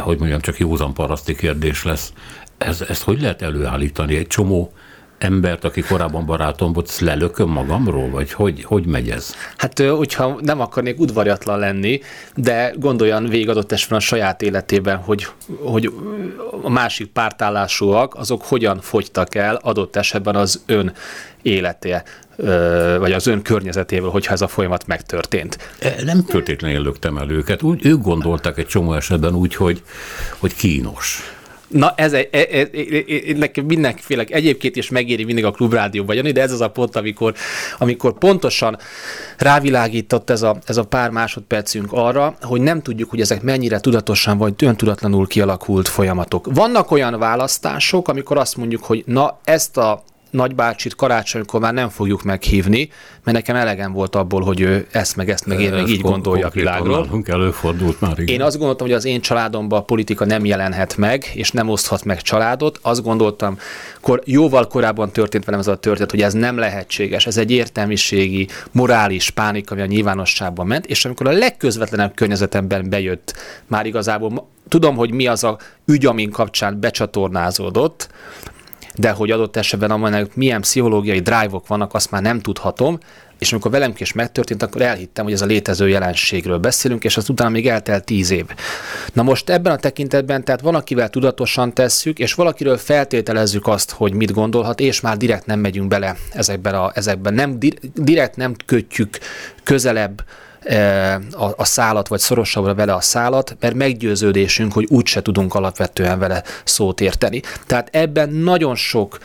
hogy 0.00 0.18
mondjam, 0.18 0.40
csak 0.40 0.58
józan 0.58 0.94
paraszti 0.94 1.34
kérdés 1.34 1.84
lesz. 1.84 2.12
Ez, 2.58 2.84
ezt 2.88 3.02
hogy 3.02 3.20
lehet 3.20 3.42
előállítani? 3.42 4.16
Egy 4.16 4.26
csomó 4.26 4.72
embert, 5.18 5.64
aki 5.64 5.80
korábban 5.80 6.26
barátom 6.26 6.72
volt, 6.72 6.98
lelököm 6.98 7.48
magamról, 7.48 8.10
vagy 8.10 8.32
hogy, 8.32 8.64
hogy 8.64 8.86
megy 8.86 9.10
ez? 9.10 9.34
Hát, 9.56 9.78
hogyha 9.78 10.38
nem 10.40 10.60
akarnék 10.60 11.00
udvarjatlan 11.00 11.58
lenni, 11.58 12.00
de 12.34 12.72
gondoljan 12.76 13.28
végig 13.28 13.48
adott 13.48 13.72
esetben 13.72 13.98
a 13.98 14.02
saját 14.02 14.42
életében, 14.42 14.96
hogy, 14.96 15.26
hogy 15.62 15.92
a 16.62 16.70
másik 16.70 17.06
pártállásúak, 17.06 18.14
azok 18.14 18.42
hogyan 18.42 18.80
fogytak 18.80 19.34
el 19.34 19.54
adott 19.54 19.96
esetben 19.96 20.36
az 20.36 20.62
ön 20.66 20.92
élete, 21.42 22.04
vagy 22.98 23.12
az 23.12 23.26
ön 23.26 23.42
környezetéből, 23.42 24.10
hogyha 24.10 24.32
ez 24.32 24.40
a 24.40 24.48
folyamat 24.48 24.86
megtörtént. 24.86 25.58
E, 25.78 25.94
nem 26.04 26.24
feltétlenül 26.28 26.82
löktem 26.82 27.16
el 27.16 27.30
őket. 27.30 27.62
Úgy, 27.62 27.86
ők 27.86 28.02
gondolták 28.02 28.58
egy 28.58 28.66
csomó 28.66 28.94
esetben 28.94 29.34
úgy, 29.34 29.54
hogy, 29.54 29.82
hogy 30.38 30.54
kínos 30.54 31.35
Na, 31.68 31.92
ez 31.96 32.12
egy, 32.12 32.28
e, 32.30 32.38
e, 32.38 32.68
e, 32.72 33.36
nekem 33.36 33.64
mindenféle, 33.64 34.24
egyébként 34.28 34.76
is 34.76 34.90
megéri 34.90 35.24
mindig 35.24 35.44
a 35.44 35.50
klubrádióban 35.50 36.16
jönni, 36.16 36.32
de 36.32 36.42
ez 36.42 36.52
az 36.52 36.60
a 36.60 36.68
pont, 36.68 36.96
amikor, 36.96 37.34
amikor 37.78 38.18
pontosan 38.18 38.78
rávilágított 39.38 40.30
ez 40.30 40.42
a, 40.42 40.56
ez 40.66 40.76
a 40.76 40.84
pár 40.84 41.10
másodpercünk 41.10 41.92
arra, 41.92 42.36
hogy 42.40 42.60
nem 42.60 42.82
tudjuk, 42.82 43.10
hogy 43.10 43.20
ezek 43.20 43.42
mennyire 43.42 43.80
tudatosan 43.80 44.38
vagy 44.38 44.54
öntudatlanul 44.58 45.26
kialakult 45.26 45.88
folyamatok. 45.88 46.54
Vannak 46.54 46.90
olyan 46.90 47.18
választások, 47.18 48.08
amikor 48.08 48.36
azt 48.36 48.56
mondjuk, 48.56 48.84
hogy 48.84 49.02
na, 49.06 49.38
ezt 49.44 49.76
a 49.76 50.02
nagybácsit 50.36 50.94
karácsonykor 50.94 51.60
már 51.60 51.72
nem 51.72 51.88
fogjuk 51.88 52.22
meghívni, 52.22 52.88
mert 53.24 53.36
nekem 53.36 53.56
elegem 53.56 53.92
volt 53.92 54.14
abból, 54.14 54.42
hogy 54.42 54.60
ő 54.60 54.86
ezt 54.90 55.16
meg 55.16 55.30
ezt 55.30 55.46
meg 55.46 55.60
én 55.60 55.70
meg 55.70 55.88
így 55.88 56.00
gondolja 56.00 56.46
a 56.46 56.50
világról. 56.50 57.00
Nálunk 57.00 57.28
előfordult 57.28 58.00
már. 58.00 58.18
Igen. 58.18 58.34
Én 58.34 58.42
azt 58.42 58.56
gondoltam, 58.56 58.86
hogy 58.86 58.96
az 58.96 59.04
én 59.04 59.20
családomban 59.20 59.78
a 59.78 59.82
politika 59.82 60.24
nem 60.24 60.44
jelenhet 60.44 60.96
meg, 60.96 61.30
és 61.34 61.50
nem 61.50 61.68
oszthat 61.68 62.04
meg 62.04 62.22
családot. 62.22 62.78
Azt 62.82 63.02
gondoltam, 63.02 63.58
kor, 64.00 64.22
jóval 64.24 64.66
korábban 64.66 65.10
történt 65.10 65.44
velem 65.44 65.60
ez 65.60 65.66
a 65.66 65.76
történet, 65.76 66.10
hogy 66.10 66.22
ez 66.22 66.32
nem 66.32 66.58
lehetséges. 66.58 67.26
Ez 67.26 67.36
egy 67.36 67.50
értelmiségi, 67.50 68.48
morális 68.72 69.30
pánik, 69.30 69.70
ami 69.70 69.80
a 69.80 69.86
nyilvánosságban 69.86 70.66
ment, 70.66 70.86
és 70.86 71.04
amikor 71.04 71.26
a 71.26 71.32
legközvetlenebb 71.32 72.14
környezetemben 72.14 72.88
bejött, 72.88 73.34
már 73.66 73.86
igazából 73.86 74.48
tudom, 74.68 74.96
hogy 74.96 75.12
mi 75.12 75.26
az 75.26 75.44
a 75.44 75.58
ügy, 75.86 76.06
amin 76.06 76.30
kapcsán 76.30 76.80
becsatornázódott, 76.80 78.08
de 78.96 79.10
hogy 79.10 79.30
adott 79.30 79.56
esetben 79.56 79.90
amelynek 79.90 80.34
milyen 80.34 80.60
pszichológiai 80.60 81.20
drive-ok 81.20 81.66
vannak, 81.66 81.94
azt 81.94 82.10
már 82.10 82.22
nem 82.22 82.40
tudhatom, 82.40 82.98
és 83.38 83.52
amikor 83.52 83.70
velem 83.70 83.92
is 83.96 84.12
megtörtént, 84.12 84.62
akkor 84.62 84.82
elhittem, 84.82 85.24
hogy 85.24 85.32
ez 85.32 85.42
a 85.42 85.46
létező 85.46 85.88
jelenségről 85.88 86.58
beszélünk, 86.58 87.04
és 87.04 87.16
az 87.16 87.28
utána 87.28 87.50
még 87.50 87.68
eltelt 87.68 88.04
tíz 88.04 88.30
év. 88.30 88.44
Na 89.12 89.22
most 89.22 89.50
ebben 89.50 89.72
a 89.72 89.76
tekintetben, 89.76 90.44
tehát 90.44 90.60
van, 90.60 90.74
akivel 90.74 91.08
tudatosan 91.08 91.74
tesszük, 91.74 92.18
és 92.18 92.34
valakiről 92.34 92.76
feltételezzük 92.76 93.66
azt, 93.66 93.90
hogy 93.90 94.12
mit 94.12 94.32
gondolhat, 94.32 94.80
és 94.80 95.00
már 95.00 95.16
direkt 95.16 95.46
nem 95.46 95.60
megyünk 95.60 95.88
bele 95.88 96.16
ezekben, 96.32 96.74
a, 96.74 96.90
ezekben. 96.94 97.34
Nem, 97.34 97.58
direkt 97.94 98.36
nem 98.36 98.54
kötjük 98.66 99.18
közelebb 99.62 100.24
a, 101.32 101.52
a 101.56 101.64
szálat, 101.64 102.08
vagy 102.08 102.20
szorosabbra 102.20 102.74
vele 102.74 102.94
a 102.94 103.00
szálat, 103.00 103.56
mert 103.60 103.74
meggyőződésünk, 103.74 104.72
hogy 104.72 104.86
úgyse 104.88 105.22
tudunk 105.22 105.54
alapvetően 105.54 106.18
vele 106.18 106.42
szót 106.64 107.00
érteni. 107.00 107.42
Tehát 107.66 107.88
ebben 107.92 108.30
nagyon 108.30 108.74
sok, 108.74 109.18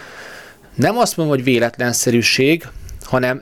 nem 0.75 0.97
azt 0.97 1.17
mondom, 1.17 1.35
hogy 1.35 1.43
véletlenszerűség, 1.43 2.67
hanem 3.03 3.41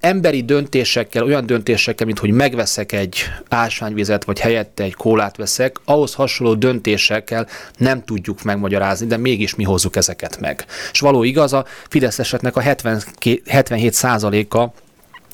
emberi 0.00 0.44
döntésekkel, 0.44 1.24
olyan 1.24 1.46
döntésekkel, 1.46 2.06
mint 2.06 2.18
hogy 2.18 2.30
megveszek 2.30 2.92
egy 2.92 3.22
ásványvizet, 3.48 4.24
vagy 4.24 4.40
helyette 4.40 4.82
egy 4.82 4.94
kólát 4.94 5.36
veszek, 5.36 5.76
ahhoz 5.84 6.14
hasonló 6.14 6.54
döntésekkel 6.54 7.46
nem 7.76 8.04
tudjuk 8.04 8.42
megmagyarázni, 8.42 9.06
de 9.06 9.16
mégis 9.16 9.54
mi 9.54 9.64
hozzuk 9.64 9.96
ezeket 9.96 10.40
meg. 10.40 10.64
És 10.92 11.00
való 11.00 11.22
igaz, 11.22 11.52
a 11.52 11.64
Fideszeseknek 11.88 12.56
a 12.56 12.60
70, 12.60 13.02
77 13.46 14.04
a 14.48 14.72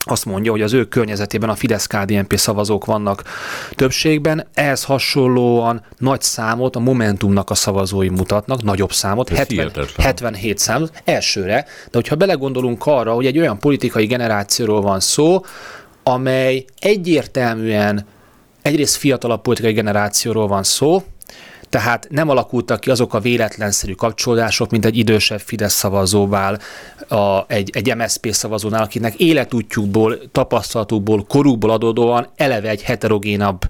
azt 0.05 0.25
mondja, 0.25 0.51
hogy 0.51 0.63
az 0.63 0.73
ő 0.73 0.85
környezetében 0.85 1.49
a 1.49 1.55
Fidesz-KDNP 1.55 2.37
szavazók 2.37 2.85
vannak. 2.85 3.23
Többségben, 3.71 4.47
ehhez 4.55 4.85
hasonlóan 4.85 5.83
nagy 5.99 6.21
számot 6.21 6.77
a 6.77 6.81
Momentumnak 6.81 7.51
a 7.51 7.55
szavazói 7.55 8.09
mutatnak, 8.09 8.63
nagyobb 8.63 8.93
számot, 8.93 9.29
70, 9.29 9.71
77 9.97 10.59
számot 10.59 11.03
elsőre, 11.05 11.65
de 11.85 11.91
hogyha 11.93 12.17
belegondolunk 12.17 12.87
arra, 12.87 13.13
hogy 13.13 13.27
egy 13.27 13.39
olyan 13.39 13.59
politikai 13.59 14.07
generációról 14.07 14.81
van 14.81 15.01
szó, 15.01 15.45
amely 16.03 16.65
egyértelműen 16.79 18.07
egyrészt 18.63 18.97
fiatalabb 18.97 19.43
politikai 19.43 19.73
generációról 19.73 20.47
van 20.47 20.63
szó, 20.63 21.03
tehát 21.75 22.07
nem 22.11 22.29
alakultak 22.29 22.81
ki 22.81 22.91
azok 22.91 23.15
a 23.15 23.21
véletlenszerű 23.21 23.93
kapcsolódások, 23.93 24.71
mint 24.71 24.85
egy 24.85 24.97
idősebb 24.97 25.41
Fidesz 25.41 25.75
szavazóval, 25.75 26.59
a, 27.09 27.45
egy, 27.47 27.71
egy 27.73 27.95
MSZP 27.97 28.33
szavazónál, 28.33 28.83
akinek 28.83 29.15
életútjukból, 29.15 30.31
tapasztalatukból, 30.33 31.25
korukból 31.29 31.71
adódóan 31.71 32.29
eleve 32.37 32.69
egy 32.69 32.83
heterogénabb 32.83 33.61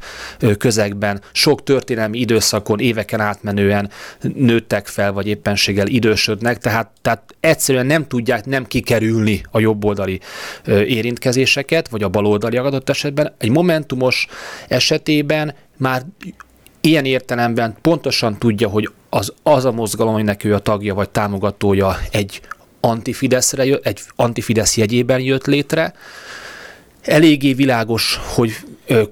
közegben, 0.58 1.20
sok 1.32 1.62
történelmi 1.62 2.18
időszakon, 2.18 2.80
éveken 2.80 3.20
átmenően 3.20 3.90
nőttek 4.34 4.86
fel, 4.86 5.12
vagy 5.12 5.26
éppenséggel 5.26 5.86
idősödnek, 5.86 6.58
tehát, 6.58 6.90
tehát 7.02 7.34
egyszerűen 7.40 7.86
nem 7.86 8.06
tudják 8.06 8.44
nem 8.44 8.66
kikerülni 8.66 9.42
a 9.50 9.60
jobboldali 9.60 10.20
érintkezéseket, 10.66 11.88
vagy 11.88 12.02
a 12.02 12.08
baloldali 12.08 12.56
adott 12.56 12.88
esetben. 12.88 13.34
Egy 13.38 13.50
momentumos 13.50 14.26
esetében 14.68 15.54
már 15.76 16.02
ilyen 16.84 17.04
értelemben 17.04 17.76
pontosan 17.80 18.38
tudja, 18.38 18.68
hogy 18.68 18.90
az, 19.10 19.32
az 19.42 19.64
a 19.64 19.72
mozgalom, 19.72 20.14
aminek 20.14 20.44
ő 20.44 20.54
a 20.54 20.58
tagja 20.58 20.94
vagy 20.94 21.08
támogatója 21.08 21.98
egy 22.10 22.40
antifideszre, 22.80 23.62
egy 23.62 24.00
antifidesz 24.16 24.76
jegyében 24.76 25.20
jött 25.20 25.46
létre. 25.46 25.94
Eléggé 27.02 27.52
világos, 27.52 28.20
hogy 28.34 28.52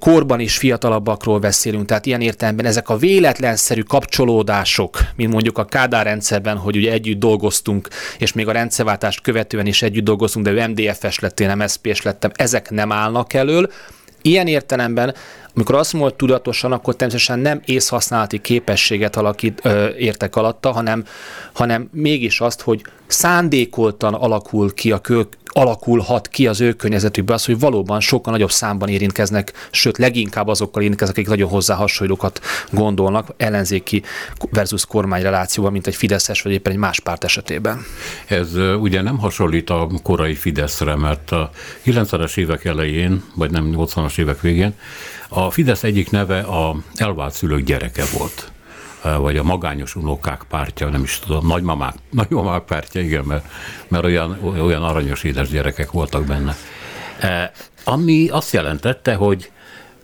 korban 0.01 0.41
is 0.41 0.57
fiatalabbakról 0.57 1.39
beszélünk, 1.39 1.87
tehát 1.87 2.07
ilyen 2.07 2.21
értelemben 2.21 2.67
ezek 2.67 2.89
a 2.89 2.97
véletlenszerű 2.97 3.81
kapcsolódások, 3.81 4.99
mint 5.17 5.33
mondjuk 5.33 5.59
a 5.59 5.65
Kádár 5.65 6.05
rendszerben, 6.05 6.57
hogy 6.57 6.77
ugye 6.77 6.93
együtt 6.93 7.19
dolgoztunk, 7.19 7.89
és 8.19 8.33
még 8.33 8.49
a 8.49 8.53
rendszerváltást 8.53 9.21
követően 9.21 9.67
is 9.67 9.83
együtt 9.83 10.05
dolgoztunk, 10.05 10.47
de 10.47 10.51
ő 10.51 10.69
MDF-es 10.69 11.19
lett, 11.19 11.41
én 11.41 11.57
MSZP-s 11.57 12.03
lettem, 12.03 12.31
ezek 12.35 12.71
nem 12.71 12.93
állnak 12.93 13.33
elől. 13.33 13.71
Ilyen 14.23 14.47
értelemben 14.47 15.15
amikor 15.55 15.75
azt 15.75 15.93
mondom, 15.93 16.11
hogy 16.11 16.19
tudatosan, 16.19 16.73
akkor 16.73 16.97
természetesen 16.97 17.39
nem 17.39 17.61
észhasználati 17.65 18.41
képességet 18.41 19.17
alakít, 19.17 19.61
ö, 19.63 19.89
értek 19.89 20.37
alatta, 20.37 20.73
hanem, 20.73 21.05
hanem 21.53 21.89
mégis 21.93 22.41
azt, 22.41 22.61
hogy 22.61 22.85
szándékoltan 23.07 24.15
alakul 24.15 24.75
ki 24.75 24.93
a 24.93 24.99
alakulhat 25.53 26.29
ki 26.29 26.47
az 26.47 26.61
ő 26.61 26.73
környezetükbe 26.73 27.35
az, 27.35 27.45
hogy 27.45 27.59
valóban 27.59 28.01
sokkal 28.01 28.33
nagyobb 28.33 28.51
számban 28.51 28.89
érintkeznek, 28.89 29.53
sőt 29.71 29.99
leginkább 29.99 30.49
azokkal 30.49 30.83
érintkeznek, 30.83 31.17
akik 31.17 31.29
nagyon 31.31 31.49
hozzá 31.49 31.75
hasonlókat 31.75 32.41
gondolnak 32.71 33.35
ellenzéki 33.37 34.03
versus 34.51 34.87
kormány 34.87 35.23
relációban, 35.23 35.73
mint 35.73 35.87
egy 35.87 35.97
Fideszes 35.97 36.43
vagy 36.43 36.53
éppen 36.53 36.73
egy 36.73 36.79
más 36.79 37.01
párt 37.01 37.25
esetében. 37.25 37.85
Ez 38.27 38.55
ugye 38.81 39.03
nem 39.03 39.19
hasonlít 39.19 39.71
a 39.71 39.91
korai 40.03 40.35
Fideszre, 40.35 40.97
mert 40.97 41.31
a 41.31 41.51
90-es 41.85 42.37
évek 42.37 42.65
elején, 42.65 43.25
vagy 43.35 43.51
nem 43.51 43.75
80-as 43.77 44.19
évek 44.19 44.41
végén 44.41 44.75
a 45.35 45.51
Fidesz 45.51 45.83
egyik 45.83 46.11
neve 46.11 46.41
a 46.41 46.77
elvált 46.95 47.35
szülők 47.35 47.65
gyereke 47.65 48.05
volt 48.19 48.53
vagy 49.19 49.37
a 49.37 49.43
magányos 49.43 49.97
unokák 49.97 50.45
pártja, 50.49 50.89
nem 50.89 51.03
is 51.03 51.19
tudom, 51.19 51.47
nagymamák, 51.47 51.95
nagymamák 52.21 52.63
pártja, 52.63 53.01
igen, 53.01 53.25
mert, 53.25 53.45
mert 53.89 54.05
olyan, 54.05 54.39
olyan 54.43 54.83
aranyos 54.83 55.23
édes 55.23 55.49
gyerekek 55.49 55.91
voltak 55.91 56.25
benne. 56.25 56.57
Ami 57.85 58.29
azt 58.29 58.53
jelentette, 58.53 59.15
hogy 59.15 59.51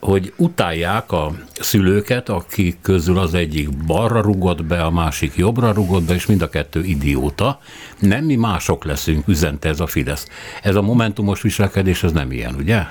hogy 0.01 0.33
utálják 0.37 1.13
a 1.13 1.33
szülőket, 1.61 2.29
akik 2.29 2.79
közül 2.83 3.19
az 3.19 3.35
egyik 3.35 3.77
balra 3.87 4.21
rugott 4.21 4.65
be, 4.65 4.83
a 4.83 4.91
másik 4.91 5.37
jobbra 5.37 5.73
rugott 5.73 6.03
be, 6.03 6.15
és 6.15 6.27
mind 6.27 6.43
a 6.43 6.49
kettő 6.49 6.85
idióta. 6.85 7.61
Nem 7.99 8.25
mi 8.25 8.37
mások 8.37 8.85
leszünk, 8.85 9.29
üzente 9.29 9.69
ez 9.69 9.81
a 9.81 9.87
Fidesz. 9.87 10.27
Ez 10.63 10.75
a 10.75 10.83
momentumos 10.83 11.43
viselkedés, 11.43 12.03
ez 12.03 12.13
nem 12.13 12.33
ilyen, 12.33 12.55
ugye? 12.55 12.83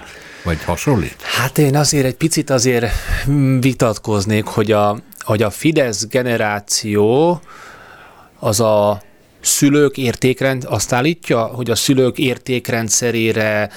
Vagy 0.44 0.64
hasonlít? 0.64 1.22
Hát 1.22 1.58
én 1.58 1.76
azért 1.76 2.06
egy 2.06 2.16
picit 2.16 2.50
azért 2.50 2.92
vitatkoznék, 3.60 4.46
hogy 4.46 4.72
a, 4.72 4.98
hogy 5.28 5.42
a 5.42 5.50
Fidesz 5.50 6.08
generáció 6.08 7.40
az 8.40 8.60
a 8.60 9.02
szülők 9.40 9.98
értékrend, 9.98 10.66
azt 10.70 10.94
állítja, 10.94 11.44
hogy 11.44 11.70
a 11.70 11.76
szülők 11.76 12.18
értékrendszerére, 12.18 13.70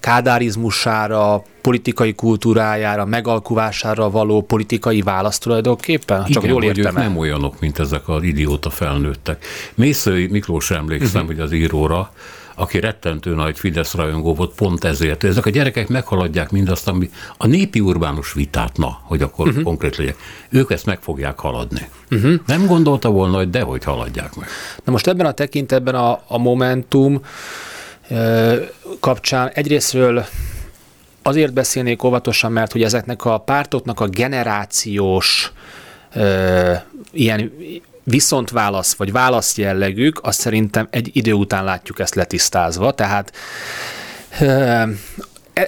kádárizmusára, 0.00 1.42
politikai 1.62 2.14
kultúrájára, 2.14 3.04
megalkuvására 3.04 4.10
való 4.10 4.42
politikai 4.42 5.00
választ 5.02 5.42
tulajdonképpen? 5.42 6.24
Csak 6.24 6.42
Igen, 6.42 6.54
jól 6.54 6.64
értem 6.64 6.96
ők 6.96 7.02
nem 7.02 7.16
olyanok, 7.16 7.60
mint 7.60 7.78
ezek 7.78 8.08
az 8.08 8.22
idióta 8.22 8.70
felnőttek. 8.70 9.44
Mészői 9.74 10.26
Miklós 10.26 10.70
emlékszem, 10.70 11.22
uh-huh. 11.22 11.36
hogy 11.36 11.40
az 11.40 11.52
íróra, 11.52 12.12
aki 12.58 12.80
rettentő 12.80 13.34
nagy 13.34 13.58
Fidesz 13.58 13.94
rajongó 13.94 14.34
volt 14.34 14.54
pont 14.54 14.84
ezért. 14.84 15.24
Ezek 15.24 15.46
a 15.46 15.50
gyerekek 15.50 15.88
meghaladják 15.88 16.50
mindazt, 16.50 16.88
ami 16.88 17.10
a 17.36 17.46
népi 17.46 17.80
urbánus 17.80 18.32
vitát, 18.32 18.76
na, 18.76 19.00
hogy 19.02 19.22
akkor 19.22 19.48
uh-huh. 19.48 19.62
konkrét 19.62 19.96
legyek. 19.96 20.16
Ők 20.48 20.70
ezt 20.70 20.86
meg 20.86 21.00
fogják 21.00 21.38
haladni. 21.38 21.88
Uh-huh. 22.10 22.34
Nem 22.46 22.66
gondolta 22.66 23.10
volna, 23.10 23.36
hogy 23.36 23.50
dehogy 23.50 23.84
haladják 23.84 24.34
meg. 24.34 24.48
Na 24.84 24.92
most 24.92 25.06
ebben 25.06 25.26
a 25.26 25.32
tekintetben 25.32 25.94
a, 25.94 26.22
a 26.26 26.38
Momentum 26.38 27.20
kapcsán 29.00 29.50
egyrésztről 29.54 30.26
azért 31.22 31.52
beszélnék 31.52 32.02
óvatosan, 32.02 32.52
mert 32.52 32.72
hogy 32.72 32.82
ezeknek 32.82 33.24
a 33.24 33.38
pártoknak 33.38 34.00
a 34.00 34.06
generációs 34.06 35.52
ö, 36.14 36.72
ilyen 37.12 37.52
viszontválasz 38.08 38.94
vagy 38.94 39.12
válasz 39.12 39.56
jellegük, 39.56 40.20
azt 40.22 40.40
szerintem 40.40 40.88
egy 40.90 41.10
idő 41.12 41.32
után 41.32 41.64
látjuk 41.64 41.98
ezt 41.98 42.14
letisztázva, 42.14 42.92
tehát 42.92 43.32
ö, 44.40 44.82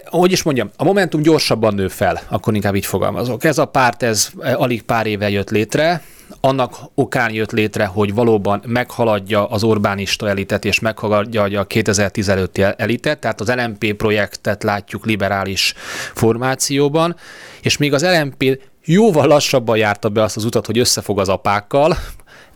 hogy 0.05 0.33
is 0.33 0.42
mondjam, 0.42 0.70
a 0.76 0.85
Momentum 0.85 1.22
gyorsabban 1.22 1.74
nő 1.74 1.88
fel, 1.88 2.20
akkor 2.29 2.55
inkább 2.55 2.74
így 2.74 2.87
fogalmazok. 2.87 3.44
Ez 3.44 3.59
a 3.59 3.64
párt, 3.64 4.03
ez 4.03 4.31
alig 4.55 4.83
pár 4.83 5.07
éve 5.07 5.31
jött 5.31 5.50
létre, 5.50 6.03
annak 6.40 6.76
okán 6.94 7.33
jött 7.33 7.50
létre, 7.50 7.85
hogy 7.85 8.14
valóban 8.14 8.62
meghaladja 8.66 9.46
az 9.46 9.62
Orbánista 9.62 10.29
elitet, 10.29 10.64
és 10.64 10.81
meghaladja 10.81 11.61
a 11.61 11.64
2010 11.64 12.29
előtti 12.29 12.62
elitet, 12.76 13.18
tehát 13.18 13.40
az 13.40 13.53
LMP 13.55 13.92
projektet 13.92 14.62
látjuk 14.62 15.07
liberális 15.07 15.74
formációban, 16.14 17.16
és 17.62 17.76
még 17.76 17.92
az 17.92 18.07
LMP 18.20 18.61
jóval 18.85 19.26
lassabban 19.26 19.76
járta 19.76 20.09
be 20.09 20.22
azt 20.22 20.37
az 20.37 20.44
utat, 20.44 20.66
hogy 20.66 20.79
összefog 20.79 21.18
az 21.18 21.29
apákkal, 21.29 21.96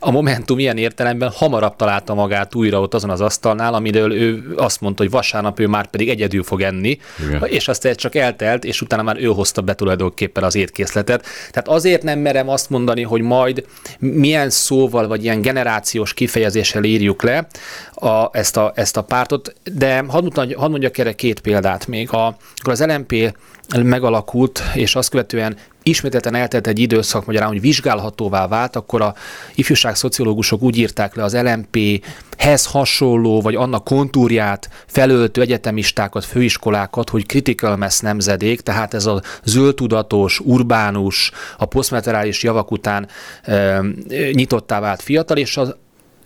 a 0.07 0.11
Momentum 0.11 0.59
ilyen 0.59 0.77
értelemben 0.77 1.31
hamarabb 1.35 1.77
találta 1.77 2.14
magát 2.14 2.55
újra 2.55 2.81
ott 2.81 2.95
azon 2.95 3.11
az 3.11 3.21
asztalnál, 3.21 3.75
amiről 3.75 4.12
ő 4.12 4.55
azt 4.57 4.81
mondta, 4.81 5.03
hogy 5.03 5.12
vasárnap 5.12 5.61
ő 5.61 5.67
már 5.67 5.87
pedig 5.87 6.09
egyedül 6.09 6.43
fog 6.43 6.61
enni, 6.61 6.99
Igen. 7.27 7.45
és 7.45 7.69
azt 7.69 7.95
csak 7.95 8.14
eltelt, 8.14 8.64
és 8.64 8.81
utána 8.81 9.03
már 9.03 9.17
ő 9.21 9.27
hozta 9.27 9.61
be 9.62 9.75
tulajdonképpen 9.75 10.45
az 10.45 10.55
étkészletet. 10.55 11.27
Tehát 11.51 11.69
azért 11.69 12.03
nem 12.03 12.19
merem 12.19 12.49
azt 12.49 12.71
mondani, 12.71 13.03
hogy 13.03 13.21
majd 13.21 13.67
milyen 13.99 14.51
szóval, 14.51 15.07
vagy 15.07 15.25
ilyen 15.25 15.40
generációs 15.40 16.14
kifejezéssel 16.14 16.85
írjuk 16.85 17.23
le 17.23 17.47
a, 17.95 18.29
ezt, 18.33 18.57
a, 18.57 18.73
ezt 18.75 18.97
a 18.97 19.03
pártot, 19.03 19.55
de 19.75 20.05
hadd, 20.09 20.55
hadd 20.55 20.71
mondjak 20.71 20.99
erre 20.99 21.12
két 21.12 21.40
példát 21.40 21.87
még. 21.87 22.12
A, 22.12 22.27
akkor 22.57 22.73
az 22.73 22.85
LMP 22.85 23.35
megalakult, 23.83 24.62
és 24.74 24.94
azt 24.94 25.11
követően 25.11 25.57
ismételten 25.85 26.35
eltelt 26.35 26.66
egy 26.66 26.79
időszak, 26.79 27.27
magyarán, 27.27 27.48
hogy 27.48 27.61
vizsgálhatóvá 27.61 28.46
vált, 28.46 28.77
akkor 28.77 29.03
a 29.03 29.14
ifjúságszociológusok 29.55 30.62
úgy 30.62 30.77
írták 30.79 31.14
le 31.14 31.22
az 31.22 31.37
LMP-hez 31.37 32.66
hasonló, 32.66 33.40
vagy 33.40 33.55
annak 33.55 33.85
kontúrját 33.85 34.68
felöltő 34.87 35.40
egyetemistákat, 35.40 36.24
főiskolákat, 36.24 37.11
hogy 37.11 37.27
critical 37.27 37.77
mass 37.77 37.98
nemzedék, 37.98 38.61
tehát 38.61 38.94
ez 38.94 39.07
a 39.07 39.22
zöldtudatos, 39.44 40.40
urbánus, 40.40 41.31
a 41.59 41.64
posztmeterális 41.64 42.42
javak 42.42 42.70
után 42.70 43.09
e, 43.42 43.81
nyitottá 44.33 44.81
vált 44.81 45.03
fiatal, 45.03 45.37
és 45.37 45.57
az 45.57 45.74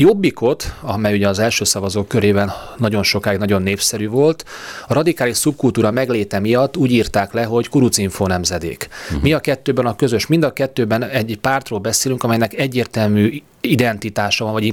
Jobbikot, 0.01 0.75
amely 0.81 1.15
ugye 1.15 1.29
az 1.29 1.39
első 1.39 1.65
szavazók 1.65 2.09
körében 2.09 2.53
nagyon 2.77 3.03
sokáig 3.03 3.39
nagyon 3.39 3.63
népszerű 3.63 4.09
volt, 4.09 4.45
a 4.87 4.95
radikális 4.95 5.37
szubkultúra 5.37 5.91
megléte 5.91 6.39
miatt 6.39 6.77
úgy 6.77 6.93
írták 6.93 7.33
le, 7.33 7.45
hogy 7.45 7.69
kurucinfo 7.69 8.27
nemzedék. 8.27 8.89
Uh-huh. 9.07 9.23
Mi 9.23 9.33
a 9.33 9.41
kettőben 9.41 9.87
a 9.87 9.97
közös? 9.97 10.27
Mind 10.27 10.43
a 10.43 10.53
kettőben 10.53 11.03
egy 11.03 11.39
pártról 11.41 11.79
beszélünk, 11.79 12.23
amelynek 12.23 12.55
egyértelmű 12.55 13.43
identitása 13.61 14.45
van, 14.45 14.53
vagy 14.53 14.65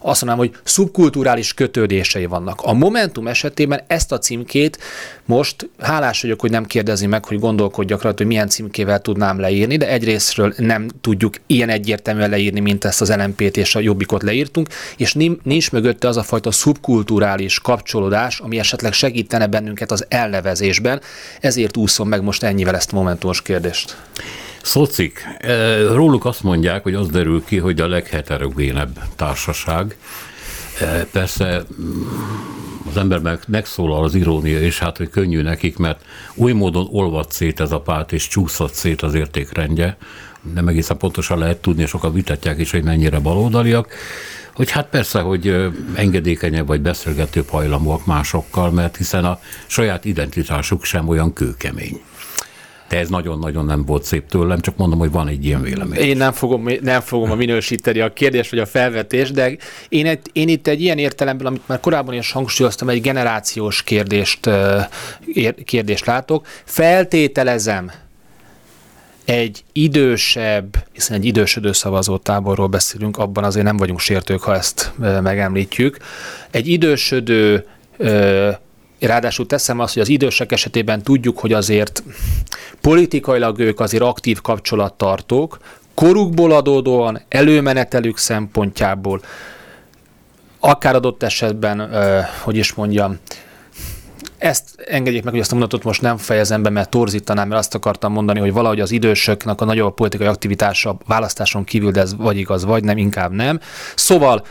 azt 0.00 0.24
mondanám, 0.24 0.36
hogy 0.36 0.60
szubkulturális 0.64 1.54
kötődései 1.54 2.26
vannak. 2.26 2.60
A 2.62 2.72
Momentum 2.72 3.26
esetében 3.26 3.80
ezt 3.86 4.12
a 4.12 4.18
címkét 4.18 4.78
most 5.24 5.68
hálás 5.78 6.22
vagyok, 6.22 6.40
hogy 6.40 6.50
nem 6.50 6.64
kérdezi 6.64 7.06
meg, 7.06 7.24
hogy 7.24 7.38
gondolkodjak 7.38 8.02
rajta, 8.02 8.18
hogy 8.18 8.26
milyen 8.26 8.48
címkével 8.48 9.00
tudnám 9.00 9.40
leírni, 9.40 9.76
de 9.76 9.88
egyrésztről 9.88 10.54
nem 10.56 10.88
tudjuk 11.00 11.34
ilyen 11.46 11.68
egyértelműen 11.68 12.30
leírni, 12.30 12.60
mint 12.60 12.84
ezt 12.84 13.00
az 13.00 13.14
LMP-t 13.14 13.56
és 13.56 13.74
a 13.74 13.80
Jobbikot 13.80 14.22
leírtunk, 14.22 14.68
és 14.96 15.14
nincs 15.42 15.72
mögötte 15.72 16.08
az 16.08 16.16
a 16.16 16.22
fajta 16.22 16.50
szubkulturális 16.50 17.60
kapcsolódás, 17.60 18.40
ami 18.40 18.58
esetleg 18.58 18.92
segítene 18.92 19.46
bennünket 19.46 19.90
az 19.90 20.04
elnevezésben, 20.08 21.00
ezért 21.40 21.76
úszom 21.76 22.08
meg 22.08 22.22
most 22.22 22.42
ennyivel 22.42 22.74
ezt 22.74 22.92
a 22.92 22.96
momentumos 22.96 23.42
kérdést. 23.42 23.96
Szocik, 24.62 25.26
eh, 25.38 25.94
róluk 25.94 26.24
azt 26.24 26.42
mondják, 26.42 26.82
hogy 26.82 26.94
az 26.94 27.08
derül 27.08 27.44
ki, 27.44 27.58
hogy 27.58 27.80
a 27.80 27.88
legheterogénebb 27.88 28.98
társaság. 29.16 29.96
Eh, 30.80 31.04
persze 31.12 31.62
mm, 31.80 32.02
az 32.88 32.96
ember 32.96 33.38
megszólal 33.46 34.04
az 34.04 34.14
irónia, 34.14 34.60
és 34.60 34.78
hát, 34.78 34.96
hogy 34.96 35.10
könnyű 35.10 35.42
nekik, 35.42 35.76
mert 35.76 36.04
új 36.34 36.52
módon 36.52 36.88
olvad 36.90 37.32
szét 37.32 37.60
ez 37.60 37.72
a 37.72 37.80
párt, 37.80 38.12
és 38.12 38.28
csúszott 38.28 38.72
szét 38.72 39.02
az 39.02 39.14
értékrendje. 39.14 39.96
Nem 40.54 40.68
egészen 40.68 40.96
pontosan 40.96 41.38
lehet 41.38 41.60
tudni, 41.60 41.82
és 41.82 41.88
sokan 41.88 42.12
vitatják 42.12 42.58
is, 42.58 42.70
hogy 42.70 42.82
mennyire 42.82 43.18
baloldaliak 43.18 43.94
hogy 44.52 44.70
hát 44.70 44.88
persze, 44.88 45.20
hogy 45.20 45.48
eh, 45.48 45.72
engedékenyebb 45.94 46.66
vagy 46.66 46.80
beszélgetőbb 46.80 47.48
hajlamúak 47.48 48.06
másokkal, 48.06 48.70
mert 48.70 48.96
hiszen 48.96 49.24
a 49.24 49.40
saját 49.66 50.04
identitásuk 50.04 50.84
sem 50.84 51.08
olyan 51.08 51.32
kőkemény. 51.32 52.00
De 52.92 52.98
ez 52.98 53.08
nagyon-nagyon 53.08 53.64
nem 53.64 53.84
volt 53.84 54.04
szép 54.04 54.26
tőlem, 54.26 54.60
csak 54.60 54.76
mondom, 54.76 54.98
hogy 54.98 55.10
van 55.10 55.28
egy 55.28 55.44
ilyen 55.44 55.62
vélemény. 55.62 56.00
Én 56.00 56.16
nem 56.16 56.32
fogom, 56.32 56.68
nem 56.80 57.00
fogom 57.00 57.30
a 57.30 57.34
minősíteni 57.34 58.00
a 58.00 58.12
kérdés 58.12 58.50
vagy 58.50 58.58
a 58.58 58.66
felvetés, 58.66 59.30
de 59.30 59.56
én, 59.88 60.06
egy, 60.06 60.18
én 60.32 60.48
itt 60.48 60.66
egy 60.66 60.80
ilyen 60.80 60.98
értelemben, 60.98 61.46
amit 61.46 61.62
már 61.66 61.80
korábban 61.80 62.14
is 62.14 62.32
hangsúlyoztam, 62.32 62.88
egy 62.88 63.00
generációs 63.00 63.82
kérdést, 63.82 64.50
kérdést 65.64 66.06
látok. 66.06 66.46
Feltételezem, 66.64 67.90
egy 69.24 69.64
idősebb, 69.72 70.86
hiszen 70.92 71.16
egy 71.16 71.24
idősödő 71.24 71.72
szavazótáborról 71.72 72.66
beszélünk, 72.66 73.16
abban 73.16 73.44
azért 73.44 73.64
nem 73.64 73.76
vagyunk 73.76 74.00
sértők, 74.00 74.42
ha 74.42 74.54
ezt 74.54 74.92
megemlítjük. 75.22 75.96
Egy 76.50 76.68
idősödő 76.68 77.66
Ráadásul 79.06 79.46
teszem 79.46 79.80
azt, 79.80 79.92
hogy 79.92 80.02
az 80.02 80.08
idősek 80.08 80.52
esetében 80.52 81.02
tudjuk, 81.02 81.38
hogy 81.38 81.52
azért 81.52 82.02
politikailag 82.80 83.58
ők 83.58 83.80
azért 83.80 84.02
aktív 84.02 84.40
kapcsolattartók, 84.40 85.58
korukból 85.94 86.52
adódóan, 86.52 87.20
előmenetelük 87.28 88.18
szempontjából, 88.18 89.20
akár 90.60 90.94
adott 90.94 91.22
esetben, 91.22 91.90
hogy 92.42 92.56
is 92.56 92.74
mondjam, 92.74 93.18
ezt 94.38 94.64
engedjék 94.86 95.22
meg, 95.22 95.32
hogy 95.32 95.42
ezt 95.42 95.52
a 95.52 95.54
mondatot 95.54 95.84
most 95.84 96.00
nem 96.00 96.16
fejezem 96.16 96.62
be, 96.62 96.70
mert 96.70 96.90
torzítanám, 96.90 97.48
mert 97.48 97.60
azt 97.60 97.74
akartam 97.74 98.12
mondani, 98.12 98.40
hogy 98.40 98.52
valahogy 98.52 98.80
az 98.80 98.90
idősöknek 98.90 99.60
a 99.60 99.64
nagyobb 99.64 99.94
politikai 99.94 100.26
aktivitása 100.26 100.96
választáson 101.06 101.64
kívül, 101.64 101.90
de 101.90 102.00
ez 102.00 102.16
vagy 102.16 102.36
igaz, 102.36 102.64
vagy 102.64 102.84
nem, 102.84 102.96
inkább 102.96 103.32
nem. 103.32 103.60
Szóval 103.94 104.44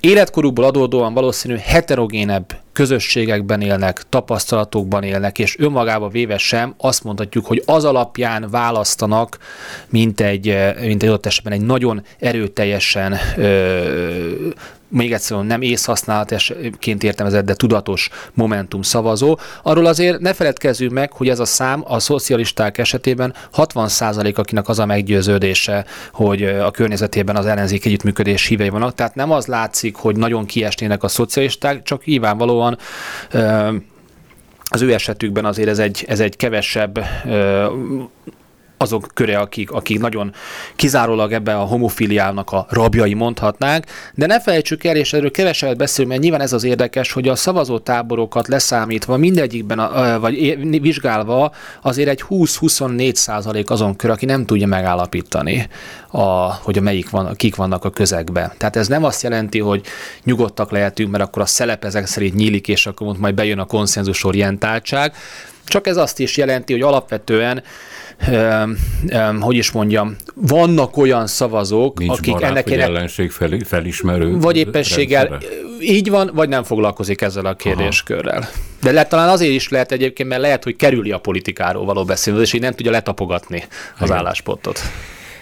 életkorukból 0.00 0.64
adódóan 0.64 1.14
valószínű 1.14 1.56
heterogénebb 1.56 2.60
közösségekben 2.72 3.60
élnek, 3.60 4.02
tapasztalatokban 4.08 5.02
élnek, 5.02 5.38
és 5.38 5.58
önmagába 5.58 6.08
véve 6.08 6.38
sem 6.38 6.74
azt 6.78 7.04
mondhatjuk, 7.04 7.46
hogy 7.46 7.62
az 7.66 7.84
alapján 7.84 8.46
választanak, 8.50 9.38
mint 9.88 10.20
egy, 10.20 10.56
mint 10.80 11.02
egy 11.02 11.08
ott 11.08 11.26
esetben 11.26 11.52
egy 11.52 11.60
nagyon 11.60 12.02
erőteljesen 12.18 13.16
ö, 13.36 14.48
még 14.96 15.12
egyszer 15.12 15.44
nem 15.44 15.62
észhasználatként 15.62 17.02
értelmezett, 17.02 17.44
de 17.44 17.54
tudatos 17.54 18.08
momentum 18.34 18.82
szavazó. 18.82 19.38
Arról 19.62 19.86
azért 19.86 20.20
ne 20.20 20.32
feledkezzünk 20.32 20.92
meg, 20.92 21.12
hogy 21.12 21.28
ez 21.28 21.38
a 21.38 21.44
szám 21.44 21.82
a 21.86 21.98
szocialisták 21.98 22.78
esetében 22.78 23.34
60% 23.56 24.34
akinek 24.36 24.68
az 24.68 24.78
a 24.78 24.86
meggyőződése, 24.86 25.84
hogy 26.12 26.42
a 26.42 26.70
környezetében 26.70 27.36
az 27.36 27.46
ellenzék 27.46 27.84
együttműködés 27.84 28.46
hívei 28.46 28.68
vannak. 28.68 28.94
Tehát 28.94 29.14
nem 29.14 29.30
az 29.30 29.46
látszik, 29.46 29.96
hogy 29.96 30.16
nagyon 30.16 30.46
kiesnének 30.46 31.02
a 31.02 31.08
szocialisták, 31.08 31.82
csak 31.82 32.04
nyilvánvalóan 32.04 32.78
az 34.70 34.82
ő 34.82 34.92
esetükben 34.92 35.44
azért 35.44 35.68
ez 35.68 35.78
egy, 35.78 36.04
ez 36.08 36.20
egy 36.20 36.36
kevesebb 36.36 37.04
azok 38.78 39.08
köre, 39.14 39.38
akik, 39.38 39.70
akik 39.70 39.98
nagyon 39.98 40.32
kizárólag 40.76 41.32
ebbe 41.32 41.56
a 41.56 41.64
homofiliának 41.64 42.52
a 42.52 42.66
rabjai 42.70 43.14
mondhatnánk, 43.14 43.84
de 44.14 44.26
ne 44.26 44.40
felejtsük 44.40 44.84
el, 44.84 44.96
és 44.96 45.12
erről 45.12 45.30
kevesebbet 45.30 45.76
beszélünk, 45.76 46.10
mert 46.10 46.22
nyilván 46.22 46.40
ez 46.40 46.52
az 46.52 46.64
érdekes, 46.64 47.12
hogy 47.12 47.28
a 47.28 47.34
szavazótáborokat 47.34 48.48
leszámítva, 48.48 49.16
mindegyikben, 49.16 49.78
a, 49.78 50.20
vagy 50.20 50.58
vizsgálva 50.80 51.52
azért 51.82 52.08
egy 52.08 52.24
20-24 52.28 53.14
százalék 53.14 53.70
azon 53.70 53.96
kör, 53.96 54.10
aki 54.10 54.24
nem 54.24 54.44
tudja 54.44 54.66
megállapítani, 54.66 55.68
a, 56.10 56.54
hogy 56.54 56.78
a 56.78 56.80
melyik 56.80 57.10
van, 57.10 57.34
kik 57.34 57.56
vannak 57.56 57.84
a 57.84 57.90
közegben. 57.90 58.52
Tehát 58.58 58.76
ez 58.76 58.88
nem 58.88 59.04
azt 59.04 59.22
jelenti, 59.22 59.58
hogy 59.58 59.86
nyugodtak 60.24 60.70
lehetünk, 60.70 61.10
mert 61.10 61.24
akkor 61.24 61.42
a 61.42 61.46
szelep 61.46 61.84
ezek 61.84 62.06
szerint 62.06 62.34
nyílik, 62.34 62.68
és 62.68 62.86
akkor 62.86 63.16
majd 63.18 63.34
bejön 63.34 63.58
a 63.58 63.64
konszenzus 63.64 64.24
orientáltság, 64.24 65.14
csak 65.66 65.86
ez 65.86 65.96
azt 65.96 66.20
is 66.20 66.36
jelenti, 66.36 66.72
hogy 66.72 66.82
alapvetően 66.82 67.62
hogy 69.40 69.56
is 69.56 69.70
mondjam, 69.70 70.16
vannak 70.34 70.96
olyan 70.96 71.26
szavazók, 71.26 71.98
Nincs 71.98 72.18
akik 72.18 72.32
barát, 72.32 72.50
ennek 72.50 72.68
vagy 72.68 72.78
ellenség 72.78 73.30
fel, 73.30 73.58
felismerő. 73.64 74.38
Vagy 74.38 74.56
éppenséggel 74.56 75.26
rendszere. 75.26 75.54
így 75.80 76.10
van, 76.10 76.30
vagy 76.34 76.48
nem 76.48 76.62
foglalkozik 76.62 77.20
ezzel 77.20 77.46
a 77.46 77.54
kérdéskörrel. 77.54 78.38
Aha. 78.38 78.50
De 78.82 78.92
lehet, 78.92 79.08
talán 79.08 79.28
azért 79.28 79.52
is 79.52 79.68
lehet 79.68 79.92
egyébként, 79.92 80.28
mert 80.28 80.40
lehet, 80.40 80.64
hogy 80.64 80.76
kerüli 80.76 81.10
a 81.10 81.18
politikáról 81.18 81.84
való 81.84 82.04
beszélni, 82.04 82.40
és 82.40 82.52
így 82.52 82.60
nem 82.60 82.74
tudja 82.74 82.90
letapogatni 82.90 83.64
az 83.98 84.06
igen. 84.06 84.16
álláspontot. 84.16 84.80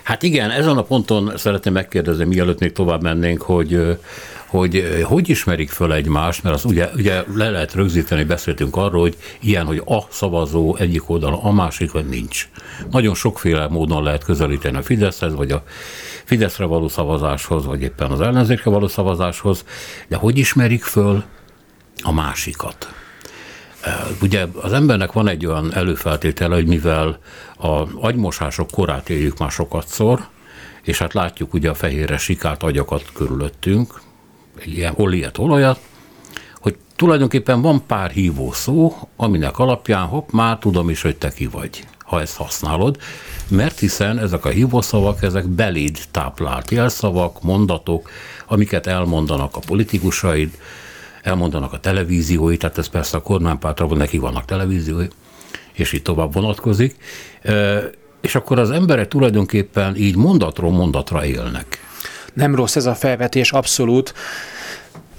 Hát 0.03 0.23
igen, 0.23 0.51
ezen 0.51 0.77
a 0.77 0.83
ponton 0.83 1.33
szeretném 1.37 1.73
megkérdezni, 1.73 2.25
mielőtt 2.25 2.59
még 2.59 2.73
tovább 2.73 3.03
mennénk, 3.03 3.43
hogy 3.43 3.99
hogy 4.59 5.03
hogy 5.03 5.29
ismerik 5.29 5.71
föl 5.71 5.93
egymást, 5.93 6.43
mert 6.43 6.55
az 6.55 6.65
ugye, 6.65 6.91
ugye 6.97 7.25
le 7.35 7.51
lehet 7.51 7.75
rögzíteni, 7.75 8.25
beszéltünk 8.25 8.77
arról, 8.77 9.01
hogy 9.01 9.17
ilyen, 9.41 9.67
hogy 9.67 9.83
a 9.87 10.01
szavazó 10.11 10.77
egyik 10.77 11.11
oldalon, 11.11 11.39
a 11.43 11.53
másik, 11.53 11.93
vagy 11.93 12.07
nincs. 12.07 12.49
Nagyon 12.91 13.15
sokféle 13.15 13.69
módon 13.69 14.03
lehet 14.03 14.25
közelíteni 14.25 14.77
a 14.77 14.83
Fideszhez, 14.83 15.35
vagy 15.35 15.51
a 15.51 15.63
Fideszre 16.25 16.65
való 16.65 16.89
szavazáshoz, 16.89 17.65
vagy 17.65 17.83
éppen 17.83 18.11
az 18.11 18.21
ellenzékre 18.21 18.71
való 18.71 18.87
szavazáshoz, 18.87 19.65
de 20.09 20.17
hogy 20.17 20.39
ismerik 20.39 20.83
föl 20.83 21.25
a 22.03 22.13
másikat? 22.13 22.95
Ugye 24.23 24.47
az 24.61 24.73
embernek 24.73 25.13
van 25.13 25.29
egy 25.29 25.47
olyan 25.47 25.75
előfeltétele, 25.75 26.55
hogy 26.55 26.67
mivel 26.67 27.19
a 27.59 28.07
agymosások 28.07 28.71
korát 28.71 29.11
éljük 29.11 29.39
már 29.39 29.53
szor, 29.87 30.27
és 30.83 30.99
hát 30.99 31.15
látjuk 31.15 31.55
ugye 31.55 31.71
a 31.71 31.75
fehérre 31.75 32.17
sikált 32.17 32.63
agyakat 32.63 33.05
körülöttünk, 33.15 34.04
ilyen 34.65 34.95
oliet, 34.97 35.39
olajat, 35.39 35.81
hogy 36.55 36.77
tulajdonképpen 36.97 37.61
van 37.61 37.87
pár 37.87 38.11
hívó 38.11 38.53
szó, 38.53 38.97
aminek 39.17 39.59
alapján 39.59 40.07
hopp, 40.07 40.31
már 40.31 40.59
tudom 40.59 40.91
is, 40.91 41.03
hogy 41.03 41.17
te 41.17 41.31
ki 41.31 41.47
vagy, 41.47 41.85
ha 41.99 42.21
ezt 42.21 42.37
használod, 42.37 42.99
mert 43.49 43.79
hiszen 43.79 44.19
ezek 44.19 44.45
a 44.45 44.49
hívószavak, 44.49 45.23
ezek 45.23 45.47
beléd 45.47 45.99
táplált 46.11 46.71
jelszavak, 46.71 47.43
mondatok, 47.43 48.11
amiket 48.47 48.87
elmondanak 48.87 49.57
a 49.57 49.61
politikusaid, 49.67 50.59
elmondanak 51.23 51.73
a 51.73 51.81
televíziói, 51.81 52.57
tehát 52.57 52.79
ez 52.79 52.87
persze 52.87 53.17
a 53.17 53.23
kormánypártra 53.23 53.87
neki 53.87 54.19
vannak 54.19 54.45
televíziói, 54.45 55.07
és 55.73 55.93
így 55.93 56.03
tovább 56.03 56.33
vonatkozik, 56.33 56.97
és 58.21 58.35
akkor 58.35 58.59
az 58.59 58.71
emberek 58.71 59.09
tulajdonképpen 59.09 59.97
így 59.97 60.17
mondatról 60.17 60.71
mondatra 60.71 61.25
élnek. 61.25 61.84
Nem 62.35 62.55
rossz 62.55 62.77
ez 62.77 62.87
a 62.87 62.95
felvetés, 62.95 63.53
abszolút. 63.53 64.15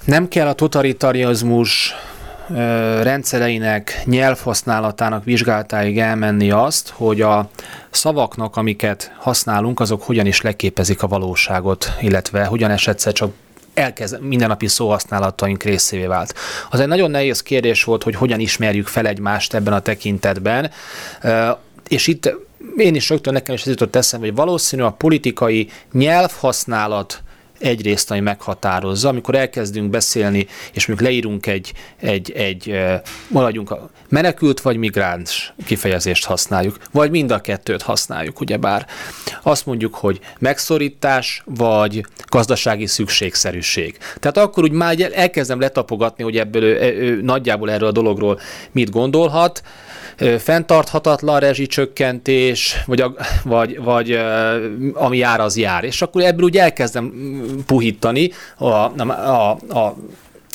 Nem 0.04 0.28
kell 0.28 0.46
a 0.46 0.52
totalitarizmus 0.52 1.94
rendszereinek, 3.02 4.02
nyelvhasználatának 4.04 5.24
vizsgálatáig 5.24 5.98
elmenni 5.98 6.50
azt, 6.50 6.88
hogy 6.88 7.20
a 7.20 7.50
szavaknak, 7.90 8.56
amiket 8.56 9.12
használunk, 9.18 9.80
azok 9.80 10.02
hogyan 10.02 10.26
is 10.26 10.40
leképezik 10.40 11.02
a 11.02 11.06
valóságot, 11.06 11.92
illetve 12.00 12.44
hogyan 12.44 12.70
esetleg 12.70 13.14
csak 13.14 13.32
elkezd, 13.74 14.20
mindennapi 14.20 14.66
szóhasználataink 14.66 15.62
részévé 15.62 16.06
vált. 16.06 16.34
Az 16.70 16.80
egy 16.80 16.88
nagyon 16.88 17.10
nehéz 17.10 17.42
kérdés 17.42 17.84
volt, 17.84 18.02
hogy 18.02 18.14
hogyan 18.14 18.40
ismerjük 18.40 18.86
fel 18.86 19.06
egymást 19.06 19.54
ebben 19.54 19.72
a 19.72 19.80
tekintetben, 19.80 20.70
és 21.88 22.06
itt 22.06 22.34
én 22.76 22.94
is 22.94 23.08
rögtön 23.08 23.32
nekem 23.32 23.54
is 23.54 23.60
ez 23.60 23.66
jutott 23.66 23.96
eszembe, 23.96 24.26
hogy 24.26 24.36
valószínű 24.36 24.82
a 24.82 24.90
politikai 24.90 25.68
nyelvhasználat 25.92 27.22
egyrészt, 27.58 28.10
ami 28.10 28.20
meghatározza, 28.20 29.08
amikor 29.08 29.34
elkezdünk 29.34 29.90
beszélni, 29.90 30.46
és 30.72 30.86
mondjuk 30.86 31.08
leírunk 31.08 31.46
egy, 31.46 31.72
egy, 32.00 32.30
egy 32.30 32.78
maradjunk 33.28 33.70
a 33.70 33.90
menekült 34.08 34.60
vagy 34.60 34.76
migráns 34.76 35.52
kifejezést 35.64 36.24
használjuk, 36.24 36.78
vagy 36.92 37.10
mind 37.10 37.30
a 37.30 37.40
kettőt 37.40 37.82
használjuk, 37.82 38.40
ugyebár. 38.40 38.86
Azt 39.42 39.66
mondjuk, 39.66 39.94
hogy 39.94 40.20
megszorítás, 40.38 41.42
vagy 41.44 42.04
gazdasági 42.26 42.86
szükségszerűség. 42.86 43.98
Tehát 44.20 44.36
akkor 44.36 44.62
úgy 44.62 44.72
már 44.72 45.10
elkezdem 45.14 45.60
letapogatni, 45.60 46.24
hogy 46.24 46.36
ebből 46.36 46.62
ő, 46.62 46.80
ő, 46.80 47.22
nagyjából 47.22 47.70
erről 47.70 47.88
a 47.88 47.92
dologról 47.92 48.40
mit 48.72 48.90
gondolhat, 48.90 49.62
fenntarthatatlan 50.38 51.40
rezsicsökkentés, 51.40 52.82
vagy, 52.86 53.00
a, 53.00 53.14
vagy, 53.44 53.78
vagy 53.82 54.18
ami 54.92 55.16
jár, 55.16 55.40
az 55.40 55.56
jár. 55.56 55.84
És 55.84 56.02
akkor 56.02 56.22
ebből 56.22 56.44
úgy 56.44 56.56
elkezdem 56.56 57.12
puhítani 57.66 58.30
a, 58.56 58.66
a, 59.10 59.50
a 59.50 59.96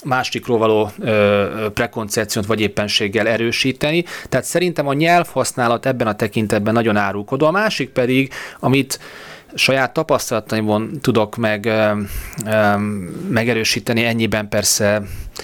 másikról 0.06 0.58
való 0.58 0.92
ö, 1.00 1.68
prekoncepciót 1.74 2.46
vagy 2.46 2.62
éppenséggel 2.62 3.28
erősíteni. 3.28 4.04
Tehát 4.30 4.46
szerintem 4.46 4.88
a 4.88 4.94
nyelvhasználat 4.94 5.86
ebben 5.86 6.08
a 6.08 6.16
tekintetben 6.16 6.74
nagyon 6.74 6.98
árulkodó. 6.98 7.46
A 7.46 7.52
másik 7.52 7.90
pedig, 7.90 8.34
amit 8.60 9.00
saját 9.54 9.94
tapasztalataimon 9.94 10.92
tudok 11.02 11.36
meg 11.36 11.66
ö, 11.66 11.92
ö, 12.46 12.78
megerősíteni, 13.30 14.04
ennyiben 14.04 14.50
persze 14.50 15.02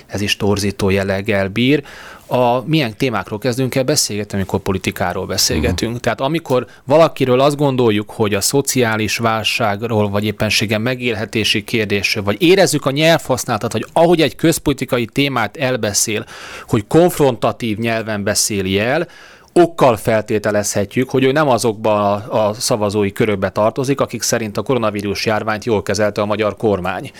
ez 0.08 0.21
is 0.21 0.38
torzító 0.38 0.89
jelleggel 0.89 1.47
bír, 1.47 1.84
a 2.28 2.63
milyen 2.66 2.98
témákról 2.98 3.40
kezdünk 3.40 3.76
el 3.76 3.84
beszélgetni, 3.84 4.38
amikor 4.38 4.60
politikáról 4.60 5.26
beszélgetünk. 5.26 5.92
Uh-huh. 5.92 6.00
Tehát 6.00 6.22
amikor 6.22 6.68
valakiről 6.84 7.40
azt 7.40 7.56
gondoljuk, 7.58 8.12
hogy 8.12 8.34
a 8.34 8.42
szociális 8.42 9.18
válságról, 9.18 10.10
vagy 10.10 10.26
éppenséggel 10.26 10.80
megélhetési 10.80 11.63
kérdésről, 11.63 12.24
vagy 12.24 12.42
érezzük 12.42 12.86
a 12.86 12.92
nyelvhasználatot, 12.92 13.72
hogy 13.72 13.86
ahogy 13.94 14.22
egy 14.22 14.36
közpolitikai 14.36 15.06
témát 15.06 15.58
elbeszél, 15.58 16.26
hogy 16.68 16.88
konfrontatív 16.88 17.78
nyelven 17.78 18.24
beszéli 18.24 18.80
el, 18.80 19.08
okkal 19.54 19.98
feltételezhetjük, 19.98 21.10
hogy 21.10 21.24
ő 21.24 21.32
nem 21.32 21.50
azokba 21.50 22.13
a, 22.13 22.48
a 22.48 22.54
szavazói 22.54 23.12
körökbe 23.12 23.50
tartozik, 23.50 24.00
akik 24.00 24.22
szerint 24.22 24.58
a 24.58 24.62
koronavírus 24.62 25.26
járványt 25.26 25.66
jól 25.66 25.84
kezelte 25.84 26.22
a 26.22 26.26
magyar 26.26 26.58
kormány. 26.58 27.12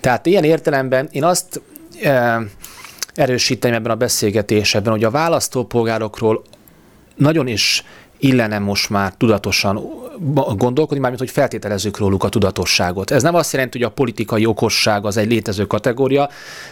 Tehát 0.00 0.26
ilyen 0.26 0.44
értelemben 0.44 1.08
én 1.12 1.24
azt 1.24 1.60
e, 2.02 2.40
erősíteni 3.14 3.74
ebben 3.74 3.90
a 3.92 3.96
beszélgetésben, 3.96 4.92
hogy 4.92 5.04
a 5.04 5.10
választópolgárokról 5.10 6.42
nagyon 7.16 7.46
is 7.46 7.84
illene 8.18 8.58
most 8.58 8.90
már 8.90 9.14
tudatosan 9.16 9.82
gondolkodni, 10.56 10.98
mármint 10.98 11.20
hogy 11.20 11.30
feltételezzük 11.30 11.98
róluk 11.98 12.24
a 12.24 12.28
tudatosságot. 12.28 13.10
Ez 13.10 13.22
nem 13.22 13.34
azt 13.34 13.52
jelenti, 13.52 13.78
hogy 13.78 13.86
a 13.86 13.92
politikai 13.92 14.46
okosság 14.46 15.04
az 15.04 15.16
egy 15.16 15.30
létező 15.30 15.66
kategória. 15.66 16.28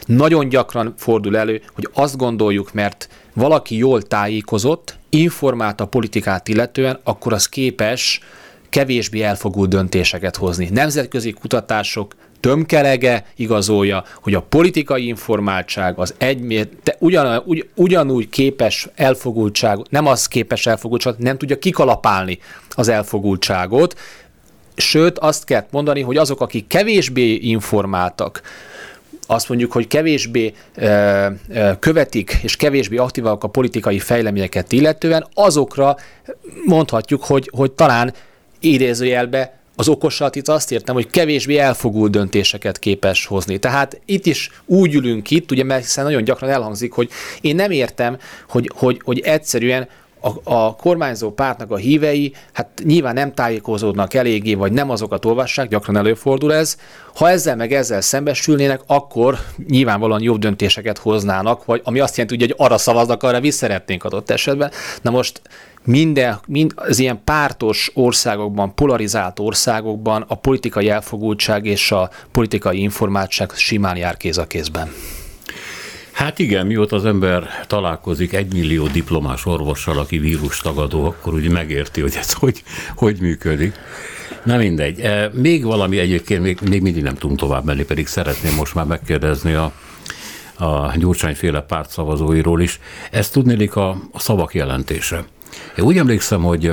Nagyon 0.07 0.49
gyakran 0.49 0.95
fordul 0.97 1.37
elő, 1.37 1.63
hogy 1.75 1.89
azt 1.93 2.17
gondoljuk, 2.17 2.73
mert 2.73 3.09
valaki 3.35 3.77
jól 3.77 4.03
tájékozott, 4.03 4.99
informált 5.09 5.81
a 5.81 5.87
politikát 5.87 6.49
illetően, 6.49 7.01
akkor 7.05 7.33
az 7.33 7.49
képes 7.49 8.21
kevésbé 8.69 9.23
elfogult 9.23 9.69
döntéseket 9.69 10.37
hozni. 10.37 10.69
Nemzetközi 10.73 11.33
kutatások 11.33 12.15
tömkelege 12.41 13.25
igazolja, 13.37 14.05
hogy 14.23 14.35
a 14.35 14.43
politikai 14.43 15.07
informáltság 15.07 15.99
az 15.99 16.15
egy, 16.19 16.69
te 16.83 16.97
ugyan, 16.99 17.43
ugy, 17.47 17.69
ugyanúgy 17.75 18.29
képes 18.29 18.89
elfogultságot, 18.95 19.91
nem 19.91 20.07
az 20.07 20.27
képes 20.27 20.67
elfogultságot, 20.67 21.19
nem 21.19 21.39
tudja 21.39 21.59
kikalapálni 21.59 22.39
az 22.71 22.89
elfogultságot, 22.89 23.99
sőt 24.77 25.19
azt 25.19 25.45
kell 25.45 25.67
mondani, 25.71 26.01
hogy 26.01 26.17
azok, 26.17 26.41
akik 26.41 26.67
kevésbé 26.67 27.35
informáltak, 27.35 28.43
azt 29.31 29.49
mondjuk, 29.49 29.73
hogy 29.73 29.87
kevésbé 29.87 30.53
ö, 30.75 31.27
ö, 31.49 31.71
követik 31.79 32.39
és 32.43 32.57
kevésbé 32.57 32.97
aktívak 32.97 33.45
a 33.45 33.49
politikai 33.49 33.99
fejleményeket 33.99 34.73
illetően, 34.73 35.27
azokra 35.35 35.97
mondhatjuk, 36.65 37.25
hogy, 37.25 37.51
hogy 37.53 37.73
talán 37.73 38.15
idézőjelbe 38.61 39.58
az 39.79 39.89
okosat 39.89 40.37
itt 40.37 40.49
azt 40.49 40.73
értem, 40.73 40.95
hogy 40.95 41.11
kevésbé 41.11 41.57
elfogult 41.57 42.11
döntéseket 42.11 42.79
képes 42.79 43.27
hozni. 43.27 43.59
Tehát 43.59 44.01
itt 44.05 44.27
is 44.27 44.51
úgy 44.67 44.95
ülünk 44.95 45.31
itt, 45.31 45.51
ugye, 45.51 45.65
mert 45.65 45.83
hiszen 45.83 46.05
nagyon 46.05 46.25
gyakran 46.25 46.51
elhangzik, 46.51 46.93
hogy 46.93 47.11
én 47.41 47.55
nem 47.55 47.71
értem, 47.71 48.19
hogy, 48.49 48.71
hogy, 48.75 49.01
hogy 49.05 49.19
egyszerűen 49.21 49.89
a, 50.21 50.55
a 50.55 50.77
kormányzó 50.77 51.31
pártnak 51.31 51.71
a 51.71 51.77
hívei, 51.77 52.33
hát 52.53 52.69
nyilván 52.85 53.15
nem 53.15 53.35
tájékozódnak 53.35 54.15
eléggé, 54.15 54.55
vagy 54.55 54.73
nem 54.73 54.91
azokat 54.91 55.25
olvassák, 55.25 55.69
gyakran 55.69 55.97
előfordul 55.97 56.55
ez. 56.55 56.77
Ha 57.15 57.31
ezzel 57.31 57.57
meg 57.57 57.73
ezzel 57.73 58.01
szembesülnének, 58.01 58.81
akkor 58.87 59.39
nyilvánvalóan 59.69 60.23
jobb 60.23 60.39
döntéseket 60.39 60.99
hoznának, 60.99 61.65
vagy 61.65 61.81
ami 61.85 62.01
azt 62.01 62.17
jelenti, 62.17 62.45
hogy 62.45 62.55
arra 62.57 62.79
szavaznak, 62.79 63.23
arra 63.23 63.41
visszaretnénk 63.41 64.05
adott 64.05 64.31
esetben. 64.31 64.71
Na 65.03 65.11
most 65.11 65.41
minden, 65.89 66.39
mind 66.47 66.73
az 66.75 66.99
ilyen 66.99 67.21
pártos 67.25 67.91
országokban, 67.95 68.75
polarizált 68.75 69.39
országokban 69.39 70.25
a 70.29 70.35
politikai 70.35 70.89
elfogultság 70.89 71.67
és 71.67 71.93
a 71.93 72.11
politikai 72.33 72.81
informáltság 72.81 73.51
simán 73.55 73.97
jár 73.97 74.17
kéz 74.17 74.39
a 74.39 74.47
kézben. 74.47 74.93
Hát 76.13 76.39
igen, 76.39 76.67
mióta 76.67 76.97
az 76.97 77.05
ember 77.05 77.49
találkozik 77.67 78.33
egy 78.33 78.53
millió 78.53 78.87
diplomás 78.87 79.47
orvossal, 79.47 79.99
aki 79.99 80.19
vírustagadó, 80.19 81.05
akkor 81.05 81.35
úgy 81.35 81.51
megérti, 81.51 82.01
hogy 82.01 82.15
ez 82.19 82.33
hogy, 82.33 82.63
hogy 82.97 83.17
működik. 83.21 83.75
Na 84.45 84.57
mindegy. 84.57 85.01
E, 85.01 85.31
még 85.33 85.65
valami 85.65 85.99
egyébként, 85.99 86.43
még, 86.43 86.59
még 86.69 86.83
mindig 86.83 87.03
nem 87.03 87.15
tudunk 87.15 87.39
tovább 87.39 87.65
menni, 87.65 87.85
pedig 87.85 88.07
szeretném 88.07 88.55
most 88.55 88.75
már 88.75 88.85
megkérdezni 88.85 89.53
a, 89.53 89.73
a 90.59 90.93
Gyurcsányféle 90.97 91.61
pártszavazóiról 91.61 92.61
is. 92.61 92.81
Ezt 93.11 93.33
tudnélik 93.33 93.77
a, 93.77 93.91
a 94.13 94.21
szavak 94.21 94.55
jelentése. 94.55 95.25
Én 95.77 95.85
úgy 95.85 95.99
emlékszem, 95.99 96.43
hogy 96.43 96.73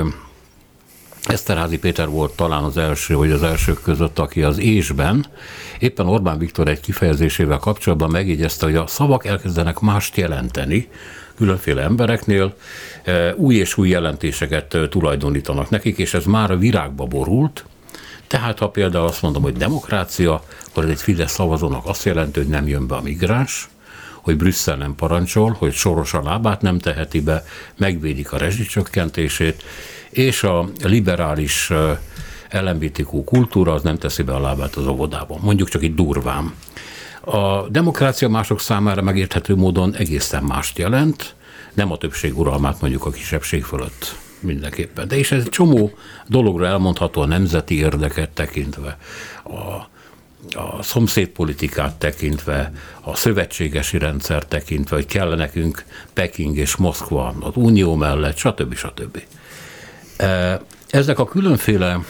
Eszterházi 1.26 1.78
Péter 1.78 2.08
volt 2.08 2.36
talán 2.36 2.62
az 2.62 2.76
első, 2.76 3.14
vagy 3.14 3.30
az 3.30 3.42
elsők 3.42 3.82
között, 3.82 4.18
aki 4.18 4.42
az 4.42 4.58
ésben 4.58 5.26
éppen 5.78 6.06
Orbán 6.06 6.38
Viktor 6.38 6.68
egy 6.68 6.80
kifejezésével 6.80 7.58
kapcsolatban 7.58 8.10
megjegyezte, 8.10 8.66
hogy 8.66 8.76
a 8.76 8.86
szavak 8.86 9.26
elkezdenek 9.26 9.78
mást 9.78 10.16
jelenteni, 10.16 10.88
különféle 11.36 11.82
embereknél 11.82 12.54
új 13.36 13.54
és 13.54 13.76
új 13.76 13.88
jelentéseket 13.88 14.76
tulajdonítanak 14.90 15.70
nekik, 15.70 15.98
és 15.98 16.14
ez 16.14 16.24
már 16.24 16.50
a 16.50 16.56
virágba 16.56 17.04
borult, 17.04 17.64
tehát 18.26 18.58
ha 18.58 18.68
például 18.68 19.06
azt 19.06 19.22
mondom, 19.22 19.42
hogy 19.42 19.56
demokrácia, 19.56 20.42
akkor 20.68 20.84
ez 20.84 20.90
egy 20.90 21.00
Fidesz 21.00 21.32
szavazónak 21.32 21.86
azt 21.86 22.04
jelenti, 22.04 22.38
hogy 22.38 22.48
nem 22.48 22.68
jön 22.68 22.86
be 22.86 22.94
a 22.94 23.02
migráns, 23.02 23.68
hogy 24.26 24.36
Brüsszel 24.36 24.76
nem 24.76 24.94
parancsol, 24.94 25.56
hogy 25.58 25.72
soros 25.72 26.14
a 26.14 26.22
lábát 26.22 26.60
nem 26.60 26.78
teheti 26.78 27.20
be, 27.20 27.44
megvédik 27.76 28.32
a 28.32 28.36
rezsicsökkentését, 28.36 29.62
és 30.10 30.42
a 30.42 30.68
liberális 30.82 31.72
LMBTQ 32.50 33.24
kultúra 33.24 33.72
az 33.72 33.82
nem 33.82 33.98
teszi 33.98 34.22
be 34.22 34.34
a 34.34 34.40
lábát 34.40 34.74
az 34.74 34.86
óvodában. 34.86 35.38
Mondjuk 35.42 35.68
csak 35.68 35.82
itt 35.82 35.96
durván. 35.96 36.54
A 37.20 37.68
demokrácia 37.68 38.28
mások 38.28 38.60
számára 38.60 39.02
megérthető 39.02 39.54
módon 39.54 39.94
egészen 39.94 40.42
mást 40.42 40.78
jelent, 40.78 41.34
nem 41.74 41.92
a 41.92 41.96
többség 41.96 42.38
uralmát 42.38 42.80
mondjuk 42.80 43.04
a 43.04 43.10
kisebbség 43.10 43.64
fölött 43.64 44.16
mindenképpen. 44.40 45.08
De 45.08 45.16
és 45.16 45.32
ez 45.32 45.42
egy 45.42 45.48
csomó 45.48 45.90
dologra 46.28 46.66
elmondható 46.66 47.20
a 47.20 47.26
nemzeti 47.26 47.78
érdeket 47.78 48.30
tekintve, 48.30 48.98
a 49.44 49.94
a 50.54 50.82
szomszédpolitikát 50.82 51.94
tekintve, 51.94 52.72
a 53.00 53.16
szövetségesi 53.16 53.98
rendszer 53.98 54.44
tekintve, 54.44 54.96
hogy 54.96 55.06
kell 55.06 55.34
nekünk 55.34 55.84
Peking 56.12 56.56
és 56.56 56.76
Moszkva 56.76 57.34
az 57.40 57.52
unió 57.54 57.94
mellett, 57.94 58.36
stb. 58.36 58.74
stb. 58.74 59.22
E, 60.16 60.60
ezek 60.90 61.18
a 61.18 61.24
különféle 61.24 62.00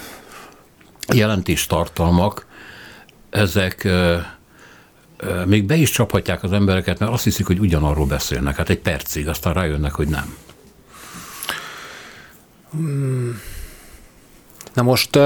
jelentéstartalmak, 1.13 2.47
ezek 3.31 3.85
e, 3.85 3.91
e, 3.91 5.45
még 5.47 5.65
be 5.65 5.75
is 5.75 5.91
csaphatják 5.91 6.43
az 6.43 6.53
embereket, 6.53 6.99
mert 6.99 7.13
azt 7.13 7.25
hiszik, 7.25 7.47
hogy 7.47 7.59
ugyanarról 7.59 8.07
beszélnek. 8.07 8.57
Hát 8.57 8.71
egy 8.71 8.81
percig, 8.81 9.29
aztán 9.29 9.53
rájönnek, 9.53 9.93
hogy 9.93 10.09
nem. 10.09 10.37
Na 14.75 14.83
most 14.83 15.19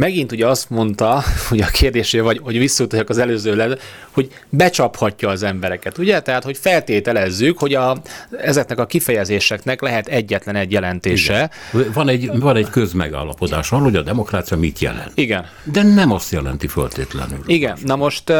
megint 0.00 0.32
ugye 0.32 0.46
azt 0.46 0.70
mondta, 0.70 1.22
hogy 1.48 1.60
a 1.60 1.66
kérdésére, 1.66 2.22
vagy 2.22 2.40
hogy 2.42 2.58
visszatérjek 2.58 3.08
az 3.08 3.18
előző 3.18 3.78
hogy 4.10 4.30
becsaphatja 4.48 5.28
az 5.28 5.42
embereket, 5.42 5.98
ugye? 5.98 6.20
Tehát, 6.20 6.44
hogy 6.44 6.58
feltételezzük, 6.58 7.58
hogy 7.58 7.74
a, 7.74 7.96
ezeknek 8.42 8.78
a 8.78 8.86
kifejezéseknek 8.86 9.80
lehet 9.80 10.06
egyetlen 10.06 10.56
egy 10.56 10.72
jelentése. 10.72 11.50
Igen. 11.72 11.92
Van 11.92 12.08
egy, 12.08 12.30
van 12.38 12.56
egy 12.56 12.70
közmegállapodás 12.70 13.72
arról, 13.72 13.84
hogy 13.84 13.96
a 13.96 14.02
demokrácia 14.02 14.56
mit 14.56 14.78
jelent. 14.78 15.12
Igen. 15.14 15.46
De 15.64 15.82
nem 15.82 16.12
azt 16.12 16.32
jelenti 16.32 16.66
föltétlenül. 16.66 17.42
Igen. 17.46 17.78
Na 17.84 17.96
most 17.96 18.32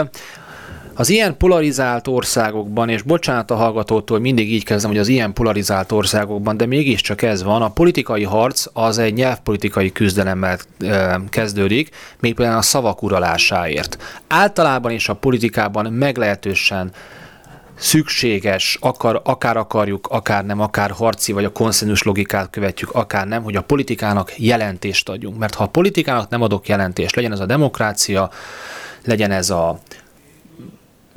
az 0.94 1.08
ilyen 1.08 1.36
polarizált 1.36 2.08
országokban, 2.08 2.88
és 2.88 3.02
bocsánat 3.02 3.50
a 3.50 3.54
hallgatótól, 3.54 4.18
mindig 4.18 4.52
így 4.52 4.64
kezdem, 4.64 4.90
hogy 4.90 5.00
az 5.00 5.08
ilyen 5.08 5.32
polarizált 5.32 5.92
országokban, 5.92 6.56
de 6.56 6.66
mégiscsak 6.66 7.22
ez 7.22 7.42
van, 7.42 7.62
a 7.62 7.68
politikai 7.68 8.24
harc 8.24 8.66
az 8.72 8.98
egy 8.98 9.14
nyelvpolitikai 9.14 9.92
küzdelemmel 9.92 10.58
kezdődik, 11.28 11.90
még 12.20 12.34
például 12.34 12.58
a 12.58 12.62
szavak 12.62 13.02
uralásáért. 13.02 14.20
Általában 14.28 14.92
is 14.92 15.08
a 15.08 15.14
politikában 15.14 15.92
meglehetősen 15.92 16.92
szükséges, 17.80 18.78
akar, 18.80 19.20
akár 19.24 19.56
akarjuk, 19.56 20.06
akár 20.06 20.44
nem, 20.46 20.60
akár 20.60 20.90
harci, 20.90 21.32
vagy 21.32 21.44
a 21.44 21.52
konszenzus 21.52 22.02
logikát 22.02 22.50
követjük, 22.50 22.90
akár 22.90 23.26
nem, 23.26 23.42
hogy 23.42 23.56
a 23.56 23.62
politikának 23.62 24.38
jelentést 24.38 25.08
adjunk. 25.08 25.38
Mert 25.38 25.54
ha 25.54 25.64
a 25.64 25.68
politikának 25.68 26.28
nem 26.28 26.42
adok 26.42 26.68
jelentést, 26.68 27.16
legyen 27.16 27.32
ez 27.32 27.40
a 27.40 27.46
demokrácia, 27.46 28.30
legyen 29.04 29.30
ez 29.30 29.50
a 29.50 29.78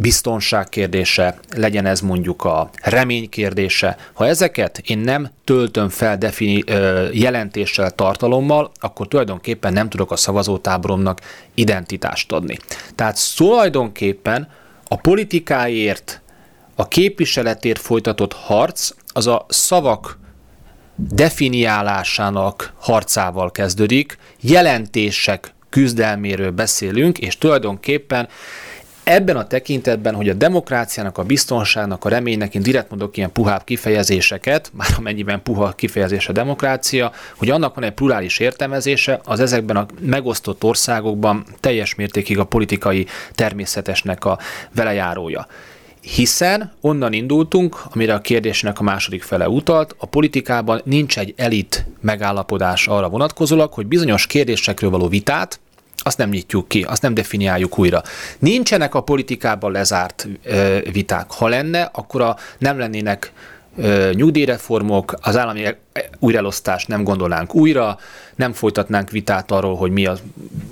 biztonság 0.03 0.69
kérdése, 0.69 1.37
legyen 1.55 1.85
ez 1.85 2.01
mondjuk 2.01 2.43
a 2.43 2.69
remény 2.81 3.29
kérdése. 3.29 3.97
Ha 4.13 4.27
ezeket 4.27 4.81
én 4.85 4.97
nem 4.97 5.29
töltöm 5.43 5.89
fel 5.89 6.17
defini, 6.17 6.63
jelentéssel, 7.11 7.91
tartalommal, 7.91 8.71
akkor 8.79 9.07
tulajdonképpen 9.07 9.73
nem 9.73 9.89
tudok 9.89 10.11
a 10.11 10.15
szavazótáboromnak 10.15 11.21
identitást 11.53 12.31
adni. 12.31 12.57
Tehát 12.95 13.19
tulajdonképpen 13.35 14.49
a 14.87 14.95
politikáért, 14.95 16.21
a 16.75 16.87
képviseletért 16.87 17.79
folytatott 17.79 18.33
harc 18.33 18.89
az 19.07 19.27
a 19.27 19.45
szavak 19.49 20.17
definiálásának 20.95 22.73
harcával 22.79 23.51
kezdődik, 23.51 24.17
jelentések 24.39 25.53
küzdelméről 25.69 26.51
beszélünk, 26.51 27.17
és 27.17 27.37
tulajdonképpen 27.37 28.27
Ebben 29.03 29.35
a 29.35 29.47
tekintetben, 29.47 30.15
hogy 30.15 30.29
a 30.29 30.33
demokráciának, 30.33 31.17
a 31.17 31.23
biztonságnak, 31.23 32.05
a 32.05 32.09
reménynek, 32.09 32.55
én 32.55 32.61
direkt 32.61 32.89
mondok 32.89 33.17
ilyen 33.17 33.31
puhább 33.31 33.63
kifejezéseket, 33.63 34.71
már 34.77 34.87
amennyiben 34.97 35.41
puha 35.43 35.71
kifejezés 35.71 36.27
a 36.27 36.31
demokrácia, 36.31 37.11
hogy 37.37 37.49
annak 37.49 37.75
van 37.75 37.83
egy 37.83 37.91
plurális 37.91 38.39
értelmezése, 38.39 39.19
az 39.23 39.39
ezekben 39.39 39.75
a 39.75 39.85
megosztott 39.99 40.63
országokban 40.63 41.45
teljes 41.59 41.95
mértékig 41.95 42.39
a 42.39 42.43
politikai 42.43 43.07
természetesnek 43.31 44.25
a 44.25 44.39
velejárója. 44.75 45.47
Hiszen 46.01 46.71
onnan 46.81 47.13
indultunk, 47.13 47.81
amire 47.93 48.13
a 48.13 48.21
kérdésnek 48.21 48.79
a 48.79 48.83
második 48.83 49.23
fele 49.23 49.49
utalt, 49.49 49.95
a 49.97 50.05
politikában 50.05 50.81
nincs 50.85 51.17
egy 51.17 51.33
elit 51.37 51.85
megállapodás 52.01 52.87
arra 52.87 53.09
vonatkozólag, 53.09 53.73
hogy 53.73 53.85
bizonyos 53.85 54.27
kérdésekről 54.27 54.89
való 54.89 55.07
vitát, 55.07 55.59
azt 56.03 56.17
nem 56.17 56.29
nyitjuk 56.29 56.67
ki, 56.67 56.81
azt 56.81 57.01
nem 57.01 57.13
definiáljuk 57.13 57.77
újra. 57.77 58.01
Nincsenek 58.39 58.95
a 58.95 59.01
politikában 59.01 59.71
lezárt 59.71 60.27
ö, 60.43 60.77
viták. 60.91 61.31
Ha 61.31 61.47
lenne, 61.47 61.89
akkor 61.93 62.21
a, 62.21 62.37
nem 62.57 62.77
lennének 62.77 63.31
ö, 63.77 64.11
nyugdíjreformok, 64.13 65.13
az 65.21 65.37
állami 65.37 65.65
újraelosztást 66.19 66.87
nem 66.87 67.03
gondolnánk 67.03 67.55
újra, 67.55 67.97
nem 68.35 68.53
folytatnánk 68.53 69.09
vitát 69.09 69.51
arról, 69.51 69.75
hogy 69.75 69.91
mi 69.91 70.05
a 70.05 70.15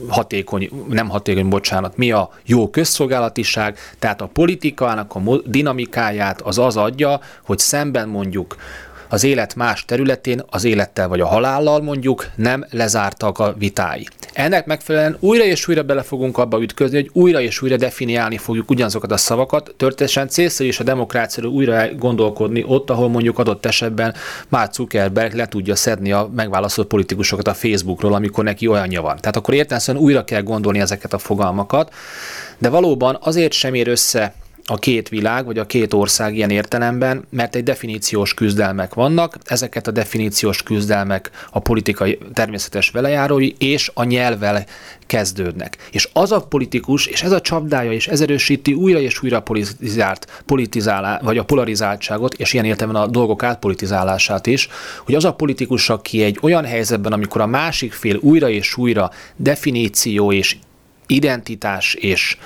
hatékony, 0.08 0.70
nem 0.90 1.10
hatékony, 1.10 1.50
bocsánat, 1.50 1.98
mi 1.98 2.12
a 2.12 2.30
jó 2.46 2.70
közszolgálatiság, 2.70 3.78
tehát 4.00 4.22
a 4.22 4.26
politikának 4.26 5.16
a 5.16 5.22
dinamikáját 5.46 6.42
az 6.42 6.58
az 6.58 6.78
adja, 6.78 7.20
hogy 7.44 7.60
szemben 7.60 8.10
mondjuk 8.10 8.56
az 9.12 9.24
élet 9.24 9.56
más 9.56 9.86
területén, 9.86 10.44
az 10.50 10.64
élettel 10.64 11.08
vagy 11.08 11.20
a 11.20 11.28
halállal 11.28 11.82
mondjuk 11.82 12.28
nem 12.36 12.66
lezártak 12.70 13.40
a 13.40 13.54
vitái. 13.58 14.08
Ennek 14.34 14.66
megfelelően 14.66 15.18
újra 15.20 15.44
és 15.44 15.68
újra 15.68 15.84
bele 15.84 16.02
fogunk 16.02 16.38
abba 16.38 16.62
ütközni, 16.62 16.96
hogy 16.96 17.10
újra 17.14 17.42
és 17.42 17.62
újra 17.62 17.78
definiálni 17.78 18.38
fogjuk 18.38 18.70
ugyanazokat 18.70 19.12
a 19.12 19.18
szavakat. 19.18 19.74
Történetesen 19.78 20.28
célszerű 20.28 20.70
is 20.70 20.80
a 20.80 20.84
demokráciáról 20.84 21.52
újra 21.52 21.96
gondolkodni 21.96 22.64
ott, 22.68 22.90
ahol 22.90 23.10
mondjuk 23.10 23.40
adott 23.40 23.66
esetben 23.66 24.14
Mark 24.50 24.74
Zuckerberg 24.74 25.34
le 25.34 25.48
tudja 25.48 25.76
szedni 25.76 26.12
a 26.12 26.30
megválasztott 26.36 26.88
politikusokat 26.88 27.48
a 27.48 27.54
Facebookról, 27.54 28.14
amikor 28.14 28.44
neki 28.44 28.68
olyanja 28.68 29.02
van. 29.02 29.18
Tehát 29.18 29.36
akkor 29.36 29.54
értelemszerűen 29.54 30.04
újra 30.04 30.24
kell 30.24 30.42
gondolni 30.42 30.80
ezeket 30.80 31.14
a 31.14 31.18
fogalmakat, 31.18 31.94
de 32.58 32.70
valóban 32.70 33.18
azért 33.22 33.52
sem 33.52 33.74
ér 33.74 33.88
össze 33.88 34.34
a 34.72 34.78
két 34.78 35.10
világ, 35.10 35.46
vagy 35.46 35.58
a 35.58 35.66
két 35.66 35.94
ország 35.94 36.36
ilyen 36.36 36.50
értelemben, 36.50 37.24
mert 37.30 37.56
egy 37.56 37.64
definíciós 37.64 38.34
küzdelmek 38.34 38.94
vannak, 38.94 39.38
ezeket 39.46 39.88
a 39.88 39.92
definíciós 39.92 40.64
küzdelmek 40.64 41.32
a 41.50 41.60
politikai 41.60 42.18
természetes 42.34 42.90
velejárói 42.90 43.54
és 43.58 43.92
a 43.94 44.04
nyelvvel 44.04 44.66
kezdődnek. 45.06 45.78
És 45.92 46.10
az 46.14 46.32
a 46.32 46.42
politikus, 46.42 47.06
és 47.06 47.24
ez 47.24 47.32
a 47.32 47.42
csapdája, 47.42 47.92
és 47.92 48.08
ez 48.08 48.22
erősíti 48.22 48.74
újra 48.74 49.00
és 49.00 49.24
újra 49.24 49.42
politizált, 49.42 50.42
politizálá, 50.46 51.20
vagy 51.24 51.38
a 51.38 51.44
polarizáltságot, 51.44 52.34
és 52.34 52.54
ilyen 52.54 52.66
értelemben 52.66 53.02
a 53.02 53.08
dolgok 53.08 53.44
átpolitizálását 53.44 54.48
is, 54.48 54.68
hogy 55.06 55.16
az 55.16 55.26
a 55.26 55.34
politikus, 55.34 55.90
aki 55.90 56.24
egy 56.24 56.38
olyan 56.42 56.66
helyzetben, 56.66 57.14
amikor 57.14 57.42
a 57.42 57.46
másik 57.46 57.94
fél 57.94 58.18
újra 58.22 58.50
és 58.50 58.78
újra 58.78 59.12
definíció 59.36 60.32
és 60.32 60.56
identitás 61.08 61.94
és 61.94 62.38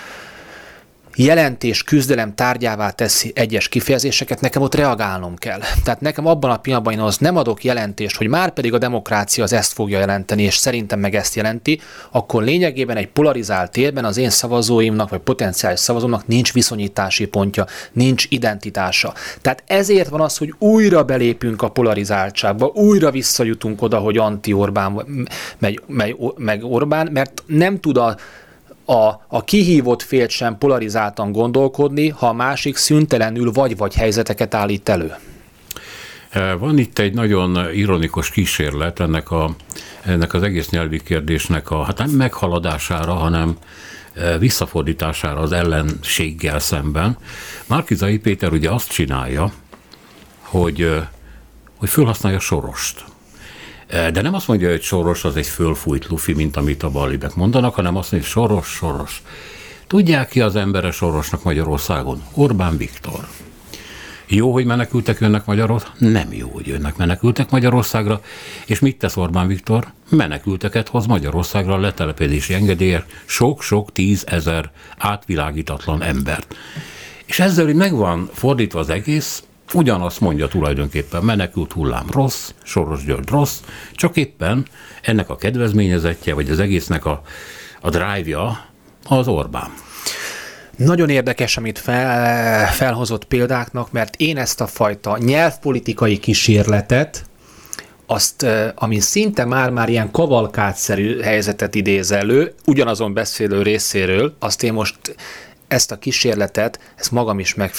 jelentés, 1.16 1.84
küzdelem 1.84 2.36
tárgyává 2.36 2.90
teszi 2.90 3.32
egyes 3.36 3.68
kifejezéseket, 3.68 4.42
nekem 4.42 4.62
ott 4.62 4.76
reagálnom 4.76 5.36
kell. 5.36 5.60
Tehát 5.84 6.02
nekem 6.02 6.26
abban 6.26 6.52
a 6.52 6.58
pillanatban 6.58 6.94
én 6.94 7.00
az 7.00 7.18
nem 7.18 7.38
adok 7.38 7.64
jelentést, 7.64 8.16
hogy 8.16 8.28
már 8.28 8.54
pedig 8.54 8.74
a 8.74 8.78
demokrácia 8.78 9.44
az 9.44 9.54
ezt 9.54 9.74
fogja 9.74 10.00
jelenteni, 10.00 10.44
és 10.44 10.56
szerintem 10.56 11.00
meg 11.00 11.16
ezt 11.16 11.36
jelenti, 11.36 11.80
akkor 12.12 12.44
lényegében 12.44 12.98
egy 12.98 13.08
polarizált 13.08 13.72
térben 13.72 14.06
az 14.06 14.18
én 14.18 14.30
szavazóimnak, 14.30 15.10
vagy 15.10 15.20
potenciális 15.20 15.80
szavazóimnak 15.80 16.28
nincs 16.28 16.54
viszonyítási 16.54 17.26
pontja, 17.26 17.66
nincs 17.92 18.26
identitása. 18.30 19.14
Tehát 19.42 19.64
ezért 19.68 20.10
van 20.10 20.22
az, 20.22 20.38
hogy 20.38 20.54
újra 20.60 21.04
belépünk 21.04 21.62
a 21.62 21.70
polarizáltságba, 21.70 22.66
újra 22.66 23.12
visszajutunk 23.12 23.82
oda, 23.82 23.98
hogy 23.98 24.18
anti-Orbán 24.18 25.02
meg, 25.58 25.82
meg, 25.88 26.16
meg 26.38 26.64
Orbán, 26.64 27.10
mert 27.12 27.44
nem 27.48 27.80
tud 27.80 27.98
a 27.98 28.16
a, 28.86 29.26
a 29.28 29.44
kihívott 29.44 30.02
félt 30.02 30.30
sem 30.30 30.58
polarizáltan 30.58 31.32
gondolkodni, 31.32 32.10
ha 32.10 32.28
a 32.28 32.34
másik 32.34 32.76
szüntelenül 32.76 33.52
vagy-vagy 33.52 33.96
helyzeteket 33.96 34.54
állít 34.54 34.90
elő. 34.90 35.16
E, 36.30 36.54
van 36.54 36.78
itt 36.78 37.00
egy 37.00 37.14
nagyon 37.14 37.74
ironikus 37.74 38.30
kísérlet 38.30 39.00
ennek, 39.00 39.32
a, 39.32 39.56
ennek 40.04 40.34
az 40.34 40.44
egész 40.44 40.70
nyelvi 40.70 41.02
kérdésnek 41.04 41.72
a, 41.72 41.84
hát 41.84 41.98
nem 41.98 42.10
meghaladására, 42.10 43.14
hanem 43.14 43.58
e, 44.14 44.38
visszafordítására 44.38 45.40
az 45.40 45.52
ellenséggel 45.52 46.60
szemben. 46.60 47.18
Márkizai 47.66 48.18
Péter 48.18 48.52
ugye 48.52 48.70
azt 48.70 48.90
csinálja, 48.90 49.52
hogy, 50.40 50.82
e, 50.82 51.12
hogy 51.78 51.90
felhasználja 51.90 52.40
sorost. 52.40 53.04
De 53.96 54.22
nem 54.22 54.34
azt 54.34 54.48
mondja, 54.48 54.70
hogy 54.70 54.82
Soros 54.82 55.24
az 55.24 55.36
egy 55.36 55.48
fölfújt 55.48 56.08
lufi, 56.08 56.34
mint 56.34 56.58
amit 56.58 56.84
a 56.84 56.90
balibek 56.90 57.36
mondanak, 57.36 57.76
hanem 57.76 57.96
azt 57.96 58.12
mondja, 58.12 58.30
hogy 58.30 58.48
Soros, 58.48 58.68
Soros. 58.68 59.22
Tudják 59.88 60.30
ki 60.30 60.42
az 60.42 60.56
embere 60.56 60.92
Sorosnak 60.92 61.44
Magyarországon? 61.44 62.24
Orbán 62.34 62.78
Viktor. 62.78 63.28
Jó, 64.28 64.52
hogy 64.54 64.66
menekültek 64.66 65.20
jönnek 65.20 65.46
Magyarországra? 65.46 66.10
Nem 66.10 66.34
jó, 66.34 66.50
hogy 66.50 66.68
jönnek 66.68 66.96
menekültek 66.96 67.50
Magyarországra. 67.50 68.22
És 68.66 68.80
mit 68.80 68.98
tesz 68.98 69.18
Orbán 69.18 69.48
Viktor? 69.48 69.88
Menekülteket 70.10 70.90
hoz 70.90 71.06
Magyarországra 71.06 71.74
a 71.74 71.80
letelepedési 71.80 72.54
engedélyért 72.54 73.12
sok-sok 73.26 73.92
tízezer 73.92 74.72
átvilágítatlan 74.98 76.04
embert. 76.04 76.56
És 77.26 77.40
ezzel, 77.40 77.66
hogy 77.66 77.76
megvan 77.76 78.30
fordítva 78.34 78.80
az 78.80 78.90
egész, 78.90 79.44
ugyanazt 79.74 80.20
mondja 80.20 80.48
tulajdonképpen, 80.48 81.24
menekült 81.24 81.72
hullám 81.72 82.06
rossz, 82.12 82.50
Soros 82.64 83.06
György 83.06 83.30
rossz, 83.30 83.60
csak 83.94 84.18
éppen 84.18 84.66
ennek 85.02 85.30
a 85.30 85.36
kedvezményezetje, 85.36 86.34
vagy 86.34 86.50
az 86.50 86.60
egésznek 86.60 87.06
a, 87.06 87.22
a 87.82 87.90
drive-ja 87.90 88.66
az 89.04 89.28
Orbán. 89.28 89.74
Nagyon 90.76 91.10
érdekes, 91.10 91.58
amit 91.58 91.80
fel, 91.80 92.68
felhozott 92.68 93.26
példáknak, 93.26 93.92
mert 93.92 94.16
én 94.16 94.38
ezt 94.38 94.62
a 94.62 94.68
fajta 94.68 95.18
nyelvpolitikai 95.18 96.18
kísérletet, 96.18 97.26
azt, 98.06 98.46
ami 98.76 99.00
szinte 99.00 99.46
már-már 99.46 99.90
ilyen 99.90 100.12
kavalkátszerű 100.12 101.20
helyzetet 101.20 101.76
idéz 101.76 102.12
elő, 102.12 102.54
ugyanazon 102.66 103.14
beszélő 103.14 103.62
részéről, 103.62 104.36
azt 104.40 104.64
én 104.64 104.74
most 104.74 104.98
ezt 105.68 105.92
a 105.92 106.00
kísérletet, 106.00 106.80
ezt 106.96 107.12
magam 107.12 107.40
is 107.40 107.54
meg 107.54 107.72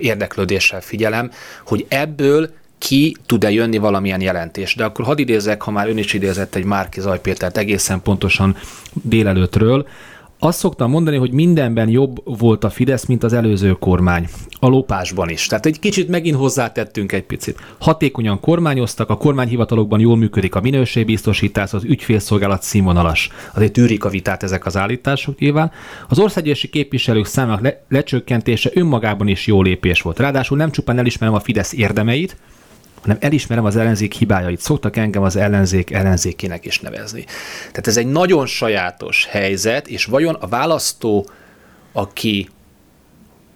érdeklődéssel 0.00 0.80
figyelem, 0.80 1.30
hogy 1.64 1.86
ebből 1.88 2.50
ki 2.78 3.16
tud-e 3.26 3.50
jönni 3.50 3.78
valamilyen 3.78 4.20
jelentés. 4.20 4.74
De 4.74 4.84
akkor 4.84 5.04
hadd 5.04 5.18
idézek, 5.18 5.62
ha 5.62 5.70
már 5.70 5.88
ön 5.88 5.98
is 5.98 6.12
idézett 6.12 6.54
egy 6.54 6.64
Márki 6.64 7.00
Zajpétert 7.00 7.56
egészen 7.56 8.02
pontosan 8.02 8.56
délelőttről, 8.92 9.86
azt 10.44 10.58
szoktam 10.58 10.90
mondani, 10.90 11.16
hogy 11.16 11.32
mindenben 11.32 11.88
jobb 11.88 12.38
volt 12.38 12.64
a 12.64 12.70
Fidesz, 12.70 13.06
mint 13.06 13.22
az 13.22 13.32
előző 13.32 13.72
kormány. 13.72 14.28
A 14.60 14.68
lopásban 14.68 15.28
is. 15.28 15.46
Tehát 15.46 15.66
egy 15.66 15.78
kicsit 15.78 16.08
megint 16.08 16.36
hozzátettünk 16.36 17.12
egy 17.12 17.22
picit. 17.22 17.60
Hatékonyan 17.78 18.40
kormányoztak, 18.40 19.10
a 19.10 19.16
kormányhivatalokban 19.16 20.00
jól 20.00 20.16
működik 20.16 20.54
a 20.54 20.60
minőségbiztosítás, 20.60 21.72
az 21.72 21.84
ügyfélszolgálat 21.84 22.62
színvonalas. 22.62 23.28
Azért 23.54 23.72
tűrik 23.72 24.04
a 24.04 24.08
vitát 24.08 24.42
ezek 24.42 24.66
az 24.66 24.76
állítások 24.76 25.38
nyilván. 25.38 25.70
Az 26.08 26.18
országgyűlési 26.18 26.68
képviselők 26.68 27.26
számának 27.26 27.60
le- 27.60 27.82
lecsökkentése 27.88 28.70
önmagában 28.74 29.28
is 29.28 29.46
jó 29.46 29.62
lépés 29.62 30.02
volt. 30.02 30.18
Ráadásul 30.18 30.56
nem 30.56 30.70
csupán 30.70 30.98
elismerem 30.98 31.34
a 31.34 31.40
Fidesz 31.40 31.72
érdemeit, 31.72 32.36
hanem 33.02 33.16
elismerem 33.20 33.64
az 33.64 33.76
ellenzék 33.76 34.12
hibájait. 34.12 34.60
Szoktak 34.60 34.96
engem 34.96 35.22
az 35.22 35.36
ellenzék 35.36 35.90
ellenzékének 35.90 36.64
is 36.64 36.80
nevezni. 36.80 37.24
Tehát 37.58 37.86
ez 37.86 37.96
egy 37.96 38.06
nagyon 38.06 38.46
sajátos 38.46 39.26
helyzet, 39.30 39.88
és 39.88 40.04
vajon 40.04 40.34
a 40.34 40.46
választó, 40.46 41.28
aki 41.92 42.48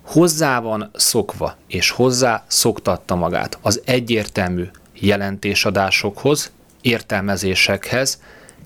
hozzá 0.03 0.61
van 0.61 0.90
szokva, 0.94 1.57
és 1.66 1.90
hozzá 1.90 2.44
szoktatta 2.47 3.14
magát 3.14 3.59
az 3.62 3.82
egyértelmű 3.84 4.64
jelentésadásokhoz, 4.94 6.51
értelmezésekhez, 6.80 8.20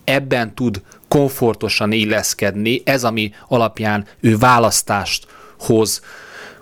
ebben 0.05 0.55
tud 0.55 0.83
komfortosan 1.09 1.93
illeszkedni, 1.93 2.83
ez 2.85 3.05
ami 3.05 3.33
alapján 3.49 4.07
ő 4.21 4.39
választást 4.39 5.27
hoz 5.59 6.03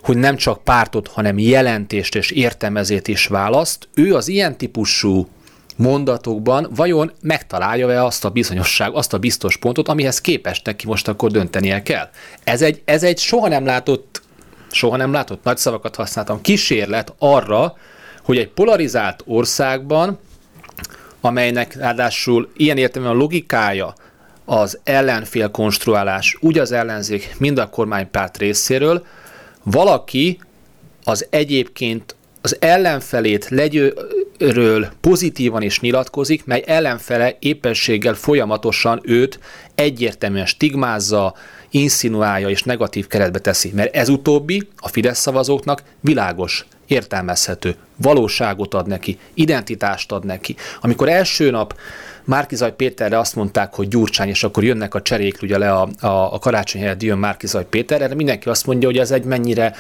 hogy 0.09 0.17
nem 0.17 0.37
csak 0.37 0.65
pártot, 0.65 1.09
hanem 1.09 1.39
jelentést 1.39 2.15
és 2.15 2.31
értelmezét 2.31 3.09
is 3.09 3.27
választ, 3.27 3.89
ő 3.95 4.15
az 4.15 4.29
ilyen 4.29 4.57
típusú 4.57 5.29
mondatokban 5.77 6.69
vajon 6.75 7.13
megtalálja-e 7.21 8.05
azt 8.05 8.25
a 8.25 8.31
bizonyosság, 8.31 8.95
azt 8.95 9.13
a 9.13 9.19
biztos 9.19 9.57
pontot, 9.57 9.89
amihez 9.89 10.21
képest 10.21 10.67
neki 10.67 10.87
most 10.87 11.09
akkor 11.09 11.31
döntenie 11.31 11.83
kell. 11.83 12.09
Ez 12.45 12.63
egy, 12.63 12.83
ez 12.85 13.03
egy 13.03 13.19
soha 13.19 13.49
nem 13.49 13.65
látott, 13.65 14.23
soha 14.71 14.97
nem 14.97 15.13
látott, 15.13 15.45
nagy 15.45 15.57
szavakat 15.57 15.97
használtam, 15.97 16.41
kísérlet 16.41 17.15
arra, 17.19 17.77
hogy 18.23 18.39
egy 18.39 18.49
polarizált 18.49 19.23
országban, 19.27 20.19
amelynek 21.21 21.75
ráadásul 21.75 22.53
ilyen 22.57 22.77
értelemben 22.77 23.17
a 23.17 23.21
logikája 23.21 23.95
az 24.45 24.79
ellenfél 24.85 25.51
konstruálás, 25.51 26.37
úgy 26.41 26.59
az 26.59 26.73
ellenzék, 26.73 27.35
mind 27.39 27.59
a 27.59 27.71
kormánypárt 27.71 28.39
részéről, 28.39 29.07
valaki 29.71 30.39
az 31.05 31.27
egyébként 31.31 32.17
az 32.41 32.57
ellenfelét 32.61 33.49
legyőről 33.49 34.89
pozitívan 35.01 35.63
is 35.63 35.81
nyilatkozik, 35.81 36.45
mely 36.45 36.63
ellenfele 36.67 37.37
éppenséggel 37.39 38.15
folyamatosan 38.15 39.01
őt 39.03 39.41
egyértelműen 39.75 40.47
stigmázza, 40.47 41.35
inszinuálja 41.71 42.49
és 42.49 42.63
negatív 42.63 43.07
keretbe 43.07 43.39
teszi. 43.39 43.71
Mert 43.75 43.95
ez 43.95 44.09
utóbbi 44.09 44.69
a 44.77 44.89
Fidesz 44.89 45.19
szavazóknak 45.19 45.83
világos, 46.01 46.67
értelmezhető, 46.87 47.75
valóságot 47.97 48.75
ad 48.75 48.87
neki, 48.87 49.19
identitást 49.35 50.13
ad 50.13 50.25
neki. 50.25 50.57
Amikor 50.81 51.09
első 51.09 51.51
nap 51.51 51.75
Márkizaj 52.29 52.75
Péterre 52.75 53.19
azt 53.19 53.35
mondták, 53.35 53.75
hogy 53.75 53.89
Gyurcsány, 53.89 54.29
és 54.29 54.45
akkor 54.45 54.65
jönnek 54.65 54.95
a 54.95 55.03
cserék 55.03 55.43
ugye 55.43 55.59
le 55.59 55.73
a, 55.73 55.89
a, 56.01 56.35
a 56.35 56.39
karácsony 56.39 56.81
helyett 56.81 57.03
jön 57.03 57.19
Márkizaj 57.19 57.67
Péter, 57.67 58.03
erre 58.03 58.15
mindenki 58.15 58.49
azt 58.49 58.67
mondja, 58.67 58.89
hogy 58.89 58.99
ez 58.99 59.11
egy 59.11 59.25
mennyire, 59.25 59.75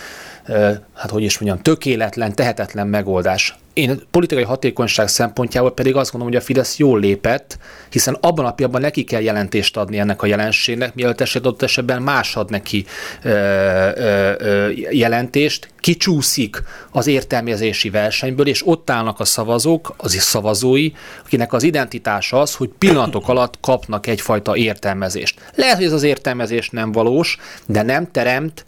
hát 0.94 1.10
hogy 1.10 1.22
is 1.22 1.38
mondjam, 1.38 1.62
tökéletlen, 1.62 2.34
tehetetlen 2.34 2.86
megoldás. 2.86 3.58
Én 3.72 4.00
politikai 4.10 4.42
hatékonyság 4.42 5.08
szempontjából 5.08 5.72
pedig 5.72 5.96
azt 5.96 6.10
gondolom, 6.10 6.34
hogy 6.34 6.42
a 6.42 6.46
Fidesz 6.46 6.76
jól 6.76 7.00
lépett, 7.00 7.58
hiszen 7.90 8.16
abban 8.20 8.44
a 8.44 8.52
pillanatban 8.52 8.80
neki 8.80 9.04
kell 9.04 9.20
jelentést 9.20 9.76
adni 9.76 9.98
ennek 9.98 10.22
a 10.22 10.26
jelenségnek, 10.26 10.94
mielőtt 10.94 11.20
esetett 11.20 11.62
esetben 11.62 12.02
más 12.02 12.36
ad 12.36 12.50
neki 12.50 12.84
ö, 13.22 13.28
ö, 13.28 14.32
ö, 14.38 14.70
jelentést, 14.90 15.68
kicsúszik 15.80 16.62
az 16.90 17.06
értelmezési 17.06 17.90
versenyből, 17.90 18.46
és 18.46 18.66
ott 18.66 18.90
állnak 18.90 19.20
a 19.20 19.24
szavazók, 19.24 19.94
az 19.96 20.14
is 20.14 20.22
szavazói, 20.22 20.90
akinek 21.24 21.52
az 21.52 21.62
identitása 21.62 22.40
az, 22.40 22.54
hogy 22.54 22.70
pillanatok 22.78 23.28
alatt 23.28 23.60
kapnak 23.60 24.06
egyfajta 24.06 24.56
értelmezést. 24.56 25.40
Lehet, 25.54 25.76
hogy 25.76 25.84
ez 25.84 25.92
az 25.92 26.02
értelmezés 26.02 26.70
nem 26.70 26.92
valós, 26.92 27.38
de 27.66 27.82
nem 27.82 28.10
teremt 28.10 28.66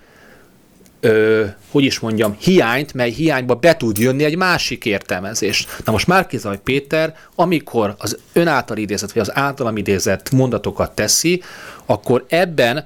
ö, 1.01 1.45
hogy 1.71 1.85
is 1.85 1.99
mondjam, 1.99 2.37
hiányt, 2.39 2.95
mely 2.95 3.11
hiányba 3.11 3.55
be 3.55 3.77
tud 3.77 3.99
jönni 3.99 4.25
egy 4.25 4.37
másik 4.37 4.85
értelmezés. 4.85 5.67
Na 5.85 5.93
most 5.93 6.07
Márkizaj 6.07 6.61
Péter, 6.65 7.15
amikor 7.35 7.95
az 7.99 8.19
ön 8.33 8.47
által 8.47 8.77
idézett, 8.77 9.13
vagy 9.13 9.23
az 9.23 9.37
általam 9.37 9.77
idézett 9.77 10.31
mondatokat 10.31 10.95
teszi, 10.95 11.43
akkor 11.87 12.25
ebben 12.29 12.85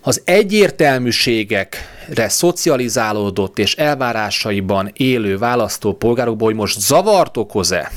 az 0.00 0.22
egyértelműségek 0.24 1.76
egyre 2.08 2.28
szocializálódott 2.28 3.58
és 3.58 3.74
elvárásaiban 3.74 4.90
élő 4.92 5.38
választópolgárokból, 5.38 6.48
hogy 6.48 6.56
most 6.56 6.80
zavart 6.80 7.36
okoz-e? 7.36 7.90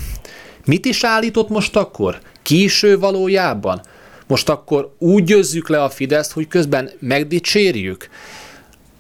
Mit 0.66 0.86
is 0.86 1.04
állított 1.04 1.50
most 1.50 1.76
akkor? 1.76 2.20
Késő 2.42 3.00
valójában? 3.00 3.82
Most 4.28 4.50
akkor 4.50 4.96
úgy 5.00 5.24
győzzük 5.24 5.70
le 5.70 5.84
a 5.84 5.90
Fideszt, 5.90 6.32
hogy 6.32 6.48
közben 6.48 6.92
megdicsérjük? 7.00 8.10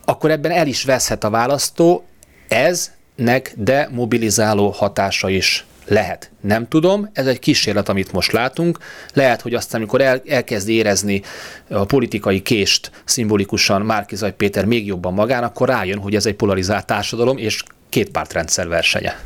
Akkor 0.05 0.31
ebben 0.31 0.51
el 0.51 0.67
is 0.67 0.83
veszhet 0.83 1.23
a 1.23 1.29
választó, 1.29 2.05
eznek 2.47 3.53
demobilizáló 3.55 4.69
hatása 4.69 5.29
is 5.29 5.65
lehet. 5.87 6.31
Nem 6.41 6.67
tudom, 6.67 7.09
ez 7.13 7.27
egy 7.27 7.39
kísérlet, 7.39 7.89
amit 7.89 8.11
most 8.11 8.31
látunk. 8.31 8.77
Lehet, 9.13 9.41
hogy 9.41 9.53
aztán, 9.53 9.79
amikor 9.79 10.01
el, 10.01 10.21
elkezd 10.27 10.69
érezni 10.69 11.21
a 11.69 11.85
politikai 11.85 12.41
kést 12.41 12.91
szimbolikusan 13.03 13.81
Márkizaj 13.81 14.35
Péter 14.35 14.65
még 14.65 14.85
jobban 14.85 15.13
magán, 15.13 15.43
akkor 15.43 15.67
rájön, 15.67 15.99
hogy 15.99 16.15
ez 16.15 16.25
egy 16.25 16.35
polarizált 16.35 16.85
társadalom 16.85 17.37
és 17.37 17.63
két 17.89 18.09
pártrendszer 18.09 18.67
versenye. 18.67 19.19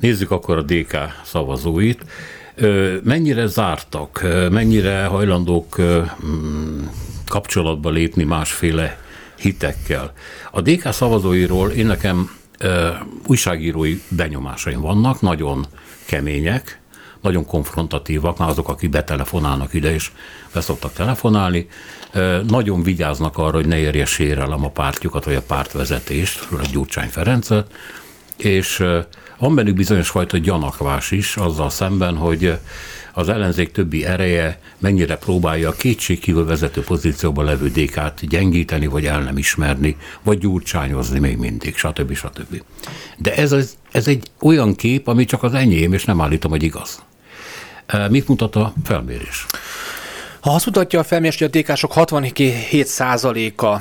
Nézzük 0.00 0.30
akkor 0.30 0.56
a 0.56 0.62
DK 0.62 0.96
szavazóit. 1.24 2.00
Mennyire 3.02 3.46
zártak, 3.46 4.26
mennyire 4.50 5.04
hajlandók 5.04 5.80
kapcsolatba 7.28 7.90
lépni 7.90 8.24
másféle 8.24 8.98
hitekkel. 9.38 10.12
A 10.50 10.60
DK 10.60 10.92
szavazóiról 10.92 11.70
én 11.70 11.86
nekem 11.86 12.30
újságírói 13.26 14.02
benyomásaim 14.08 14.80
vannak, 14.80 15.20
nagyon 15.20 15.66
kemények, 16.04 16.80
nagyon 17.20 17.46
konfrontatívak, 17.46 18.38
már 18.38 18.48
azok, 18.48 18.68
akik 18.68 18.90
betelefonálnak 18.90 19.74
ide, 19.74 19.94
és 19.94 20.10
beszoktak 20.52 20.92
telefonálni, 20.92 21.68
nagyon 22.46 22.82
vigyáznak 22.82 23.38
arra, 23.38 23.56
hogy 23.56 23.66
ne 23.66 23.78
érje 23.78 24.04
sérelem 24.04 24.64
a 24.64 24.70
pártjukat, 24.70 25.24
vagy 25.24 25.34
a 25.34 25.42
pártvezetést, 25.42 26.38
főleg 26.38 26.66
Gyurcsány 26.66 27.08
Ferencet, 27.08 27.72
és 28.36 28.84
van 29.38 29.54
bennük 29.54 29.74
bizonyos 29.74 30.08
fajta 30.08 30.38
gyanakvás 30.38 31.10
is 31.10 31.36
azzal 31.36 31.70
szemben, 31.70 32.16
hogy 32.16 32.58
az 33.18 33.28
ellenzék 33.28 33.72
többi 33.72 34.04
ereje 34.04 34.58
mennyire 34.78 35.16
próbálja 35.16 35.68
a 35.68 35.72
kétségkívül 35.72 36.46
vezető 36.46 36.80
pozícióban 36.80 37.44
levő 37.44 37.68
DK-t 37.68 38.28
gyengíteni, 38.28 38.86
vagy 38.86 39.06
el 39.06 39.20
nem 39.20 39.38
ismerni, 39.38 39.96
vagy 40.22 40.38
gyurcsányozni 40.38 41.18
még 41.18 41.36
mindig, 41.36 41.76
stb. 41.76 42.14
stb. 42.14 42.62
De 43.16 43.34
ez, 43.34 43.52
az, 43.52 43.76
ez 43.92 44.06
egy 44.06 44.30
olyan 44.40 44.74
kép, 44.74 45.08
ami 45.08 45.24
csak 45.24 45.42
az 45.42 45.54
enyém, 45.54 45.92
és 45.92 46.04
nem 46.04 46.20
állítom, 46.20 46.50
hogy 46.50 46.62
igaz. 46.62 47.02
Mit 48.10 48.28
mutat 48.28 48.56
a 48.56 48.72
felmérés? 48.84 49.46
Ha 50.40 50.54
azt 50.54 50.66
mutatja 50.66 50.98
a 51.00 51.04
felmérés, 51.04 51.38
hogy 51.38 51.50
a 51.52 51.58
DK-sok 51.58 51.92
67%-a 51.94 53.80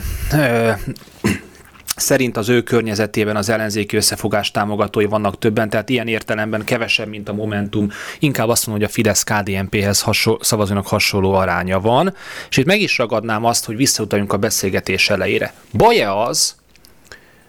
szerint 1.96 2.38
az 2.38 2.50
ő 2.50 2.62
környezetében 2.62 3.36
az 3.36 3.50
ellenzéki 3.50 3.96
összefogás 3.96 4.52
támogatói 4.52 5.06
vannak 5.06 5.40
többen, 5.40 5.70
tehát 5.70 5.90
ilyen 5.90 6.08
értelemben 6.08 6.64
kevesebb, 6.64 7.08
mint 7.08 7.30
a 7.30 7.34
Momentum. 7.34 7.92
Inkább 8.20 8.50
azt 8.50 8.68
mondom, 8.68 8.84
hogy 8.84 8.94
a 8.94 8.96
fidesz 8.96 9.24
kdnp 9.24 9.76
hez 9.76 10.02
hasonló, 10.02 10.40
szavazónak 10.42 10.88
hasonló 10.88 11.34
aránya 11.34 11.80
van. 11.80 12.16
És 12.50 12.58
itt 12.58 12.66
meg 12.66 12.82
is 12.82 12.98
ragadnám 12.98 13.46
azt, 13.46 13.66
hogy 13.66 13.76
visszautaljunk 13.76 14.34
a 14.34 14.38
beszélgetés 14.38 15.10
elejére. 15.10 15.54
Baj-e 15.74 16.14
az, 16.14 16.56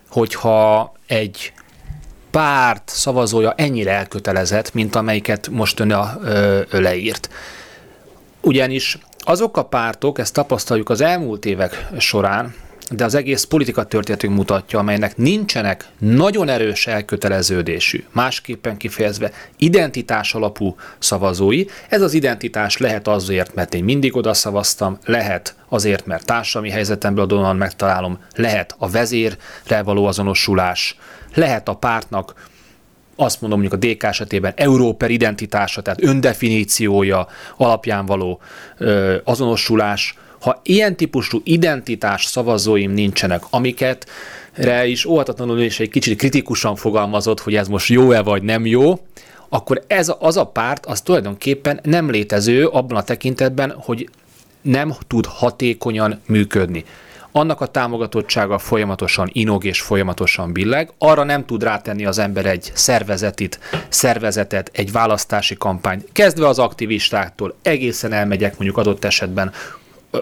hogyha 0.08 0.92
egy 1.06 1.52
párt 2.30 2.88
szavazója 2.88 3.52
ennyire 3.56 3.90
elkötelezett, 3.90 4.74
mint 4.74 4.96
amelyiket 4.96 5.48
most 5.48 5.80
ön 5.80 5.92
a, 5.92 6.18
ö, 6.22 6.60
leírt. 6.70 7.28
Ugyanis 8.40 8.98
azok 9.18 9.56
a 9.56 9.64
pártok, 9.64 10.18
ezt 10.18 10.32
tapasztaljuk 10.32 10.88
az 10.90 11.00
elmúlt 11.00 11.44
évek 11.44 11.88
során, 11.98 12.54
de 12.90 13.04
az 13.04 13.14
egész 13.14 13.44
politika 13.44 13.84
történetünk 13.84 14.36
mutatja, 14.36 14.78
amelynek 14.78 15.16
nincsenek 15.16 15.84
nagyon 15.98 16.48
erős 16.48 16.86
elköteleződésű, 16.86 18.04
másképpen 18.12 18.76
kifejezve 18.76 19.32
identitás 19.56 20.34
alapú 20.34 20.76
szavazói. 20.98 21.64
Ez 21.88 22.02
az 22.02 22.14
identitás 22.14 22.76
lehet 22.76 23.08
azért, 23.08 23.54
mert 23.54 23.74
én 23.74 23.84
mindig 23.84 24.16
oda 24.16 24.34
szavaztam, 24.34 24.98
lehet 25.04 25.54
azért, 25.68 26.06
mert 26.06 26.24
társadalmi 26.24 26.70
helyzetemben 26.70 27.24
adóan 27.24 27.56
megtalálom, 27.56 28.18
lehet 28.34 28.74
a 28.78 28.90
vezérre 28.90 29.82
való 29.84 30.06
azonosulás, 30.06 30.96
lehet 31.34 31.68
a 31.68 31.74
pártnak 31.74 32.34
azt 33.16 33.40
mondom 33.40 33.60
mondjuk 33.60 33.82
a 33.82 33.86
DK 33.86 34.02
esetében 34.02 34.52
Európer 34.56 35.10
identitása, 35.10 35.82
tehát 35.82 36.02
öndefiníciója 36.02 37.26
alapján 37.56 38.06
való 38.06 38.40
ö, 38.78 39.16
azonosulás, 39.24 40.14
ha 40.40 40.60
ilyen 40.62 40.96
típusú 40.96 41.40
identitás 41.44 42.24
szavazóim 42.24 42.90
nincsenek, 42.90 43.42
amiket 43.50 44.06
re 44.52 44.86
is 44.86 45.04
óhatatlanul 45.04 45.60
is 45.60 45.80
egy 45.80 45.90
kicsit 45.90 46.18
kritikusan 46.18 46.76
fogalmazott, 46.76 47.40
hogy 47.40 47.54
ez 47.54 47.68
most 47.68 47.88
jó-e 47.88 48.22
vagy 48.22 48.42
nem 48.42 48.66
jó, 48.66 49.00
akkor 49.48 49.84
ez 49.86 50.12
az 50.18 50.36
a 50.36 50.46
párt 50.46 50.86
az 50.86 51.00
tulajdonképpen 51.00 51.80
nem 51.82 52.10
létező 52.10 52.66
abban 52.66 52.96
a 52.96 53.02
tekintetben, 53.02 53.74
hogy 53.76 54.08
nem 54.62 54.94
tud 55.06 55.26
hatékonyan 55.26 56.20
működni. 56.26 56.84
Annak 57.32 57.60
a 57.60 57.66
támogatottsága 57.66 58.58
folyamatosan 58.58 59.30
inog 59.32 59.64
és 59.64 59.80
folyamatosan 59.80 60.52
billeg, 60.52 60.92
arra 60.98 61.24
nem 61.24 61.44
tud 61.44 61.62
rátenni 61.62 62.06
az 62.06 62.18
ember 62.18 62.46
egy 62.46 62.70
szervezetit, 62.74 63.58
szervezetet, 63.88 64.70
egy 64.72 64.92
választási 64.92 65.56
kampányt, 65.56 66.08
kezdve 66.12 66.46
az 66.48 66.58
aktivistáktól, 66.58 67.54
egészen 67.62 68.12
elmegyek 68.12 68.50
mondjuk 68.50 68.78
adott 68.78 69.04
esetben 69.04 69.52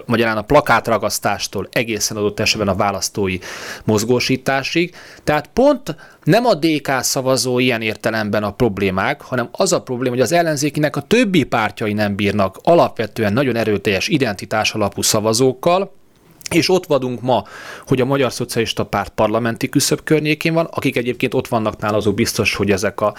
magyarán 0.05 0.37
a 0.37 0.41
plakátragasztástól 0.41 1.67
egészen 1.71 2.17
adott 2.17 2.39
esetben 2.39 2.67
a 2.67 2.75
választói 2.75 3.37
mozgósításig. 3.83 4.95
Tehát 5.23 5.49
pont 5.53 5.95
nem 6.23 6.45
a 6.45 6.53
DK 6.53 6.91
szavazó 6.99 7.59
ilyen 7.59 7.81
értelemben 7.81 8.43
a 8.43 8.53
problémák, 8.53 9.21
hanem 9.21 9.49
az 9.51 9.73
a 9.73 9.81
probléma, 9.81 10.15
hogy 10.15 10.23
az 10.23 10.31
ellenzékinek 10.31 10.95
a 10.95 11.01
többi 11.01 11.43
pártjai 11.43 11.93
nem 11.93 12.15
bírnak 12.15 12.59
alapvetően 12.63 13.33
nagyon 13.33 13.55
erőteljes 13.55 14.07
identitás 14.07 14.73
alapú 14.73 15.01
szavazókkal, 15.01 15.91
és 16.51 16.69
ott 16.69 16.85
vagyunk 16.85 17.21
ma, 17.21 17.43
hogy 17.87 18.01
a 18.01 18.05
Magyar 18.05 18.33
Szocialista 18.33 18.85
Párt 18.85 19.09
parlamenti 19.09 19.69
küszöb 19.69 20.03
környékén 20.03 20.53
van, 20.53 20.65
akik 20.71 20.97
egyébként 20.97 21.33
ott 21.33 21.47
vannak 21.47 21.77
nála, 21.77 21.97
azok 21.97 22.15
biztos, 22.15 22.55
hogy 22.55 22.71
ezek 22.71 23.01
a, 23.01 23.13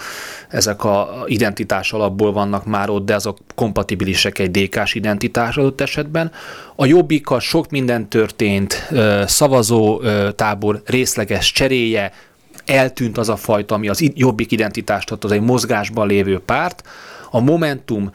ezek 0.49 0.83
a 0.83 1.23
identitás 1.25 1.93
alapból 1.93 2.31
vannak 2.31 2.65
már 2.65 2.89
ott, 2.89 3.05
de 3.05 3.15
azok 3.15 3.37
kompatibilisek 3.55 4.39
egy 4.39 4.51
DK-s 4.51 4.93
identitás 4.93 5.57
adott 5.57 5.81
esetben. 5.81 6.31
A 6.75 6.85
jobbikkal 6.85 7.39
sok 7.39 7.69
minden 7.69 8.09
történt, 8.09 8.89
szavazó 9.25 10.01
tábor 10.35 10.81
részleges 10.85 11.51
cseréje, 11.51 12.11
eltűnt 12.65 13.17
az 13.17 13.29
a 13.29 13.35
fajta, 13.35 13.75
ami 13.75 13.89
az 13.89 14.11
jobbik 14.13 14.51
identitást 14.51 15.11
ad, 15.11 15.23
az 15.23 15.31
egy 15.31 15.41
mozgásban 15.41 16.07
lévő 16.07 16.39
párt. 16.39 16.83
A 17.31 17.39
Momentum 17.39 18.11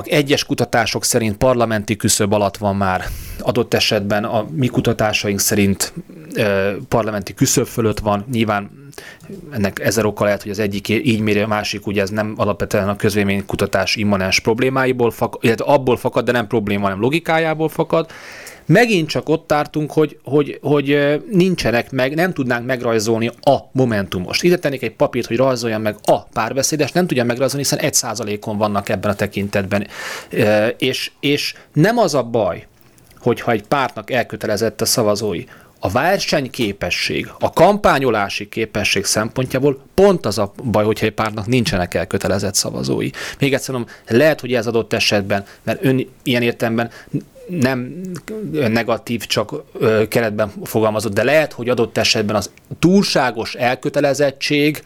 egyes 0.00 0.44
kutatások 0.44 1.04
szerint 1.04 1.36
parlamenti 1.36 1.96
küszöb 1.96 2.32
alatt 2.32 2.56
van 2.56 2.76
már, 2.76 3.04
adott 3.40 3.74
esetben 3.74 4.24
a 4.24 4.46
mi 4.50 4.66
kutatásaink 4.66 5.40
szerint 5.40 5.92
parlamenti 6.88 7.34
küszöb 7.34 7.66
fölött 7.66 7.98
van, 7.98 8.24
nyilván 8.30 8.70
ennek 9.50 9.78
ezer 9.78 10.04
oka 10.04 10.24
lehet, 10.24 10.42
hogy 10.42 10.50
az 10.50 10.58
egyik 10.58 10.88
így 10.88 11.20
méri, 11.20 11.40
a 11.40 11.46
másik 11.46 11.86
ugye 11.86 12.02
ez 12.02 12.10
nem 12.10 12.34
alapvetően 12.36 12.88
a 12.88 12.96
közvéleménykutatás 12.96 13.96
immanens 13.96 14.40
problémáiból 14.40 15.10
fakad, 15.10 15.44
illetve 15.44 15.64
abból 15.64 15.96
fakad, 15.96 16.24
de 16.24 16.32
nem 16.32 16.46
probléma, 16.46 16.82
hanem 16.82 17.00
logikájából 17.00 17.68
fakad, 17.68 18.10
megint 18.66 19.08
csak 19.08 19.28
ott 19.28 19.46
tartunk, 19.46 19.92
hogy, 19.92 20.18
hogy, 20.22 20.58
hogy 20.62 21.20
nincsenek 21.30 21.90
meg, 21.90 22.14
nem 22.14 22.32
tudnánk 22.32 22.66
megrajzolni 22.66 23.30
a 23.40 23.58
momentumos. 23.72 24.42
Ide 24.42 24.58
tennék 24.58 24.82
egy 24.82 24.94
papírt, 24.94 25.26
hogy 25.26 25.36
rajzoljam 25.36 25.82
meg 25.82 25.96
a 26.04 26.22
párbeszédes, 26.22 26.92
nem 26.92 27.06
tudja 27.06 27.24
megrajzolni, 27.24 27.62
hiszen 27.62 27.78
egy 27.78 27.94
százalékon 27.94 28.58
vannak 28.58 28.88
ebben 28.88 29.10
a 29.10 29.14
tekintetben. 29.14 29.86
És, 30.78 31.10
és 31.20 31.54
nem 31.72 31.98
az 31.98 32.14
a 32.14 32.22
baj, 32.22 32.66
hogyha 33.18 33.52
egy 33.52 33.62
pártnak 33.62 34.10
elkötelezett 34.10 34.80
a 34.80 34.84
szavazói, 34.84 35.44
a 35.84 35.88
versenyképesség, 35.90 37.30
a 37.38 37.52
kampányolási 37.52 38.48
képesség 38.48 39.04
szempontjából 39.04 39.82
pont 39.94 40.26
az 40.26 40.38
a 40.38 40.52
baj, 40.64 40.84
hogyha 40.84 41.06
egy 41.06 41.12
pártnak 41.12 41.46
nincsenek 41.46 41.94
elkötelezett 41.94 42.54
szavazói. 42.54 43.10
Még 43.38 43.54
egyszer 43.54 43.74
mondom, 43.74 43.94
lehet, 44.08 44.40
hogy 44.40 44.54
ez 44.54 44.66
adott 44.66 44.92
esetben, 44.92 45.44
mert 45.62 45.84
ön 45.84 46.08
ilyen 46.22 46.42
értelemben 46.42 46.90
nem 47.46 48.00
negatív, 48.50 49.26
csak 49.26 49.54
keretben 50.08 50.52
fogalmazott, 50.64 51.14
de 51.14 51.22
lehet, 51.22 51.52
hogy 51.52 51.68
adott 51.68 51.98
esetben 51.98 52.36
az 52.36 52.50
túlságos 52.78 53.54
elkötelezettség 53.54 54.82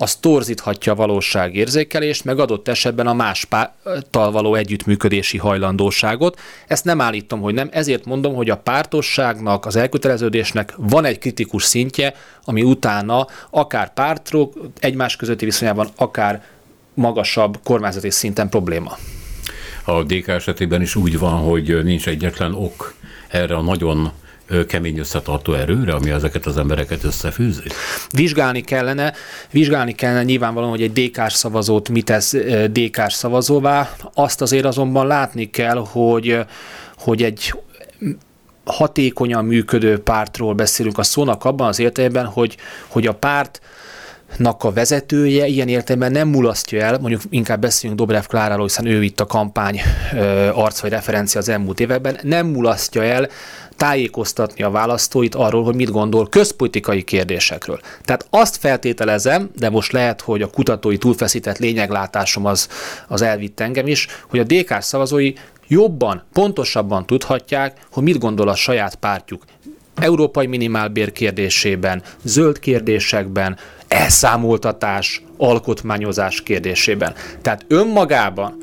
az 0.00 0.16
torzíthatja 0.16 0.92
a 0.92 0.96
valóságérzékelést, 0.96 2.24
meg 2.24 2.38
adott 2.38 2.68
esetben 2.68 3.06
a 3.06 3.14
más 3.14 3.44
párttal 3.44 4.30
való 4.30 4.54
együttműködési 4.54 5.38
hajlandóságot. 5.38 6.40
Ezt 6.66 6.84
nem 6.84 7.00
állítom, 7.00 7.40
hogy 7.40 7.54
nem, 7.54 7.68
ezért 7.72 8.04
mondom, 8.04 8.34
hogy 8.34 8.50
a 8.50 8.56
pártosságnak, 8.56 9.66
az 9.66 9.76
elköteleződésnek 9.76 10.74
van 10.76 11.04
egy 11.04 11.18
kritikus 11.18 11.64
szintje, 11.64 12.14
ami 12.44 12.62
utána 12.62 13.26
akár 13.50 13.92
pártok 13.92 14.54
egymás 14.80 15.16
közötti 15.16 15.44
viszonyában, 15.44 15.88
akár 15.96 16.44
magasabb 16.94 17.58
kormányzati 17.64 18.10
szinten 18.10 18.48
probléma. 18.48 18.96
A 19.88 20.02
DK 20.02 20.28
esetében 20.28 20.82
is 20.82 20.94
úgy 20.94 21.18
van, 21.18 21.32
hogy 21.32 21.84
nincs 21.84 22.08
egyetlen 22.08 22.54
ok 22.54 22.94
erre 23.28 23.54
a 23.54 23.60
nagyon 23.60 24.10
kemény 24.66 24.98
összetartó 24.98 25.52
erőre, 25.52 25.92
ami 25.92 26.10
ezeket 26.10 26.46
az 26.46 26.56
embereket 26.56 27.04
összefűzi? 27.04 27.62
Vizsgálni 28.10 28.60
kellene, 28.60 29.12
vizsgálni 29.50 29.92
kellene 29.92 30.22
nyilvánvalóan, 30.22 30.70
hogy 30.70 30.82
egy 30.82 30.92
DK-s 30.92 31.32
szavazót 31.32 31.88
mit 31.88 32.04
tesz 32.04 32.34
DK-s 32.70 33.12
szavazóvá. 33.12 33.90
Azt 34.14 34.40
azért 34.40 34.64
azonban 34.64 35.06
látni 35.06 35.50
kell, 35.50 35.86
hogy, 35.90 36.38
hogy 36.96 37.22
egy 37.22 37.54
hatékonyan 38.64 39.44
működő 39.44 39.98
pártról 39.98 40.54
beszélünk 40.54 40.98
a 40.98 41.02
szónak 41.02 41.44
abban 41.44 41.68
az 41.68 41.78
értelemben, 41.78 42.26
hogy, 42.26 42.56
hogy 42.86 43.06
a 43.06 43.14
párt 43.14 43.60
nak 44.36 44.64
a 44.64 44.72
vezetője 44.72 45.46
ilyen 45.46 45.68
értelemben 45.68 46.12
nem 46.12 46.28
mulasztja 46.28 46.80
el, 46.80 46.98
mondjuk 46.98 47.22
inkább 47.30 47.60
beszéljünk 47.60 48.00
Dobrev 48.00 48.24
Kláráról, 48.24 48.66
hiszen 48.66 48.86
ő 48.86 49.02
itt 49.02 49.20
a 49.20 49.26
kampány 49.26 49.80
arc 50.52 50.80
vagy 50.80 50.90
referencia 50.90 51.40
az 51.40 51.48
elmúlt 51.48 51.80
években, 51.80 52.18
nem 52.22 52.46
mulasztja 52.46 53.02
el 53.02 53.28
tájékoztatni 53.76 54.62
a 54.62 54.70
választóit 54.70 55.34
arról, 55.34 55.64
hogy 55.64 55.74
mit 55.74 55.90
gondol 55.90 56.28
közpolitikai 56.28 57.02
kérdésekről. 57.02 57.80
Tehát 58.04 58.26
azt 58.30 58.56
feltételezem, 58.56 59.50
de 59.56 59.70
most 59.70 59.92
lehet, 59.92 60.20
hogy 60.20 60.42
a 60.42 60.50
kutatói 60.50 60.98
túlfeszített 60.98 61.58
lényeglátásom 61.58 62.44
az, 62.44 62.68
az 63.08 63.22
elvitt 63.22 63.60
engem 63.60 63.86
is, 63.86 64.06
hogy 64.28 64.38
a 64.38 64.44
DK 64.44 64.80
szavazói 64.80 65.32
jobban, 65.68 66.24
pontosabban 66.32 67.06
tudhatják, 67.06 67.76
hogy 67.92 68.02
mit 68.02 68.18
gondol 68.18 68.48
a 68.48 68.54
saját 68.54 68.94
pártjuk 68.94 69.44
európai 70.00 70.46
minimálbér 70.46 71.12
kérdésében, 71.12 72.02
zöld 72.22 72.58
kérdésekben, 72.58 73.56
elszámoltatás, 73.88 75.22
alkotmányozás 75.36 76.42
kérdésében. 76.42 77.14
Tehát 77.42 77.64
önmagában 77.68 78.56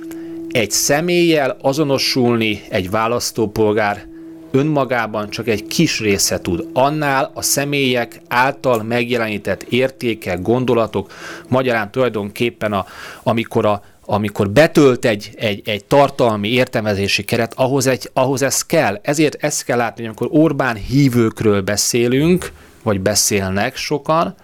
egy 0.51 0.71
személlyel 0.71 1.57
azonosulni 1.61 2.61
egy 2.69 2.89
választópolgár 2.89 4.05
önmagában 4.51 5.30
csak 5.30 5.47
egy 5.47 5.65
kis 5.67 5.99
része 5.99 6.39
tud. 6.41 6.67
Annál 6.73 7.32
a 7.34 7.41
személyek 7.41 8.21
által 8.28 8.84
megjelenített 8.84 9.63
értékek, 9.63 10.41
gondolatok, 10.41 11.11
magyarán 11.47 11.91
tulajdonképpen 11.91 12.73
a, 12.73 12.86
amikor 13.23 13.65
a 13.65 13.82
amikor 14.07 14.49
betölt 14.49 15.05
egy, 15.05 15.30
egy, 15.36 15.61
egy 15.65 15.86
tartalmi 15.86 16.49
értelmezési 16.49 17.23
keret, 17.23 17.53
ahhoz, 17.55 17.88
egy, 17.88 18.09
ahhoz 18.13 18.41
ez 18.41 18.61
kell. 18.61 18.99
Ezért 19.01 19.43
ezt 19.43 19.63
kell 19.63 19.78
látni, 19.78 20.05
hogy 20.05 20.05
amikor 20.05 20.41
Orbán 20.41 20.76
hívőkről 20.76 21.61
beszélünk, 21.61 22.51
vagy 22.84 22.99
beszélnek 22.99 23.76
sokan, 23.76 24.36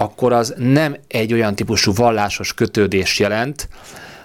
akkor 0.00 0.32
az 0.32 0.54
nem 0.56 0.96
egy 1.08 1.32
olyan 1.32 1.54
típusú 1.54 1.92
vallásos 1.94 2.54
kötődés 2.54 3.18
jelent, 3.18 3.68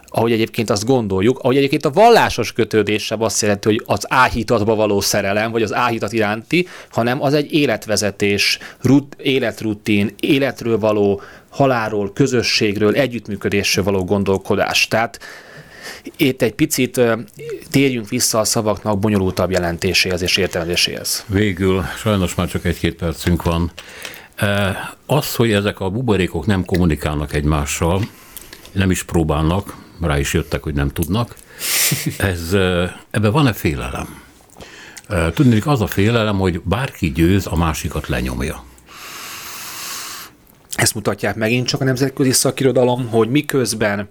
ahogy 0.08 0.32
egyébként 0.32 0.70
azt 0.70 0.86
gondoljuk, 0.86 1.40
ahogy 1.40 1.58
egyébként 1.58 1.86
a 1.86 1.92
vallásos 1.92 2.54
kötődés 2.54 3.04
sem 3.04 3.22
azt 3.22 3.42
jelenti, 3.42 3.68
hogy 3.68 3.84
az 3.86 4.06
áhítatba 4.10 4.76
való 4.76 5.02
szerelem, 5.02 5.52
vagy 5.52 5.64
az 5.64 5.74
áhítat 5.74 6.14
iránti, 6.14 6.68
hanem 6.90 7.22
az 7.22 7.34
egy 7.34 7.54
életvezetés, 7.54 8.60
rut, 8.82 9.16
életrutin, 9.20 10.14
életről 10.20 10.80
való 10.80 11.22
halálról, 11.50 12.14
közösségről, 12.14 12.96
együttműködésről 12.96 13.84
való 13.84 14.04
gondolkodás. 14.04 14.88
Tehát 14.88 15.20
itt 16.18 16.42
egy 16.42 16.54
picit 16.54 17.02
térjünk 17.72 18.10
vissza 18.10 18.40
a 18.40 18.44
szavaknak 18.44 19.00
bonyolultabb 19.00 19.52
jelentéséhez 19.52 20.22
és 20.22 20.38
értelmezéséhez. 20.38 21.26
Végül, 21.28 21.84
sajnos 21.98 22.36
már 22.36 22.48
csak 22.48 22.66
egy-két 22.66 22.96
percünk 22.96 23.44
van. 23.44 23.72
Az, 25.06 25.36
hogy 25.36 25.52
ezek 25.52 25.80
a 25.80 25.90
buborékok 25.90 26.46
nem 26.46 26.66
kommunikálnak 26.66 27.34
egymással, 27.34 28.02
nem 28.72 28.92
is 28.92 29.04
próbálnak, 29.04 29.76
rá 30.02 30.20
is 30.20 30.34
jöttek, 30.34 30.64
hogy 30.64 30.74
nem 30.74 30.90
tudnak, 30.90 31.36
ez, 32.18 32.54
ebben 33.12 33.32
van-e 33.32 33.54
félelem? 33.54 34.24
Tudni, 35.34 35.62
az 35.66 35.82
a 35.82 35.88
félelem, 35.88 36.38
hogy 36.38 36.62
bárki 36.62 37.12
győz, 37.12 37.48
a 37.48 37.56
másikat 37.56 38.08
lenyomja. 38.08 38.64
Ezt 40.76 40.94
mutatják 40.96 41.36
megint 41.36 41.68
csak 41.68 41.82
a 41.82 41.84
nemzetközi 41.84 42.32
szakirodalom, 42.32 43.08
hogy 43.08 43.30
miközben 43.30 44.10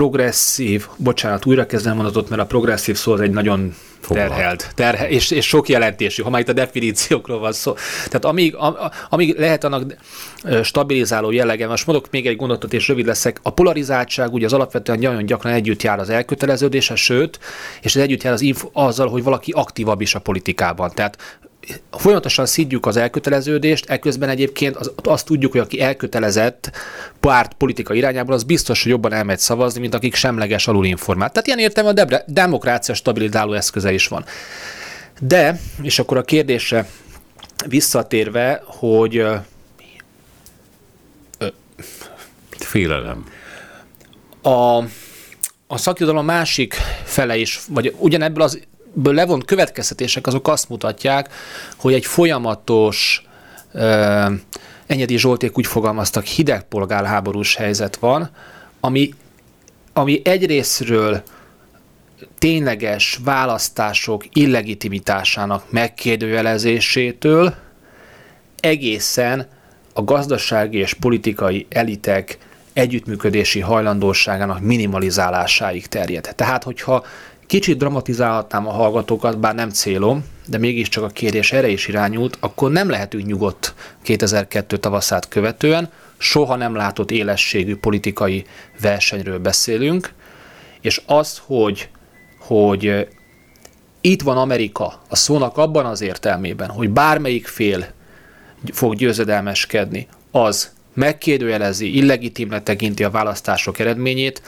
progresszív, 0.00 0.86
bocsánat, 0.96 1.46
újra 1.46 1.66
kezdem 1.66 1.96
mondatot, 1.96 2.28
mert 2.28 2.42
a 2.42 2.46
progresszív 2.46 2.96
szó 2.96 3.12
az 3.12 3.20
egy 3.20 3.30
nagyon 3.30 3.74
terhelt, 4.08 4.72
terhe, 4.74 5.08
és, 5.08 5.30
és 5.30 5.46
sok 5.46 5.68
jelentésű, 5.68 6.22
ha 6.22 6.30
már 6.30 6.40
itt 6.40 6.48
a 6.48 6.52
definíciókról 6.52 7.38
van 7.38 7.52
szó. 7.52 7.74
Tehát 8.04 8.24
amíg, 8.24 8.54
a, 8.54 8.92
amíg 9.08 9.38
lehet 9.38 9.64
annak 9.64 9.94
stabilizáló 10.62 11.30
jellege, 11.30 11.66
most 11.66 11.86
mondok 11.86 12.10
még 12.10 12.26
egy 12.26 12.36
gondolatot, 12.36 12.72
és 12.72 12.88
rövid 12.88 13.06
leszek, 13.06 13.40
a 13.42 13.50
polarizáltság 13.50 14.32
ugye 14.32 14.46
az 14.46 14.52
alapvetően 14.52 14.98
nagyon 14.98 15.26
gyakran 15.26 15.52
együtt 15.52 15.82
jár 15.82 15.98
az 15.98 16.10
elköteleződése, 16.10 16.94
sőt, 16.94 17.38
és 17.82 17.96
ez 17.96 18.02
együtt 18.02 18.22
jár 18.22 18.32
az 18.32 18.40
inf- 18.40 18.68
azzal, 18.72 19.08
hogy 19.08 19.22
valaki 19.22 19.52
aktívabb 19.52 20.00
is 20.00 20.14
a 20.14 20.18
politikában. 20.18 20.90
Tehát 20.94 21.40
folyamatosan 21.90 22.46
szidjuk 22.46 22.86
az 22.86 22.96
elköteleződést, 22.96 23.90
ekközben 23.90 24.28
egyébként 24.28 24.76
az, 24.76 24.92
azt 24.96 25.26
tudjuk, 25.26 25.52
hogy 25.52 25.60
aki 25.60 25.80
elkötelezett 25.80 26.70
párt 27.20 27.52
politika 27.52 27.94
irányából, 27.94 28.34
az 28.34 28.42
biztos, 28.42 28.82
hogy 28.82 28.92
jobban 28.92 29.12
elmegy 29.12 29.38
szavazni, 29.38 29.80
mint 29.80 29.94
akik 29.94 30.14
semleges 30.14 30.68
alulinformált. 30.68 31.32
Tehát 31.32 31.46
ilyen 31.46 31.58
értem 31.58 31.86
a 31.86 31.92
debre, 31.92 32.24
demokrácia 32.26 32.94
stabilizáló 32.94 33.52
eszköze 33.52 33.92
is 33.92 34.08
van. 34.08 34.24
De, 35.20 35.60
és 35.82 35.98
akkor 35.98 36.16
a 36.16 36.22
kérdésre 36.22 36.88
visszatérve, 37.66 38.62
hogy 38.64 39.16
ö, 39.16 39.36
Félelem. 42.70 43.24
A, 44.42 44.76
a 45.66 45.76
szakirodalom 45.76 46.24
másik 46.24 46.74
fele 47.04 47.36
is, 47.36 47.60
vagy 47.68 47.94
ugyanebből 47.98 48.42
az 48.42 48.60
ből 48.92 49.14
levont 49.14 49.44
következtetések 49.44 50.26
azok 50.26 50.48
azt 50.48 50.68
mutatják, 50.68 51.28
hogy 51.76 51.92
egy 51.92 52.06
folyamatos 52.06 53.24
uh, 53.72 54.32
Enyedi 54.86 55.18
Zsolték 55.18 55.58
úgy 55.58 55.66
fogalmaztak, 55.66 56.24
hideg 56.24 56.62
polgárháborús 56.62 57.54
helyzet 57.54 57.96
van, 57.96 58.30
ami, 58.80 59.14
ami 59.92 60.20
egyrésztről 60.24 61.22
tényleges 62.38 63.20
választások 63.24 64.24
illegitimitásának 64.32 65.70
megkérdőjelezésétől 65.70 67.54
egészen 68.60 69.48
a 69.92 70.04
gazdasági 70.04 70.78
és 70.78 70.94
politikai 70.94 71.66
elitek 71.68 72.38
együttműködési 72.72 73.60
hajlandóságának 73.60 74.60
minimalizálásáig 74.60 75.86
terjed. 75.86 76.32
Tehát, 76.36 76.62
hogyha 76.64 77.04
Kicsit 77.50 77.78
dramatizálhatnám 77.78 78.66
a 78.66 78.72
hallgatókat, 78.72 79.38
bár 79.38 79.54
nem 79.54 79.70
célom, 79.70 80.24
de 80.46 80.58
mégiscsak 80.58 81.04
a 81.04 81.08
kérdés 81.08 81.52
erre 81.52 81.68
is 81.68 81.88
irányult, 81.88 82.36
akkor 82.40 82.70
nem 82.70 82.88
lehetünk 82.88 83.26
nyugodt 83.26 83.74
2002 84.02 84.78
tavaszát 84.78 85.28
követően, 85.28 85.90
soha 86.18 86.56
nem 86.56 86.74
látott 86.74 87.10
élességű 87.10 87.76
politikai 87.76 88.44
versenyről 88.80 89.38
beszélünk, 89.38 90.12
és 90.80 91.02
az, 91.06 91.42
hogy, 91.46 91.88
hogy 92.38 93.08
itt 94.00 94.22
van 94.22 94.36
Amerika 94.36 95.02
a 95.08 95.16
szónak 95.16 95.56
abban 95.56 95.86
az 95.86 96.00
értelmében, 96.00 96.68
hogy 96.68 96.90
bármelyik 96.90 97.46
fél 97.46 97.92
fog 98.72 98.94
győzedelmeskedni, 98.94 100.08
az 100.30 100.70
megkérdőjelezi, 100.94 101.96
illegitimne 101.96 102.62
tekinti 102.62 103.04
a 103.04 103.10
választások 103.10 103.78
eredményét, 103.78 104.42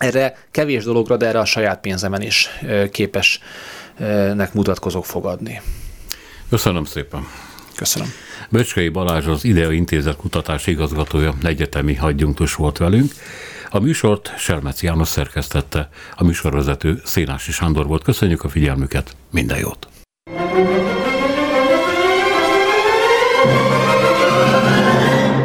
erre 0.00 0.36
kevés 0.50 0.84
dologra, 0.84 1.16
de 1.16 1.26
erre 1.26 1.38
a 1.38 1.44
saját 1.44 1.80
pénzemen 1.80 2.22
is 2.22 2.48
képesnek 2.90 4.52
mutatkozok 4.52 5.06
fogadni. 5.06 5.60
Köszönöm 6.48 6.84
szépen. 6.84 7.26
Köszönöm. 7.76 8.08
Böcskei 8.50 8.88
Balázs 8.88 9.26
az 9.26 9.44
IDEA 9.44 9.72
Intézet 9.72 10.16
kutatási 10.16 10.70
igazgatója, 10.70 11.34
egyetemi 11.42 11.94
hagyjunktus 11.94 12.54
volt 12.54 12.78
velünk. 12.78 13.12
A 13.70 13.78
műsort 13.78 14.38
Selmec 14.38 14.82
János 14.82 15.08
szerkesztette, 15.08 15.88
a 16.16 16.24
műsorvezető 16.24 17.00
Szénási 17.04 17.52
Sándor 17.52 17.86
volt. 17.86 18.02
Köszönjük 18.02 18.44
a 18.44 18.48
figyelmüket, 18.48 19.16
minden 19.30 19.58
jót! 19.58 19.88